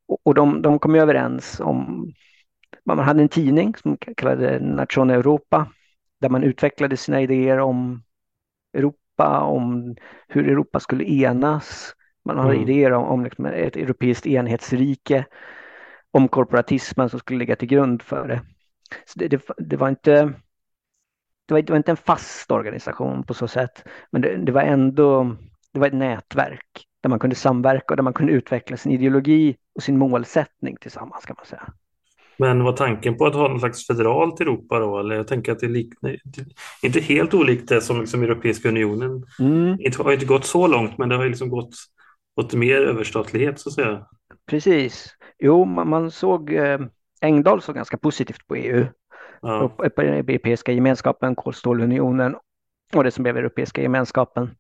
Och, 0.09 0.21
och 0.23 0.35
de, 0.35 0.63
de 0.63 0.79
kom 0.79 0.95
överens 0.95 1.61
om, 1.61 2.11
man 2.85 2.99
hade 2.99 3.23
en 3.23 3.29
tidning 3.29 3.75
som 3.77 3.97
kallade 4.17 4.61
Nation 4.61 5.11
Europa, 5.11 5.67
där 6.21 6.29
man 6.29 6.43
utvecklade 6.43 6.97
sina 6.97 7.21
idéer 7.21 7.59
om 7.59 8.03
Europa, 8.73 9.41
om 9.41 9.97
hur 10.29 10.49
Europa 10.49 10.81
skulle 10.81 11.05
enas. 11.05 11.95
Man 12.25 12.39
hade 12.39 12.55
mm. 12.55 12.69
idéer 12.69 12.93
om, 12.93 13.05
om 13.05 13.25
liksom 13.25 13.47
ett 13.47 13.77
europeiskt 13.77 14.27
enhetsrike, 14.27 15.25
om 16.11 16.29
korporatismen 16.29 17.11
som 17.11 17.21
skulle 17.21 17.39
ligga 17.39 17.57
till 17.57 17.69
grund 17.69 18.03
för 18.03 18.29
det. 18.29 18.43
Så 19.05 19.19
det, 19.19 19.29
det, 19.29 19.43
det 19.59 19.77
var 19.77 19.89
inte 19.89 20.33
det 21.47 21.55
var, 21.55 21.63
det 21.63 21.71
var, 21.73 21.77
inte 21.77 21.91
en 21.91 21.97
fast 21.97 22.51
organisation 22.51 23.23
på 23.25 23.35
så 23.35 23.49
sätt, 23.49 23.85
men 24.11 24.23
det, 24.23 24.37
det, 24.37 24.53
var 24.53 24.63
ändå 24.63 25.37
det 25.73 25.81
var 25.81 25.87
ett 25.87 25.95
nätverk 25.95 26.87
där 27.01 27.11
man 27.11 27.19
kunde 27.19 27.37
samverka 27.37 27.85
och 27.89 27.97
där 27.97 28.03
man 28.03 28.13
kunde 28.13 28.33
utveckla 28.33 28.77
sin 28.77 28.93
ideologi 28.93 29.57
och 29.75 29.83
sin 29.83 29.99
målsättning 29.99 30.77
tillsammans 30.77 31.25
kan 31.25 31.37
man 31.39 31.47
säga. 31.47 31.73
Men 32.41 32.65
var 32.65 32.73
tanken 32.73 33.17
på 33.17 33.27
att 33.27 33.35
ha 33.35 33.49
någon 33.49 33.61
slags 33.61 33.87
federalt 33.87 34.41
Europa 34.41 34.79
då? 34.79 34.99
Eller 34.99 35.17
jag 35.17 35.27
tänker 35.27 35.53
att 35.53 35.59
det 35.59 35.69
liknar, 35.69 36.17
inte 36.83 37.01
helt 37.01 37.35
olikt 37.35 37.69
det 37.69 37.81
som 37.81 38.01
liksom 38.01 38.23
Europeiska 38.23 38.69
unionen. 38.69 39.27
Mm. 39.39 39.77
Det 39.77 39.97
har 39.97 40.13
inte 40.13 40.27
gått 40.27 40.45
så 40.45 40.67
långt, 40.67 40.99
men 40.99 41.09
det 41.09 41.17
har 41.17 41.27
liksom 41.27 41.49
gått 41.49 41.75
åt 42.41 42.55
mer 42.55 42.81
överstatlighet 42.81 43.61
så 43.61 43.69
att 43.69 43.75
säga. 43.75 44.07
Precis. 44.51 45.15
Jo, 45.39 45.65
man, 45.65 45.89
man 45.89 46.11
såg 46.11 46.53
eh, 46.53 46.81
Engdahl 47.21 47.63
såg 47.63 47.75
ganska 47.75 47.99
positivt 47.99 48.47
på 48.47 48.57
EU. 48.57 48.87
Ja. 49.43 49.69
På 49.69 50.03
Europeiska 50.03 50.73
gemenskapen, 50.73 51.35
kolstålunionen 51.35 52.37
och 52.95 53.05
det 53.05 53.11
som 53.11 53.23
blev 53.23 53.37
Europeiska 53.37 53.83
gemenskapen. 53.83 54.51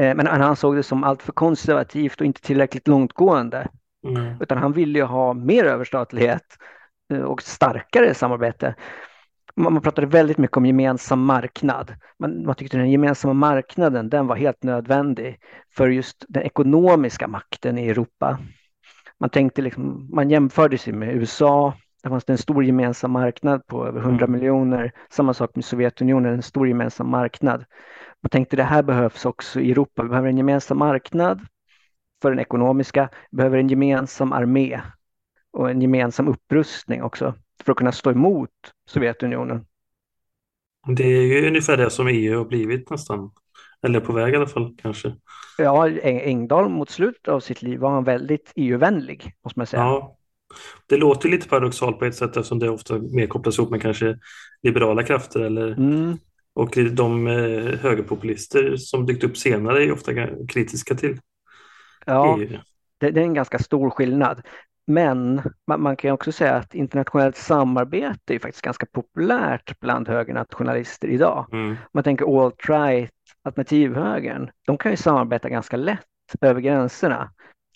Eh, 0.00 0.14
men 0.14 0.26
han 0.26 0.56
såg 0.56 0.76
det 0.76 0.82
som 0.82 1.04
alltför 1.04 1.32
konservativt 1.32 2.20
och 2.20 2.26
inte 2.26 2.40
tillräckligt 2.40 2.88
långtgående. 2.88 3.68
Mm. 4.04 4.34
Utan 4.40 4.58
han 4.58 4.72
ville 4.72 4.98
ju 4.98 5.04
ha 5.04 5.34
mer 5.34 5.64
överstatlighet 5.64 6.58
eh, 7.12 7.22
och 7.22 7.42
starkare 7.42 8.14
samarbete. 8.14 8.74
Man, 9.56 9.80
pratade 9.80 10.06
väldigt 10.06 10.38
mycket 10.38 10.56
om 10.56 10.66
gemensam 10.66 11.24
marknad. 11.24 11.94
Man, 12.18 12.46
man 12.46 12.54
tyckte 12.54 12.76
den 12.76 12.90
gemensamma 12.90 13.34
marknaden 13.34 14.08
den 14.08 14.26
var 14.26 14.36
helt 14.36 14.62
nödvändig 14.62 15.38
för 15.76 15.88
just 15.88 16.24
den 16.28 16.42
ekonomiska 16.42 17.28
makten 17.28 17.78
i 17.78 17.88
Europa. 17.88 18.38
Man 19.20 19.30
tänkte 19.30 19.62
liksom, 19.62 20.08
man 20.12 20.30
jämförde 20.30 20.78
sig 20.78 20.92
med 20.92 21.14
USA. 21.14 21.74
Där 22.02 22.10
fanns 22.10 22.24
det 22.24 22.32
en 22.32 22.38
stor 22.38 22.64
gemensam 22.64 23.10
marknad 23.10 23.66
på 23.66 23.86
över 23.86 24.00
100 24.00 24.24
mm. 24.24 24.40
miljoner. 24.40 24.92
Samma 25.10 25.34
sak 25.34 25.50
med 25.54 25.64
Sovjetunionen, 25.64 26.34
en 26.34 26.42
stor 26.42 26.68
gemensam 26.68 27.10
marknad. 27.10 27.64
Man 28.22 28.30
tänkte 28.30 28.56
det 28.56 28.62
här 28.62 28.82
behövs 28.82 29.24
också 29.24 29.60
i 29.60 29.70
Europa. 29.70 30.02
Vi 30.02 30.08
behöver 30.08 30.28
en 30.28 30.36
gemensam 30.36 30.78
marknad 30.78 31.40
för 32.22 32.30
den 32.30 32.40
ekonomiska, 32.40 33.08
behöver 33.30 33.58
en 33.58 33.68
gemensam 33.68 34.32
armé 34.32 34.80
och 35.52 35.70
en 35.70 35.82
gemensam 35.82 36.28
upprustning 36.28 37.02
också 37.02 37.34
för 37.64 37.72
att 37.72 37.78
kunna 37.78 37.92
stå 37.92 38.10
emot 38.10 38.50
Sovjetunionen. 38.88 39.66
Det 40.96 41.04
är 41.04 41.22
ju 41.22 41.48
ungefär 41.48 41.76
det 41.76 41.90
som 41.90 42.08
EU 42.08 42.38
har 42.38 42.44
blivit 42.44 42.90
nästan, 42.90 43.30
eller 43.82 44.00
på 44.00 44.12
väg 44.12 44.34
i 44.34 44.36
alla 44.36 44.46
fall 44.46 44.74
kanske. 44.82 45.14
Ja, 45.58 45.88
Engdahl 46.02 46.68
mot 46.68 46.90
slutet 46.90 47.28
av 47.28 47.40
sitt 47.40 47.62
liv 47.62 47.78
var 47.78 47.90
han 47.90 48.04
väldigt 48.04 48.52
EU-vänlig, 48.56 49.32
måste 49.44 49.58
man 49.58 49.66
säga. 49.66 49.82
Ja, 49.82 50.16
det 50.86 50.96
låter 50.96 51.28
lite 51.28 51.48
paradoxalt 51.48 51.98
på 51.98 52.04
ett 52.04 52.14
sätt 52.14 52.36
eftersom 52.36 52.58
det 52.58 52.70
ofta 52.70 52.98
mer 52.98 53.26
kopplas 53.26 53.58
ihop 53.58 53.70
med 53.70 53.82
kanske 53.82 54.18
liberala 54.62 55.02
krafter 55.02 55.40
eller 55.40 55.72
mm. 55.72 56.18
och 56.54 56.78
de 56.92 57.26
eh, 57.26 57.78
högerpopulister 57.78 58.76
som 58.76 59.06
dykt 59.06 59.24
upp 59.24 59.36
senare 59.36 59.84
är 59.84 59.92
ofta 59.92 60.12
kritiska 60.48 60.94
till 60.94 61.18
Ja, 62.06 62.38
det, 62.98 63.10
det, 63.10 63.20
är 63.20 63.24
en 63.24 63.34
ganska 63.34 63.58
stor 63.58 63.90
skillnad. 63.90 64.42
Men 64.86 65.42
man, 65.66 65.82
man 65.82 65.96
kan 65.96 66.10
också 66.10 66.32
säga 66.32 66.54
att 66.54 66.74
internationellt 66.74 67.36
samarbete 67.36 68.34
är 68.34 68.38
faktiskt 68.38 68.64
ganska 68.64 68.86
populärt 68.86 69.80
bland 69.80 70.08
högernationalister 70.08 71.08
idag. 71.08 71.46
Mm. 71.52 71.76
Man 71.92 72.04
tänker 72.04 72.24
alt-right, 72.24 73.10
alternativhögern, 73.44 74.50
de 74.66 74.78
kan 74.78 74.90
ju 74.90 74.96
samarbeta 74.96 75.48
ganska 75.48 75.76
lätt 75.76 76.06
över 76.40 76.60
gränserna. 76.60 77.30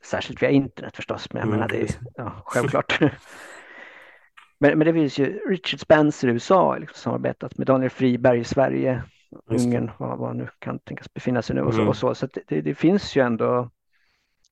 Särskilt 0.05 0.43
via 0.43 0.51
internet 0.51 0.97
förstås, 0.97 1.33
men 1.33 1.41
jag 1.41 1.47
mm, 1.47 1.59
menar 1.59 1.69
det 1.69 1.83
är 1.83 1.91
ja, 2.15 2.33
självklart. 2.45 3.01
men, 4.61 4.79
men 4.79 4.87
det 4.87 4.93
finns 4.93 5.19
ju 5.19 5.41
Richard 5.49 5.81
Spencer 5.81 6.29
i 6.29 6.31
USA 6.31 6.77
liksom 6.77 6.97
samarbetat 6.97 7.59
med 7.59 7.67
Daniel 7.67 7.91
Friberg 7.91 8.41
i 8.41 8.45
Sverige, 8.45 9.03
Ungern, 9.47 9.91
vad, 9.99 10.19
vad 10.19 10.37
nu 10.37 10.49
kan 10.59 10.79
tänkas 10.79 11.15
befinna 11.15 11.43
sig 11.43 11.57
nu 11.57 11.63
och 11.63 11.75
så. 11.75 11.81
Mm. 11.81 11.89
Och 11.89 11.97
så. 11.97 12.15
så 12.15 12.29
det, 12.49 12.61
det, 12.61 12.75
finns 12.75 13.17
ju 13.17 13.23
ändå 13.23 13.71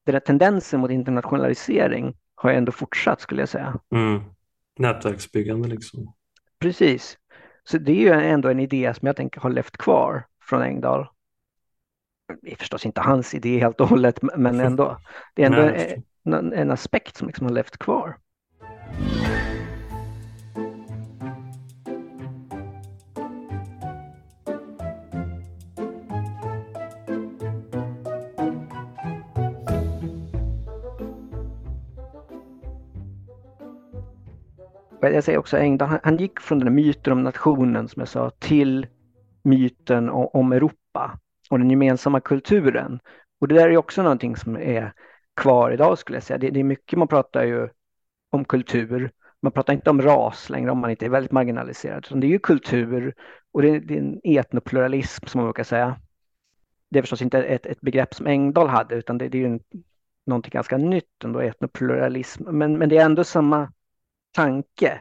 den 0.05 0.15
här 0.15 0.21
tendensen 0.21 0.81
mot 0.81 0.91
internationalisering 0.91 2.17
har 2.35 2.51
ändå 2.51 2.73
fortsatt 2.73 3.21
skulle 3.21 3.43
jag 3.43 3.49
säga. 3.49 3.81
Mm. 3.95 4.23
Nätverksbyggande 4.79 5.69
liksom. 5.69 6.15
Precis. 6.59 7.19
Så 7.65 7.79
det 7.79 7.93
är 7.93 8.01
ju 8.01 8.11
ändå 8.11 8.49
en 8.49 8.61
idé 8.61 8.95
som 8.95 9.07
jag 9.07 9.17
tänker 9.17 9.41
har 9.41 9.51
levt 9.51 9.77
kvar 9.77 10.27
från 10.43 10.63
Engdahl. 10.63 11.07
Det 12.43 12.53
är 12.53 12.57
förstås 12.57 12.87
inte 12.87 13.01
hans 13.01 13.35
idé 13.35 13.59
helt 13.59 13.81
och 13.81 13.89
hållet, 13.89 14.19
men 14.23 14.61
ändå. 14.61 14.99
Det 15.35 15.43
är 15.43 15.47
ändå 15.47 15.97
en, 16.37 16.53
en 16.53 16.71
aspekt 16.71 17.17
som 17.17 17.27
liksom 17.27 17.47
har 17.47 17.55
levt 17.55 17.79
kvar. 17.79 18.17
Jag 35.13 35.25
säger 35.25 35.39
också 35.39 35.57
Engdahl, 35.57 35.89
han, 35.89 36.01
han, 36.03 36.17
gick 36.17 36.41
från 36.41 36.59
den 36.59 36.69
här 36.69 36.75
myten 36.75 37.13
om 37.13 37.23
nationen 37.23 37.89
som 37.89 38.01
jag 38.01 38.09
sa 38.09 38.31
till 38.31 38.87
myten 39.43 40.11
om, 40.11 40.29
om 40.33 40.53
Europa 40.53 41.19
och 41.51 41.59
den 41.59 41.71
gemensamma 41.71 42.21
kulturen. 42.21 43.01
Och 43.41 43.49
det 43.49 43.55
där 43.55 43.69
är 43.69 43.77
också 43.77 44.03
någonting 44.03 44.37
som 44.37 44.57
är 44.57 44.93
kvar 45.37 45.71
idag 45.71 45.99
skulle 45.99 46.17
jag 46.17 46.23
säga. 46.23 46.39
Det, 46.39 46.51
det, 46.51 46.61
är 46.61 46.65
mycket 46.65 46.99
man 46.99 47.09
pratar 47.09 47.45
ju 47.45 47.69
om 48.31 48.45
kultur. 48.45 49.11
Man 49.43 49.53
pratar 49.53 49.73
inte 49.73 49.91
om 49.91 50.03
ras 50.03 50.51
längre 50.51 50.71
om 50.71 50.79
man 50.79 50.91
inte 50.91 51.05
är 51.07 51.11
väldigt 51.11 51.33
marginaliserad. 51.33 52.07
Så 52.07 52.15
det 52.15 52.27
är 52.27 52.29
ju 52.29 52.39
kultur 52.39 53.15
och 53.53 53.63
det 53.63 53.69
är, 53.69 53.81
det 53.81 53.95
är 53.95 53.99
en 53.99 54.21
etnopluralism 54.25 55.27
som 55.27 55.39
man 55.39 55.47
brukar 55.47 55.65
säga. 55.65 55.97
Det 56.91 56.99
är 56.99 57.03
förstås 57.03 57.23
inte 57.23 57.43
ett, 57.43 57.67
ett 57.67 57.81
begrepp 57.81 58.15
som 58.15 58.27
Engdahl 58.27 58.69
hade 58.69 58.95
utan 58.95 59.19
det, 59.19 59.29
det 59.29 59.39
är 59.39 59.41
ju 59.41 59.47
en, 59.47 59.61
någonting 60.27 60.51
ganska 60.51 60.77
nytt 60.77 61.25
ändå, 61.25 61.41
etnopluralism. 61.41 62.45
Men, 62.59 62.79
men 62.79 62.89
det 62.89 62.97
är 62.97 63.05
ändå 63.05 63.25
samma 63.25 63.73
tanke 64.35 65.01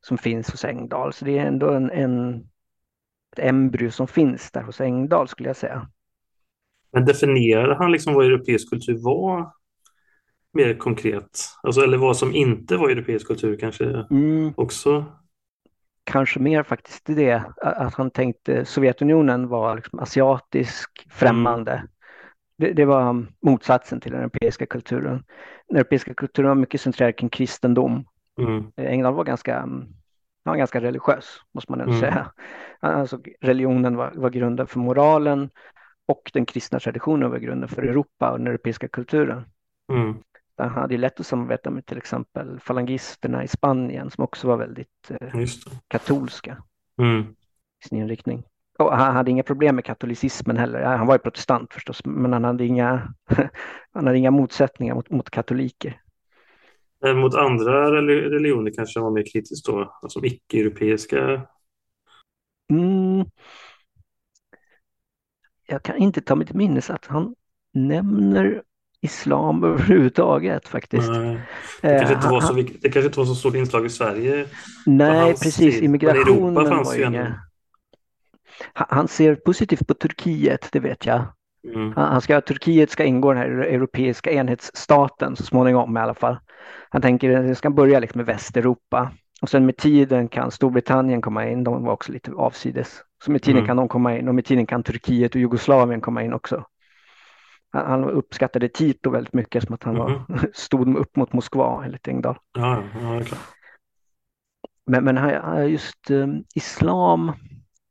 som 0.00 0.18
finns 0.18 0.50
hos 0.50 0.64
Engdahl. 0.64 1.12
Så 1.12 1.24
det 1.24 1.38
är 1.38 1.46
ändå 1.46 1.70
en, 1.70 1.90
en, 1.90 2.38
ett 3.32 3.38
embryo 3.38 3.90
som 3.90 4.08
finns 4.08 4.50
där 4.50 4.62
hos 4.62 4.80
Engdahl 4.80 5.28
skulle 5.28 5.48
jag 5.48 5.56
säga. 5.56 5.88
Men 6.92 7.04
definierade 7.04 7.74
han 7.74 7.92
liksom 7.92 8.14
vad 8.14 8.26
europeisk 8.26 8.70
kultur 8.70 8.98
var 9.04 9.52
mer 10.52 10.74
konkret? 10.74 11.44
Alltså, 11.62 11.80
eller 11.80 11.98
vad 11.98 12.16
som 12.16 12.34
inte 12.34 12.76
var 12.76 12.90
europeisk 12.90 13.26
kultur 13.26 13.56
kanske 13.56 14.04
mm. 14.10 14.52
också? 14.56 15.04
Kanske 16.04 16.40
mer 16.40 16.62
faktiskt 16.62 17.06
det, 17.06 17.42
att 17.56 17.94
han 17.94 18.10
tänkte 18.10 18.64
Sovjetunionen 18.64 19.48
var 19.48 19.76
liksom 19.76 19.98
asiatisk, 19.98 21.06
främmande. 21.10 21.72
Mm. 21.72 21.88
Det, 22.58 22.72
det, 22.72 22.84
var 22.84 23.26
motsatsen 23.42 24.00
till 24.00 24.12
den 24.12 24.20
europeiska 24.20 24.66
kulturen. 24.66 25.24
Den 25.68 25.76
europeiska 25.76 26.14
kulturen 26.14 26.48
var 26.48 26.54
mycket 26.54 26.80
centrerad 26.80 27.16
kring 27.16 27.28
kristendom 27.28 28.04
Mm. 28.38 28.72
Engdahl 28.76 29.14
var 29.14 29.24
ganska, 29.24 29.60
han 29.60 29.94
var 30.42 30.56
ganska 30.56 30.80
religiös, 30.80 31.40
måste 31.54 31.72
man 31.72 31.80
ändå 31.80 31.92
mm. 31.92 32.00
säga. 32.00 32.32
Alltså, 32.80 33.20
religionen 33.40 33.96
var, 33.96 34.12
var 34.14 34.30
grunden 34.30 34.66
för 34.66 34.78
moralen 34.78 35.50
och 36.06 36.30
den 36.34 36.46
kristna 36.46 36.80
traditionen 36.80 37.30
var 37.30 37.38
grunden 37.38 37.68
för 37.68 37.82
Europa 37.82 38.30
och 38.30 38.38
den 38.38 38.46
europeiska 38.46 38.88
kulturen. 38.88 39.44
Mm. 39.92 40.14
Han 40.56 40.70
hade 40.70 40.96
lätt 40.96 41.20
att 41.20 41.26
samarbeta 41.26 41.70
med 41.70 41.86
till 41.86 41.98
exempel 41.98 42.60
falangisterna 42.60 43.44
i 43.44 43.48
Spanien 43.48 44.10
som 44.10 44.24
också 44.24 44.48
var 44.48 44.56
väldigt 44.56 45.10
eh, 45.10 45.44
katolska 45.88 46.62
mm. 46.98 47.20
i 47.84 47.88
sin 47.88 47.98
inriktning. 47.98 48.44
Och 48.78 48.96
han 48.96 49.16
hade 49.16 49.30
inga 49.30 49.42
problem 49.42 49.74
med 49.74 49.84
katolicismen 49.84 50.56
heller. 50.56 50.82
Han 50.82 51.06
var 51.06 51.14
ju 51.14 51.18
protestant 51.18 51.72
förstås, 51.72 52.04
men 52.04 52.32
han 52.32 52.44
hade 52.44 52.64
inga, 52.64 53.14
han 53.92 54.06
hade 54.06 54.18
inga 54.18 54.30
motsättningar 54.30 54.94
mot, 54.94 55.10
mot 55.10 55.30
katoliker. 55.30 56.00
Eh, 57.06 57.14
mot 57.14 57.34
andra 57.34 57.92
religioner 57.92 58.72
kanske 58.76 58.98
han 58.98 59.04
var 59.04 59.12
mer 59.12 59.32
kritisk 59.32 59.66
då, 59.66 59.98
alltså 60.02 60.24
icke-europeiska? 60.24 61.42
Mm. 62.70 63.24
Jag 65.66 65.82
kan 65.82 65.96
inte 65.96 66.20
ta 66.20 66.44
till 66.44 66.56
minnes 66.56 66.90
att 66.90 67.06
han 67.06 67.34
nämner 67.74 68.62
islam 69.00 69.64
överhuvudtaget 69.64 70.68
faktiskt. 70.68 71.08
Nej, 71.10 71.40
det, 71.82 71.98
kanske 71.98 72.14
inte 72.14 72.28
var 72.28 72.40
så, 72.40 72.52
det 72.52 72.90
kanske 72.90 73.06
inte 73.06 73.18
var 73.18 73.26
så 73.26 73.34
stort 73.34 73.54
inslag 73.54 73.86
i 73.86 73.90
Sverige. 73.90 74.46
Nej, 74.86 75.34
precis. 75.42 75.82
Immigrationen 75.82 76.54
var 76.54 76.94
ju 76.94 77.06
inga... 77.06 77.42
Han 78.72 79.08
ser 79.08 79.34
positivt 79.34 79.86
på 79.86 79.94
Turkiet, 79.94 80.68
det 80.72 80.80
vet 80.80 81.06
jag. 81.06 81.24
Mm. 81.64 81.92
Han 81.96 82.20
ska, 82.20 82.40
Turkiet 82.40 82.90
ska 82.90 83.04
ingå 83.04 83.32
i 83.32 83.34
den 83.34 83.42
här 83.42 83.50
europeiska 83.50 84.30
enhetsstaten 84.30 85.36
så 85.36 85.42
småningom 85.42 85.96
i 85.96 86.00
alla 86.00 86.14
fall. 86.14 86.38
Han 86.90 87.02
tänker 87.02 87.38
att 87.38 87.46
det 87.46 87.54
ska 87.54 87.70
börja 87.70 87.98
liksom 87.98 88.18
med 88.18 88.26
Västeuropa 88.26 89.10
och 89.42 89.48
sen 89.48 89.66
med 89.66 89.76
tiden 89.76 90.28
kan 90.28 90.50
Storbritannien 90.50 91.22
komma 91.22 91.48
in. 91.48 91.64
De 91.64 91.84
var 91.84 91.92
också 91.92 92.12
lite 92.12 92.32
avsides. 92.32 93.02
Så 93.24 93.30
med 93.30 93.42
tiden 93.42 93.58
mm. 93.58 93.66
kan 93.66 93.76
de 93.76 93.88
komma 93.88 94.18
in 94.18 94.28
och 94.28 94.34
med 94.34 94.44
tiden 94.44 94.66
kan 94.66 94.82
Turkiet 94.82 95.34
och 95.34 95.40
Jugoslavien 95.40 96.00
komma 96.00 96.22
in 96.22 96.32
också. 96.32 96.64
Han, 97.70 97.86
han 97.86 98.04
uppskattade 98.04 98.68
Tito 98.68 99.10
väldigt 99.10 99.32
mycket 99.32 99.64
som 99.64 99.74
att 99.74 99.84
han 99.84 99.96
mm. 99.96 100.06
var, 100.06 100.50
stod 100.54 100.96
upp 100.96 101.16
mot 101.16 101.32
Moskva 101.32 101.84
enligt 101.84 102.08
Engdahl. 102.08 102.38
Ja, 102.52 102.82
ja. 103.02 103.36
Men, 104.86 105.04
men 105.04 105.70
just 105.70 106.10
um, 106.10 106.44
islam 106.54 107.32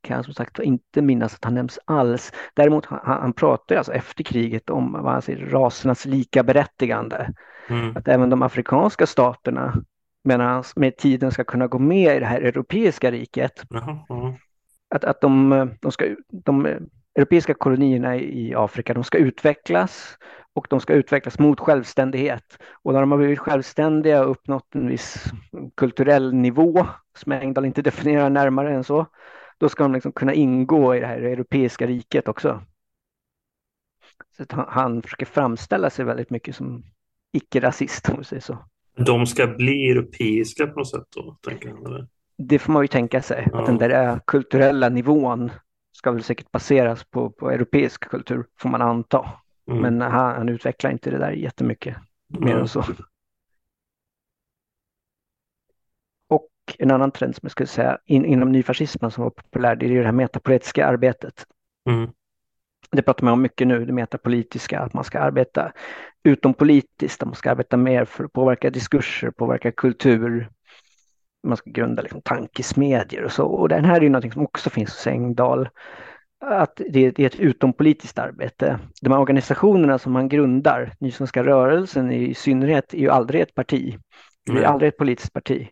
kan 0.07 0.15
jag 0.15 0.25
som 0.25 0.33
sagt 0.33 0.59
inte 0.59 1.01
minnas 1.01 1.35
att 1.35 1.43
han 1.43 1.55
nämns 1.55 1.79
alls. 1.85 2.31
Däremot 2.53 2.85
han, 2.85 2.99
han 3.03 3.33
pratar 3.33 3.75
alltså 3.75 3.93
efter 3.93 4.23
kriget 4.23 4.69
om 4.69 4.91
vad 4.91 5.11
han 5.13 5.21
säger, 5.21 5.45
rasernas 5.45 6.05
lika 6.05 6.43
berättigande. 6.43 7.33
Mm. 7.69 7.97
Att 7.97 8.07
även 8.07 8.29
de 8.29 8.41
afrikanska 8.41 9.05
staterna 9.05 9.83
menar 10.23 10.45
han 10.45 10.63
med 10.75 10.97
tiden 10.97 11.31
ska 11.31 11.43
kunna 11.43 11.67
gå 11.67 11.79
med 11.79 12.17
i 12.17 12.19
det 12.19 12.25
här 12.25 12.41
europeiska 12.41 13.11
riket. 13.11 13.63
Jaha. 13.69 13.97
Att, 14.95 15.03
att 15.03 15.21
de, 15.21 15.69
de, 15.81 15.91
ska, 15.91 16.05
de 16.29 16.65
europeiska 17.15 17.53
kolonierna 17.53 18.15
i 18.15 18.53
Afrika, 18.55 18.93
de 18.93 19.03
ska 19.03 19.17
utvecklas 19.17 20.17
och 20.53 20.67
de 20.69 20.79
ska 20.79 20.93
utvecklas 20.93 21.39
mot 21.39 21.59
självständighet. 21.59 22.57
Och 22.83 22.93
när 22.93 22.99
de 22.99 23.11
har 23.11 23.17
blivit 23.17 23.39
självständiga 23.39 24.23
och 24.23 24.31
uppnått 24.31 24.75
en 24.75 24.87
viss 24.87 25.25
kulturell 25.77 26.33
nivå, 26.33 26.87
som 27.17 27.31
Engdahl 27.31 27.65
inte 27.65 27.81
definierar 27.81 28.29
närmare 28.29 28.73
än 28.73 28.83
så, 28.83 29.05
då 29.57 29.69
ska 29.69 29.83
de 29.83 29.93
liksom 29.93 30.11
kunna 30.11 30.33
ingå 30.33 30.95
i 30.95 30.99
det 30.99 31.07
här 31.07 31.21
europeiska 31.21 31.87
riket 31.87 32.27
också. 32.27 32.63
Så 34.37 34.45
han, 34.49 34.65
han 34.69 35.01
försöker 35.01 35.25
framställa 35.25 35.89
sig 35.89 36.05
väldigt 36.05 36.29
mycket 36.29 36.55
som 36.55 36.83
icke-rasist, 37.31 38.09
om 38.09 38.17
vi 38.17 38.23
säger 38.23 38.41
så. 38.41 38.57
De 38.97 39.25
ska 39.25 39.47
bli 39.47 39.91
europeiska 39.91 40.67
på 40.67 40.79
något 40.79 40.89
sätt 40.89 41.05
då, 41.15 41.37
tänker 41.41 41.69
han? 41.69 41.85
Eller? 41.85 42.07
Det 42.37 42.59
får 42.59 42.73
man 42.73 42.83
ju 42.83 42.87
tänka 42.87 43.21
sig, 43.21 43.47
ja. 43.51 43.59
att 43.59 43.65
den 43.65 43.77
där 43.77 44.19
kulturella 44.27 44.89
nivån 44.89 45.51
ska 45.91 46.11
väl 46.11 46.23
säkert 46.23 46.51
baseras 46.51 47.03
på, 47.03 47.29
på 47.29 47.51
europeisk 47.51 48.09
kultur, 48.09 48.45
får 48.59 48.69
man 48.69 48.81
anta. 48.81 49.29
Mm. 49.67 49.81
Men 49.81 50.01
han, 50.01 50.35
han, 50.35 50.49
utvecklar 50.49 50.91
inte 50.91 51.09
det 51.09 51.17
där 51.17 51.31
jättemycket 51.31 51.95
mer 52.27 52.51
mm. 52.51 52.61
än 52.61 52.67
så. 52.67 52.83
Och 56.67 56.75
en 56.79 56.91
annan 56.91 57.11
trend 57.11 57.35
som 57.35 57.39
jag 57.43 57.51
skulle 57.51 57.67
säga 57.67 57.97
in, 58.05 58.25
inom 58.25 58.51
nyfascismen 58.51 59.11
som 59.11 59.23
var 59.23 59.29
populär, 59.29 59.75
det 59.75 59.85
är 59.85 59.99
det 59.99 60.05
här 60.05 60.11
metapolitiska 60.11 60.87
arbetet. 60.87 61.45
Mm. 61.89 62.09
Det 62.91 63.01
pratar 63.01 63.23
man 63.23 63.33
om 63.33 63.41
mycket 63.41 63.67
nu, 63.67 63.85
det 63.85 63.93
metapolitiska, 63.93 64.79
att 64.79 64.93
man 64.93 65.03
ska 65.03 65.19
arbeta 65.19 65.71
utompolitiskt, 66.23 67.21
att 67.21 67.27
man 67.27 67.35
ska 67.35 67.51
arbeta 67.51 67.77
mer 67.77 68.05
för 68.05 68.23
att 68.23 68.33
påverka 68.33 68.69
diskurser, 68.69 69.31
påverka 69.31 69.71
kultur. 69.71 70.49
Man 71.47 71.57
ska 71.57 71.71
grunda 71.71 72.01
liksom 72.01 72.21
tankesmedjor 72.21 73.23
och 73.23 73.31
så. 73.31 73.45
Och 73.45 73.69
den 73.69 73.85
här 73.85 73.97
är 73.97 74.01
ju 74.01 74.09
någonting 74.09 74.31
som 74.31 74.43
också 74.43 74.69
finns 74.69 74.89
hos 74.89 75.07
Engdahl 75.07 75.69
att 76.45 76.81
det 76.89 77.19
är 77.19 77.25
ett 77.25 77.39
utompolitiskt 77.39 78.19
arbete. 78.19 78.79
De 79.01 79.11
här 79.11 79.19
organisationerna 79.19 79.99
som 79.99 80.11
man 80.11 80.29
grundar, 80.29 80.95
Nysvenska 80.99 81.43
rörelsen 81.43 82.11
i 82.11 82.33
synnerhet, 82.33 82.93
är 82.93 82.97
ju 82.97 83.09
aldrig 83.09 83.41
ett 83.41 83.55
parti. 83.55 83.97
Det 84.53 84.59
är 84.59 84.63
mm. 84.63 84.71
aldrig 84.71 84.89
ett 84.89 84.97
politiskt 84.97 85.33
parti, 85.33 85.69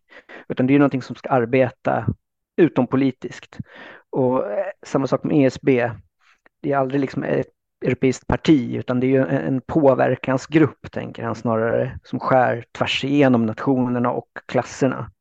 utan 0.49 0.67
det 0.67 0.76
är 0.76 0.80
någonting 0.80 1.01
som 1.01 1.15
ska 1.15 1.30
arbeta 1.30 2.05
utompolitiskt. 2.57 3.59
Och 4.09 4.51
eh, 4.51 4.65
samma 4.86 5.07
sak 5.07 5.23
med 5.23 5.45
ESB, 5.45 5.69
det 6.61 6.71
är 6.71 6.78
aldrig 6.78 7.01
liksom 7.01 7.23
ett 7.23 7.47
europeiskt 7.86 8.28
parti, 8.28 8.76
utan 8.76 8.99
det 8.99 9.07
är 9.07 9.09
ju 9.09 9.28
en 9.28 9.61
påverkansgrupp, 9.61 10.91
tänker 10.91 11.23
han 11.23 11.36
snarare, 11.36 11.99
som 12.03 12.19
skär 12.19 12.65
tvärs 12.71 13.03
igenom 13.03 13.45
nationerna 13.45 14.11
och 14.11 14.30
klasserna 14.45 15.11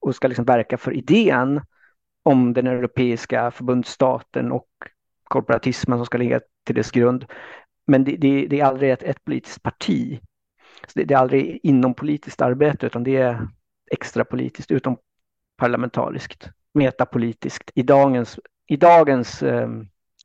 och 0.00 0.14
ska 0.14 0.28
liksom 0.28 0.44
verka 0.44 0.78
för 0.78 0.92
idén 0.92 1.60
om 2.22 2.52
den 2.52 2.66
europeiska 2.66 3.50
förbundsstaten 3.50 4.52
och 4.52 4.68
korporatismen 5.24 5.98
som 5.98 6.06
ska 6.06 6.18
ligga 6.18 6.40
till 6.66 6.74
dess 6.74 6.90
grund. 6.90 7.24
Men 7.86 8.04
det, 8.04 8.16
det, 8.16 8.46
det 8.46 8.60
är 8.60 8.64
aldrig 8.64 8.90
ett, 8.90 9.02
ett, 9.02 9.24
politiskt 9.24 9.62
parti. 9.62 10.20
Så 10.90 10.98
det, 10.98 11.04
det, 11.04 11.14
är 11.14 11.18
aldrig 11.18 11.60
inom 11.62 11.94
politiskt 11.94 12.42
arbete 12.42 12.86
utan 12.86 13.04
det 13.04 13.16
är 13.16 13.48
extrapolitiskt, 13.90 14.70
utom 14.70 14.96
parlamentariskt, 15.56 16.50
metapolitiskt. 16.74 17.70
I 17.74 17.82
dagens, 17.82 18.38
i 18.66 18.76
dagens 18.76 19.42
eh, 19.42 19.68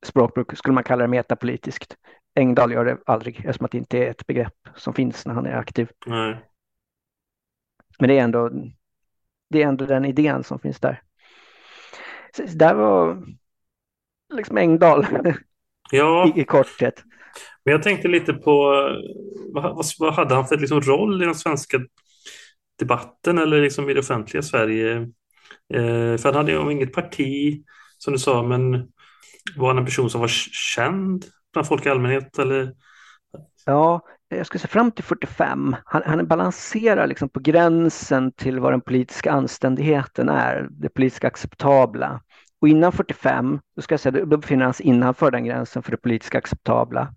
språkbruk 0.05 0.57
skulle 0.57 0.74
man 0.74 0.84
kalla 0.84 1.01
det 1.01 1.07
metapolitiskt. 1.07 1.95
Engdahl 2.36 2.72
gör 2.72 2.86
det 2.86 2.97
aldrig 3.05 3.38
eftersom 3.38 3.66
att 3.66 3.72
det 3.72 3.78
inte 3.78 3.97
är 3.97 4.10
ett 4.10 4.28
begrepp 4.28 4.68
som 4.76 4.93
finns 4.93 5.26
när 5.26 5.34
han 5.34 5.45
är 5.45 5.55
aktiv. 5.55 5.89
Nej. 6.05 6.38
Men 7.99 8.10
det 8.10 8.20
är 8.20 8.24
ändå 8.24 8.51
det 9.49 9.64
är 9.64 9.68
ändå 9.68 9.86
den 9.86 10.05
idén 10.05 10.43
som 10.43 10.60
finns 10.60 10.80
där. 10.80 11.01
Så 12.36 12.43
där 12.45 12.76
var 12.76 13.24
liksom 14.34 14.57
Engdahl 14.57 15.05
ja. 15.91 16.28
i, 16.36 16.41
i 16.41 16.43
korthet. 16.43 17.03
Men 17.70 17.74
jag 17.74 17.84
tänkte 17.84 18.07
lite 18.07 18.34
på 18.34 18.84
vad, 19.53 19.86
vad 19.99 20.13
hade 20.13 20.36
han 20.36 20.47
för 20.47 20.57
liksom 20.57 20.82
roll 20.82 21.22
i 21.22 21.26
den 21.26 21.36
svenska 21.36 21.80
debatten 22.80 23.38
eller 23.38 23.61
liksom 23.61 23.89
i 23.89 23.93
det 23.93 23.99
offentliga 23.99 24.43
Sverige? 24.43 24.95
Eh, 25.74 26.17
för 26.17 26.24
han 26.24 26.36
hade 26.36 26.51
ju 26.51 26.72
inget 26.72 26.93
parti 26.93 27.63
som 27.97 28.13
du 28.13 28.20
sa, 28.20 28.43
men 28.43 28.88
var 29.57 29.67
han 29.67 29.78
en 29.78 29.86
person 29.86 30.09
som 30.09 30.22
var 30.22 30.28
känd 30.76 31.26
bland 31.53 31.67
folk 31.67 31.86
i 31.86 31.89
allmänhet? 31.89 32.39
Eller? 32.39 32.74
Ja, 33.65 34.01
jag 34.30 34.45
skulle 34.45 34.59
säga 34.59 34.70
fram 34.70 34.91
till 34.91 35.03
45. 35.03 35.76
Han, 35.86 36.01
han 36.05 36.28
balanserar 36.28 37.07
liksom 37.07 37.30
på 37.30 37.39
gränsen 37.39 38.32
till 38.32 38.59
vad 38.59 38.74
den 38.74 38.82
politiska 38.82 39.32
anständigheten 39.32 40.30
är, 40.30 40.67
det 40.72 40.89
politiska 40.89 41.28
acceptabla. 41.28 42.22
Och 42.61 42.67
innan 42.67 42.91
45, 42.91 43.59
då 43.76 43.82
ska 43.82 43.93
jag 43.93 43.99
säga, 43.99 44.26
då 44.26 44.38
befinner 44.38 44.65
han 44.65 44.74
sig 44.74 44.86
innanför 44.86 45.32
den 45.32 45.45
gränsen 45.45 45.84
för 45.84 45.91
det 45.91 45.97
politiska 45.97 46.38
acceptabla. 46.38 47.13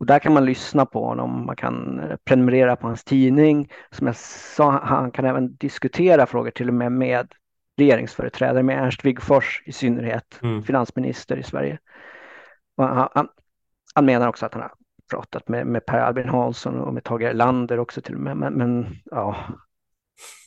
Och 0.00 0.06
där 0.06 0.18
kan 0.18 0.32
man 0.32 0.44
lyssna 0.44 0.86
på 0.86 1.04
honom, 1.04 1.46
man 1.46 1.56
kan 1.56 2.02
prenumerera 2.24 2.76
på 2.76 2.86
hans 2.86 3.04
tidning. 3.04 3.70
Som 3.90 4.06
jag 4.06 4.16
sa, 4.16 4.70
han 4.70 5.10
kan 5.10 5.24
även 5.24 5.56
diskutera 5.56 6.26
frågor 6.26 6.50
till 6.50 6.68
och 6.68 6.74
med 6.74 6.92
med 6.92 7.34
regeringsföreträdare, 7.78 8.62
med 8.62 8.78
Ernst 8.78 9.04
Wigforss 9.04 9.62
i 9.66 9.72
synnerhet, 9.72 10.40
mm. 10.42 10.62
finansminister 10.62 11.36
i 11.36 11.42
Sverige. 11.42 11.78
Han, 12.76 13.08
han, 13.14 13.28
han, 13.94 14.04
menar 14.04 14.28
också 14.28 14.46
att 14.46 14.54
han 14.54 14.62
har 14.62 14.72
pratat 15.10 15.48
med, 15.48 15.66
med 15.66 15.86
Per 15.86 15.98
Albin 15.98 16.28
Hansson 16.28 16.80
och 16.80 16.94
med 16.94 17.04
Tage 17.04 17.22
Erlander 17.22 17.78
också 17.78 18.00
till 18.00 18.14
och 18.14 18.20
med. 18.20 18.36
Men, 18.36 18.52
men 18.52 18.86
ja, 19.04 19.36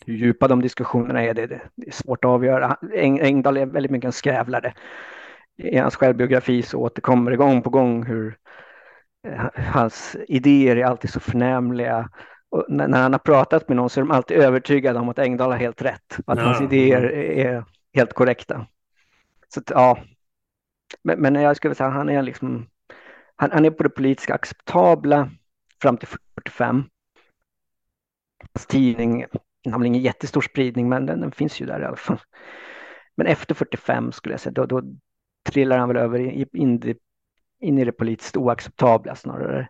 hur 0.06 0.14
djupa 0.14 0.47
de 0.47 0.62
diskussionerna 0.62 1.24
är, 1.24 1.34
det, 1.34 1.47
det 1.47 1.88
är 1.88 1.91
svårt 1.91 2.26
att 2.26 2.32
avgöra. 2.32 2.78
Eng, 2.93 3.20
Engdahl 3.20 3.58
är 3.58 3.66
väldigt 3.66 3.91
mycket 3.91 4.06
en 4.06 4.12
skrävlare. 4.12 4.74
I 5.58 5.78
hans 5.78 5.95
självbiografi 5.95 6.62
så 6.62 6.80
återkommer 6.80 7.32
det 7.32 7.38
gång 7.38 7.62
på 7.62 7.70
gång 7.70 8.04
hur 8.04 8.28
eh, 8.28 8.34
hans 9.55 10.15
idéer 10.28 10.76
är 10.76 10.86
alltid 10.86 11.09
så 11.09 11.19
förnämliga. 11.19 12.09
Och 12.49 12.65
när, 12.69 13.01
han 13.01 13.13
har 13.13 13.19
pratat 13.19 13.67
med 13.67 13.78
någon 13.78 13.89
så 13.89 13.99
är 13.99 14.01
de 14.01 14.11
alltid 14.11 14.38
övertygade 14.38 14.99
om 14.99 15.09
att 15.09 15.19
Engdahl 15.19 15.51
har 15.51 15.57
helt 15.57 15.82
rätt. 15.82 16.17
Att 16.26 16.38
ja. 16.38 16.43
hans 16.43 16.61
idéer 16.61 17.03
är 17.13 17.65
helt 17.93 18.13
korrekta. 18.13 18.65
Så 19.53 19.61
ja, 19.67 19.97
men, 21.03 21.19
men 21.19 21.36
jag 21.36 21.57
skulle 21.57 21.76
säga 21.76 21.88
att 21.88 21.95
han 21.95 22.09
är 22.09 22.21
liksom 22.21 22.67
han, 23.36 23.51
han 23.51 23.65
är 23.65 23.71
på 23.71 23.84
det 23.84 23.89
politiska 23.89 24.34
acceptabla 24.34 25.30
fram 25.82 25.97
till 25.97 26.07
45. 26.07 26.84
Hans 28.53 28.67
tidning 28.67 29.26
den 29.63 29.74
har 29.74 29.80
väl 29.80 29.88
ingen 29.88 30.01
jättestor 30.01 30.41
spridning, 30.41 30.89
men 30.89 31.05
den, 31.05 31.21
den, 31.21 31.32
finns 31.32 31.61
ju 31.61 31.65
där 31.65 31.82
i 31.82 31.86
alla 31.86 31.97
fall. 31.97 32.19
Men 33.15 33.28
efter 33.28 33.55
45 33.55 34.11
skulle 34.11 34.34
jag 34.34 34.39
säga, 34.39 34.53
då, 34.53 34.65
då 34.65 34.84
trillar 35.43 35.78
han 35.78 35.88
väl 35.88 35.97
över 35.97 36.19
in, 36.19 36.47
in, 36.53 36.95
in 37.64 37.80
i 37.80 37.86
det 37.86 37.91
politiskt 37.91 38.38
oacceptabla 38.38 39.16
snarare. 39.16 39.68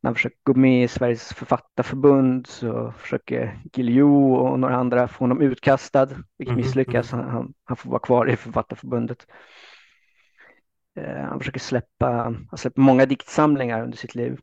När 0.00 0.08
han 0.08 0.14
försöker 0.14 0.38
gå 0.42 0.54
med 0.54 0.84
i 0.84 0.88
Sveriges 0.88 1.32
författarförbund 1.32 2.46
så 2.46 2.92
försöker 2.98 3.58
Guillou 3.72 4.34
och 4.34 4.58
några 4.60 4.76
andra 4.76 5.08
få 5.08 5.24
honom 5.24 5.40
utkastad, 5.40 6.06
vilket 6.38 6.52
mm, 6.52 6.56
misslyckas. 6.56 7.12
Mm. 7.12 7.26
Han, 7.26 7.54
han, 7.64 7.76
får 7.76 7.90
vara 7.90 8.00
kvar 8.00 8.30
i 8.30 8.36
författarförbundet. 8.36 9.26
Eh, 10.96 11.22
han 11.22 11.38
försöker 11.38 11.60
släppa, 11.60 12.06
han 12.50 12.58
släpper 12.58 12.80
många 12.80 13.06
diktsamlingar 13.06 13.82
under 13.82 13.96
sitt 13.96 14.14
liv. 14.14 14.40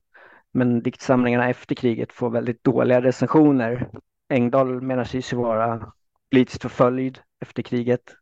Men 0.51 0.81
diktsamlingarna 0.83 1.49
efter 1.49 1.75
kriget 1.75 2.13
får 2.13 2.29
väldigt 2.29 2.63
dåliga 2.63 3.01
recensioner. 3.01 3.89
Engdahl 4.29 4.81
menar 4.81 5.03
sig 5.03 5.37
vara 5.37 5.91
politiskt 6.31 6.61
förföljd 6.61 7.19
efter 7.41 7.63
kriget. 7.63 8.15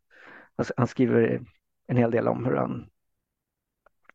Han 0.78 0.88
skriver 0.88 1.42
en 1.88 1.98
hel 1.98 2.12
del 2.12 2.28
om 2.28 2.46
hur 2.46 2.56
han 2.56 2.91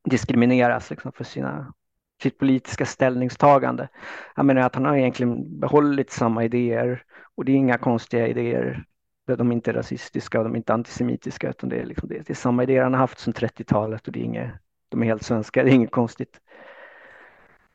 diskrimineras 0.06 0.90
liksom 0.90 1.12
för 1.12 1.24
sina, 1.24 1.74
sitt 2.22 2.38
politiska 2.38 2.86
ställningstagande. 2.86 3.88
Han 4.34 4.46
menar 4.46 4.62
att 4.62 4.74
han 4.74 4.84
har 4.84 4.96
egentligen 4.96 5.60
behållit 5.60 6.10
samma 6.10 6.44
idéer 6.44 7.02
och 7.34 7.44
det 7.44 7.52
är 7.52 7.56
inga 7.56 7.78
konstiga 7.78 8.26
idéer 8.26 8.84
de 9.26 9.50
är 9.50 9.54
inte 9.54 9.72
rasistiska 9.72 10.38
och 10.38 10.44
de 10.44 10.52
är 10.52 10.56
inte 10.56 10.74
antisemitiska 10.74 11.50
utan 11.50 11.68
det 11.68 11.76
är, 11.76 11.86
liksom 11.86 12.08
det, 12.08 12.14
det 12.26 12.30
är 12.30 12.34
samma 12.34 12.62
idéer 12.62 12.82
han 12.82 12.92
har 12.92 13.00
haft 13.00 13.18
sedan 13.18 13.34
30-talet 13.34 14.06
och 14.06 14.12
det 14.12 14.20
är 14.20 14.24
inget, 14.24 14.50
de 14.88 15.02
är 15.02 15.06
helt 15.06 15.22
svenska, 15.22 15.64
det 15.64 15.70
är 15.70 15.74
inget 15.74 15.90
konstigt. 15.90 16.40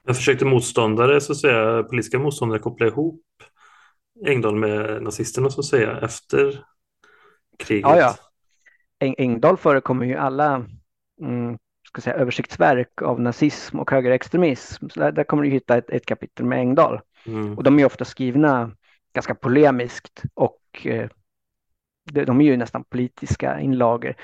Jag 0.06 0.16
försökte 0.16 0.46
motståndare, 0.46 1.22
så 1.22 1.32
att 1.32 1.38
säga, 1.38 1.84
politiska 1.84 2.20
motståndare 2.20 2.60
koppla 2.60 2.88
ihop 2.88 3.24
Engdahl 4.26 4.56
med 4.56 5.04
nazisterna 5.04 5.50
så 5.50 5.60
att 5.60 5.66
säga 5.66 6.00
efter 6.02 6.66
kriget. 7.58 7.90
Ja, 7.90 7.98
ja. 7.98 8.16
Engdahl 9.18 9.58
förekommer 9.58 10.06
ju 10.06 10.16
alla 10.16 10.66
mm, 11.22 11.58
ska 11.94 12.02
säga, 12.02 12.16
översiktsverk 12.16 13.02
av 13.02 13.22
nazism 13.22 13.80
och 13.80 13.92
högerextremism. 13.92 14.90
Så 14.90 15.00
där, 15.00 15.12
där 15.12 15.24
kommer 15.24 15.44
du 15.44 15.50
hitta 15.50 15.78
ett, 15.78 15.90
ett 15.90 16.06
kapitel 16.06 16.46
med 16.46 16.60
Engdahl. 16.60 17.00
Mm. 17.26 17.58
Och 17.58 17.64
de 17.64 17.80
är 17.80 17.86
ofta 17.86 18.06
skrivna 18.06 18.72
ganska 19.14 19.36
polemiskt 19.36 20.24
och 20.34 20.88
eh, 20.88 21.10
de 22.04 22.42
är 22.42 22.46
ju 22.46 22.58
nästan 22.58 22.84
politiska 22.84 23.60
inlagor. 23.60 24.16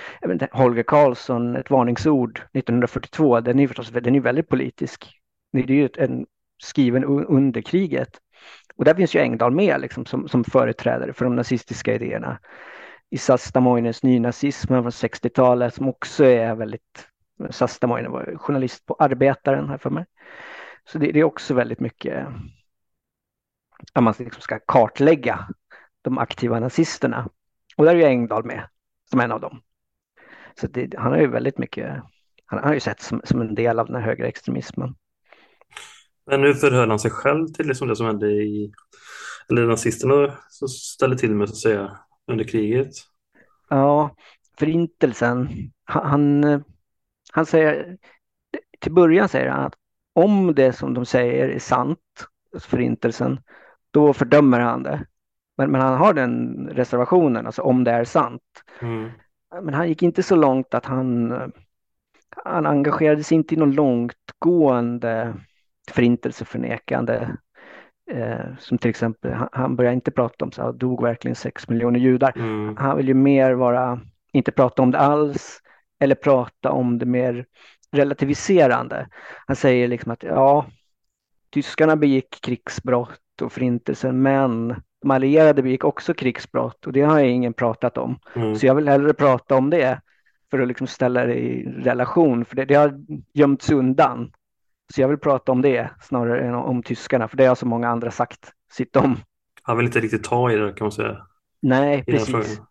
Holger 0.51 0.83
Karlsson, 0.83 1.55
ett 1.55 1.69
varningsord 1.69 2.37
1942, 2.37 3.39
den 3.39 3.59
är 3.59 3.67
förstås 3.67 3.89
den 3.89 4.15
är 4.15 4.19
väldigt 4.19 4.49
politisk. 4.49 5.19
Det 5.51 5.59
är 5.59 5.67
ju 5.67 5.89
en 5.97 6.25
skriven 6.63 7.03
under 7.03 7.61
kriget. 7.61 8.09
Och 8.75 8.85
där 8.85 8.93
finns 8.93 9.15
ju 9.15 9.19
Engdahl 9.19 9.51
med 9.51 9.81
liksom, 9.81 10.05
som, 10.05 10.27
som 10.27 10.43
företrädare 10.43 11.13
för 11.13 11.25
de 11.25 11.35
nazistiska 11.35 11.93
idéerna. 11.95 12.39
I 13.09 13.17
Sastamoinens 13.17 14.03
nynazismen 14.03 14.83
från 14.83 14.91
60-talet 14.91 15.73
som 15.73 15.89
också 15.89 16.25
är 16.25 16.55
väldigt... 16.55 17.07
Sastamoinen 17.49 18.11
var 18.11 18.35
journalist 18.37 18.85
på 18.85 18.95
Arbetaren 18.99 19.69
här 19.69 19.77
för 19.77 19.89
mig. 19.89 20.05
Så 20.85 20.97
det, 20.97 21.11
det 21.11 21.19
är 21.19 21.23
också 21.23 21.53
väldigt 21.53 21.79
mycket 21.79 22.27
att 23.93 24.03
man 24.03 24.13
liksom 24.17 24.41
ska 24.41 24.59
kartlägga 24.59 25.47
de 26.01 26.17
aktiva 26.17 26.59
nazisterna. 26.59 27.29
Och 27.77 27.85
där 27.85 27.95
är 27.95 27.99
ju 27.99 28.03
Engdahl 28.03 28.45
med 28.45 28.69
som 29.09 29.19
en 29.19 29.31
av 29.31 29.41
dem. 29.41 29.61
Så 30.59 30.67
det, 30.67 30.93
han 30.97 31.11
har 31.11 31.19
ju 31.19 31.27
väldigt 31.27 31.57
mycket, 31.57 32.03
han 32.45 32.63
har 32.63 32.73
ju 32.73 32.79
sett 32.79 33.01
som, 33.01 33.21
som 33.23 33.41
en 33.41 33.55
del 33.55 33.79
av 33.79 33.85
den 33.85 33.95
här 33.95 34.01
högerextremismen. 34.01 34.95
Men 36.25 36.41
nu 36.41 36.53
förhöll 36.53 36.89
han 36.89 36.99
sig 36.99 37.11
själv 37.11 37.47
till 37.47 37.67
liksom 37.67 37.87
det 37.87 37.95
som 37.95 38.05
hände 38.05 38.27
i, 38.27 38.73
eller 39.49 39.67
nazisterna 39.67 40.33
som 40.49 40.67
ställde 40.67 41.17
till 41.17 41.35
med 41.35 41.49
så 41.49 41.53
att 41.53 41.57
säga 41.57 41.99
under 42.31 42.43
kriget? 42.43 42.91
Ja, 43.69 44.15
förintelsen. 44.59 45.49
Han, 45.83 46.05
han 46.05 46.63
säger, 47.45 47.97
till 48.79 48.93
början 48.93 49.29
säger 49.29 49.49
han 49.49 49.65
att 49.65 49.75
om 50.13 50.55
det 50.55 50.73
som 50.73 50.93
de 50.93 51.05
säger 51.05 51.49
är 51.49 51.59
sant, 51.59 51.99
förintelsen, 52.59 53.39
då 53.91 54.13
fördömer 54.13 54.59
han 54.59 54.83
det. 54.83 55.05
Men, 55.57 55.71
men 55.71 55.81
han 55.81 55.97
har 55.97 56.13
den 56.13 56.55
reservationen, 56.71 57.45
alltså 57.45 57.61
om 57.61 57.83
det 57.83 57.91
är 57.91 58.03
sant. 58.03 58.41
Mm. 58.81 59.09
Men 59.61 59.73
han 59.73 59.87
gick 59.87 60.03
inte 60.03 60.23
så 60.23 60.35
långt 60.35 60.73
att 60.73 60.85
han, 60.85 61.33
han 62.29 62.65
engagerade 62.65 63.23
sig 63.23 63.35
inte 63.35 63.55
i 63.55 63.57
någon 63.57 63.71
långtgående 63.71 65.33
förintelseförnekande. 65.91 67.37
Eh, 68.11 68.55
som 68.59 68.77
till 68.77 68.89
exempel, 68.89 69.33
han, 69.33 69.49
han 69.51 69.75
börjar 69.75 69.91
inte 69.91 70.11
prata 70.11 70.45
om 70.45 70.51
så 70.51 70.63
här, 70.63 70.71
dog 70.71 71.01
verkligen 71.01 71.35
sex 71.35 71.69
miljoner 71.69 71.99
judar. 71.99 72.33
Mm. 72.35 72.77
Han 72.77 72.97
vill 72.97 73.07
ju 73.07 73.13
mer 73.13 73.53
vara, 73.53 73.99
inte 74.33 74.51
prata 74.51 74.81
om 74.81 74.91
det 74.91 74.99
alls, 74.99 75.61
eller 75.99 76.15
prata 76.15 76.71
om 76.71 76.97
det 76.97 77.05
mer 77.05 77.45
relativiserande. 77.91 79.07
Han 79.47 79.55
säger 79.55 79.87
liksom 79.87 80.11
att 80.11 80.23
ja, 80.23 80.65
tyskarna 81.49 81.95
begick 81.95 82.41
krigsbrott 82.41 83.41
och 83.41 83.51
förintelsen, 83.51 84.21
men 84.21 84.75
de 85.01 85.11
allierade 85.11 85.63
begick 85.63 85.83
också 85.83 86.13
krigsbrott 86.13 86.87
och 86.87 86.93
det 86.93 87.01
har 87.01 87.19
ingen 87.19 87.53
pratat 87.53 87.97
om. 87.97 88.19
Mm. 88.35 88.55
Så 88.55 88.65
jag 88.65 88.75
vill 88.75 88.87
hellre 88.87 89.13
prata 89.13 89.55
om 89.55 89.69
det 89.69 90.01
för 90.51 90.59
att 90.59 90.67
liksom 90.67 90.87
ställa 90.87 91.25
det 91.25 91.35
i 91.35 91.65
relation, 91.65 92.45
för 92.45 92.55
det, 92.55 92.65
det 92.65 92.75
har 92.75 92.93
gömts 93.33 93.71
undan. 93.71 94.31
Så 94.93 95.01
jag 95.01 95.07
vill 95.07 95.17
prata 95.17 95.51
om 95.51 95.61
det 95.61 95.89
snarare 96.01 96.47
än 96.47 96.55
om 96.55 96.83
tyskarna, 96.83 97.27
för 97.27 97.37
det 97.37 97.45
har 97.45 97.55
så 97.55 97.65
många 97.65 97.89
andra 97.89 98.11
sagt 98.11 98.51
sitt 98.71 98.95
om. 98.95 99.17
Han 99.61 99.77
vill 99.77 99.85
inte 99.85 99.99
riktigt 99.99 100.23
ta 100.23 100.51
i 100.51 100.55
det 100.55 100.73
kan 100.73 100.85
man 100.85 100.91
säga. 100.91 101.27
Nej, 101.61 102.03
precis. 102.05 102.61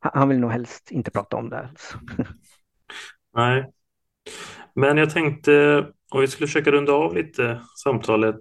Han 0.00 0.28
vill 0.28 0.38
nog 0.38 0.50
helst 0.50 0.90
inte 0.90 1.10
prata 1.10 1.36
om 1.36 1.50
det 1.50 1.58
alls. 1.58 1.94
Nej. 3.34 3.70
Men 4.74 4.96
jag 4.96 5.10
tänkte, 5.10 5.86
om 6.10 6.20
vi 6.20 6.28
skulle 6.28 6.46
försöka 6.46 6.70
runda 6.70 6.92
av 6.92 7.14
lite 7.14 7.60
samtalet. 7.82 8.40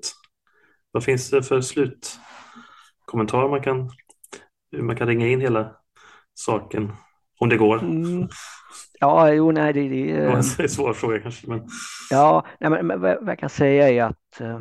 Vad 0.92 1.04
finns 1.04 1.30
det 1.30 1.44
för 1.44 1.62
slutkommentar 1.62 3.50
man 3.50 3.62
kan, 3.62 3.92
man 4.78 4.96
kan 4.96 5.08
ringa 5.08 5.28
in 5.28 5.42
hela 5.42 5.76
saken? 6.34 6.94
Om 7.40 7.50
det 7.50 7.58
går. 7.58 7.80
Mm. 7.80 8.28
Ja, 9.00 9.34
jo, 9.34 9.52
nej, 9.52 9.74
det, 9.74 9.90
det, 9.90 10.14
det 10.14 10.28
var 10.28 10.36
en 10.36 10.44
svår 10.70 10.94
fråga 10.94 11.20
kanske. 11.20 11.48
Men... 11.48 11.68
Ja, 12.10 12.46
nej, 12.60 12.70
men, 12.70 12.88
men 12.88 13.02
vad 13.02 13.30
jag 13.30 13.40
kan 13.40 13.50
säga 13.50 13.90
är 13.90 14.04
att 14.04 14.42
uh, 14.42 14.60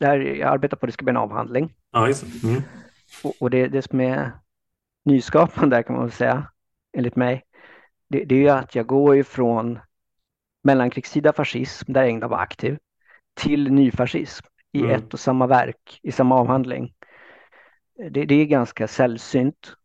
där 0.00 0.18
jag 0.18 0.52
arbetar 0.52 0.76
på 0.76 0.86
det 0.86 0.92
ska 0.92 1.04
bli 1.04 1.10
en 1.10 1.16
avhandling. 1.16 1.74
Ja, 1.92 2.06
mm. 2.44 2.62
Och, 3.24 3.34
och, 3.40 3.50
det, 3.50 3.68
det 3.68 3.82
som 3.82 4.00
är 4.00 4.32
nyskapande 5.04 5.76
där 5.76 5.82
kan 5.82 5.96
man 5.96 6.04
väl 6.04 6.12
säga, 6.12 6.50
enligt 6.96 7.16
mig, 7.16 7.42
det, 8.10 8.24
det 8.24 8.34
är 8.34 8.38
ju 8.38 8.48
att 8.48 8.74
jag 8.74 8.86
går 8.86 9.16
ifrån 9.16 9.78
mellankrigstida 10.62 11.32
fascism, 11.32 11.92
där 11.92 12.02
Engdahl 12.02 12.30
var 12.30 12.38
aktiv, 12.38 12.78
till 13.34 13.72
nyfascism 13.72 14.46
i 14.72 14.80
mm. 14.80 14.90
ett 14.90 15.14
och 15.14 15.20
samma 15.20 15.46
verk, 15.46 16.00
i 16.02 16.12
samma 16.12 16.36
avhandling. 16.36 16.94
Det, 18.10 18.24
det 18.24 18.34
är 18.34 18.44
ganska 18.44 18.88
sällsynt. 18.88 19.76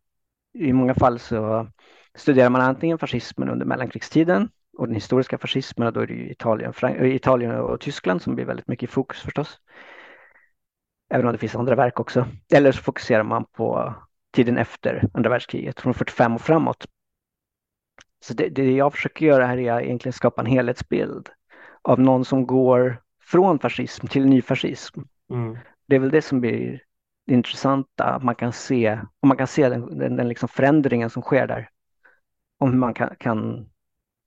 I 0.54 0.72
många 0.72 0.94
fall 0.94 1.18
så 1.18 1.68
studerar 2.14 2.50
man 2.50 2.60
antingen 2.60 2.98
fascismen 2.98 3.48
under 3.48 3.66
mellankrigstiden 3.66 4.48
och 4.78 4.86
den 4.86 4.94
historiska 4.94 5.38
fascismen, 5.38 5.86
och 5.86 5.92
då 5.92 6.00
är 6.00 6.06
det 6.06 6.30
Italien, 6.30 6.72
Italien 7.04 7.60
och 7.60 7.80
Tyskland 7.80 8.22
som 8.22 8.34
blir 8.34 8.44
väldigt 8.44 8.68
mycket 8.68 8.90
i 8.90 8.92
fokus 8.92 9.20
förstås. 9.20 9.60
Även 11.10 11.26
om 11.26 11.32
det 11.32 11.38
finns 11.38 11.54
andra 11.54 11.74
verk 11.74 12.00
också. 12.00 12.26
Eller 12.52 12.72
så 12.72 12.82
fokuserar 12.82 13.22
man 13.22 13.44
på 13.44 13.94
tiden 14.32 14.58
efter 14.58 15.08
andra 15.14 15.30
världskriget, 15.30 15.80
från 15.80 15.94
45 15.94 16.34
och 16.34 16.40
framåt. 16.40 16.86
Så 18.26 18.34
det, 18.34 18.48
det 18.48 18.70
jag 18.70 18.92
försöker 18.92 19.26
göra 19.26 19.46
här 19.46 19.58
är 19.58 19.80
egentligen 19.80 20.12
skapa 20.12 20.40
en 20.40 20.46
helhetsbild 20.46 21.28
av 21.82 22.00
någon 22.00 22.24
som 22.24 22.46
går 22.46 23.02
från 23.22 23.58
fascism 23.58 24.06
till 24.06 24.26
nyfascism. 24.26 25.00
Mm. 25.30 25.58
Det 25.86 25.96
är 25.96 26.00
väl 26.00 26.10
det 26.10 26.22
som 26.22 26.40
blir 26.40 26.82
det 27.26 27.34
intressanta, 27.34 28.20
man 28.22 28.34
kan 28.34 28.52
se, 28.52 29.00
och 29.20 29.28
man 29.28 29.36
kan 29.36 29.46
se 29.46 29.68
den, 29.68 29.98
den, 29.98 30.16
den 30.16 30.28
liksom 30.28 30.48
förändringen 30.48 31.10
som 31.10 31.22
sker 31.22 31.46
där 31.46 31.68
om 32.58 32.70
hur 32.70 32.78
man 32.78 32.94
kan, 32.94 33.16
kan, 33.18 33.56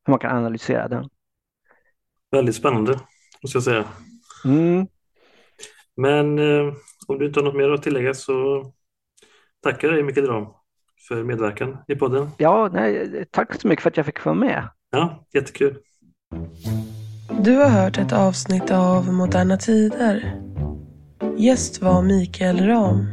hur 0.05 0.11
man 0.11 0.19
kan 0.19 0.37
analysera 0.37 0.87
den. 0.87 1.09
Väldigt 2.31 2.55
spännande, 2.55 2.99
måste 3.43 3.55
jag 3.55 3.63
säga. 3.63 3.85
Mm. 4.45 4.87
Men 5.95 6.39
eh, 6.39 6.73
om 7.07 7.19
du 7.19 7.25
inte 7.25 7.39
har 7.39 7.45
något 7.45 7.55
mer 7.55 7.69
att 7.69 7.83
tillägga 7.83 8.13
så 8.13 8.65
tackar 9.63 9.87
jag 9.87 9.95
dig 9.95 10.03
Mikael 10.03 10.27
Ram 10.27 10.47
för 11.09 11.23
medverkan 11.23 11.77
i 11.87 11.95
podden. 11.95 12.29
Ja, 12.37 12.69
nej, 12.73 13.25
tack 13.31 13.61
så 13.61 13.67
mycket 13.67 13.83
för 13.83 13.89
att 13.89 13.97
jag 13.97 14.05
fick 14.05 14.25
vara 14.25 14.35
med. 14.35 14.63
Ja, 14.91 15.25
jättekul. 15.33 15.77
Du 17.41 17.55
har 17.55 17.69
hört 17.69 17.97
ett 17.97 18.13
avsnitt 18.13 18.71
av 18.71 19.13
Moderna 19.13 19.57
Tider. 19.57 20.41
Gäst 21.37 21.81
var 21.81 22.01
Mikael 22.01 22.67
Ram. 22.67 23.05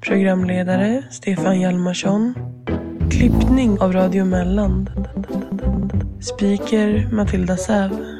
Programledare 0.00 1.04
Stefan 1.10 1.60
Hjalmarsson 1.60 2.34
Klippning 3.10 3.80
av 3.80 3.92
Radio 3.92 4.24
Melland. 4.24 4.90
Speaker 6.20 7.08
Matilda 7.12 7.56
Säv. 7.56 8.13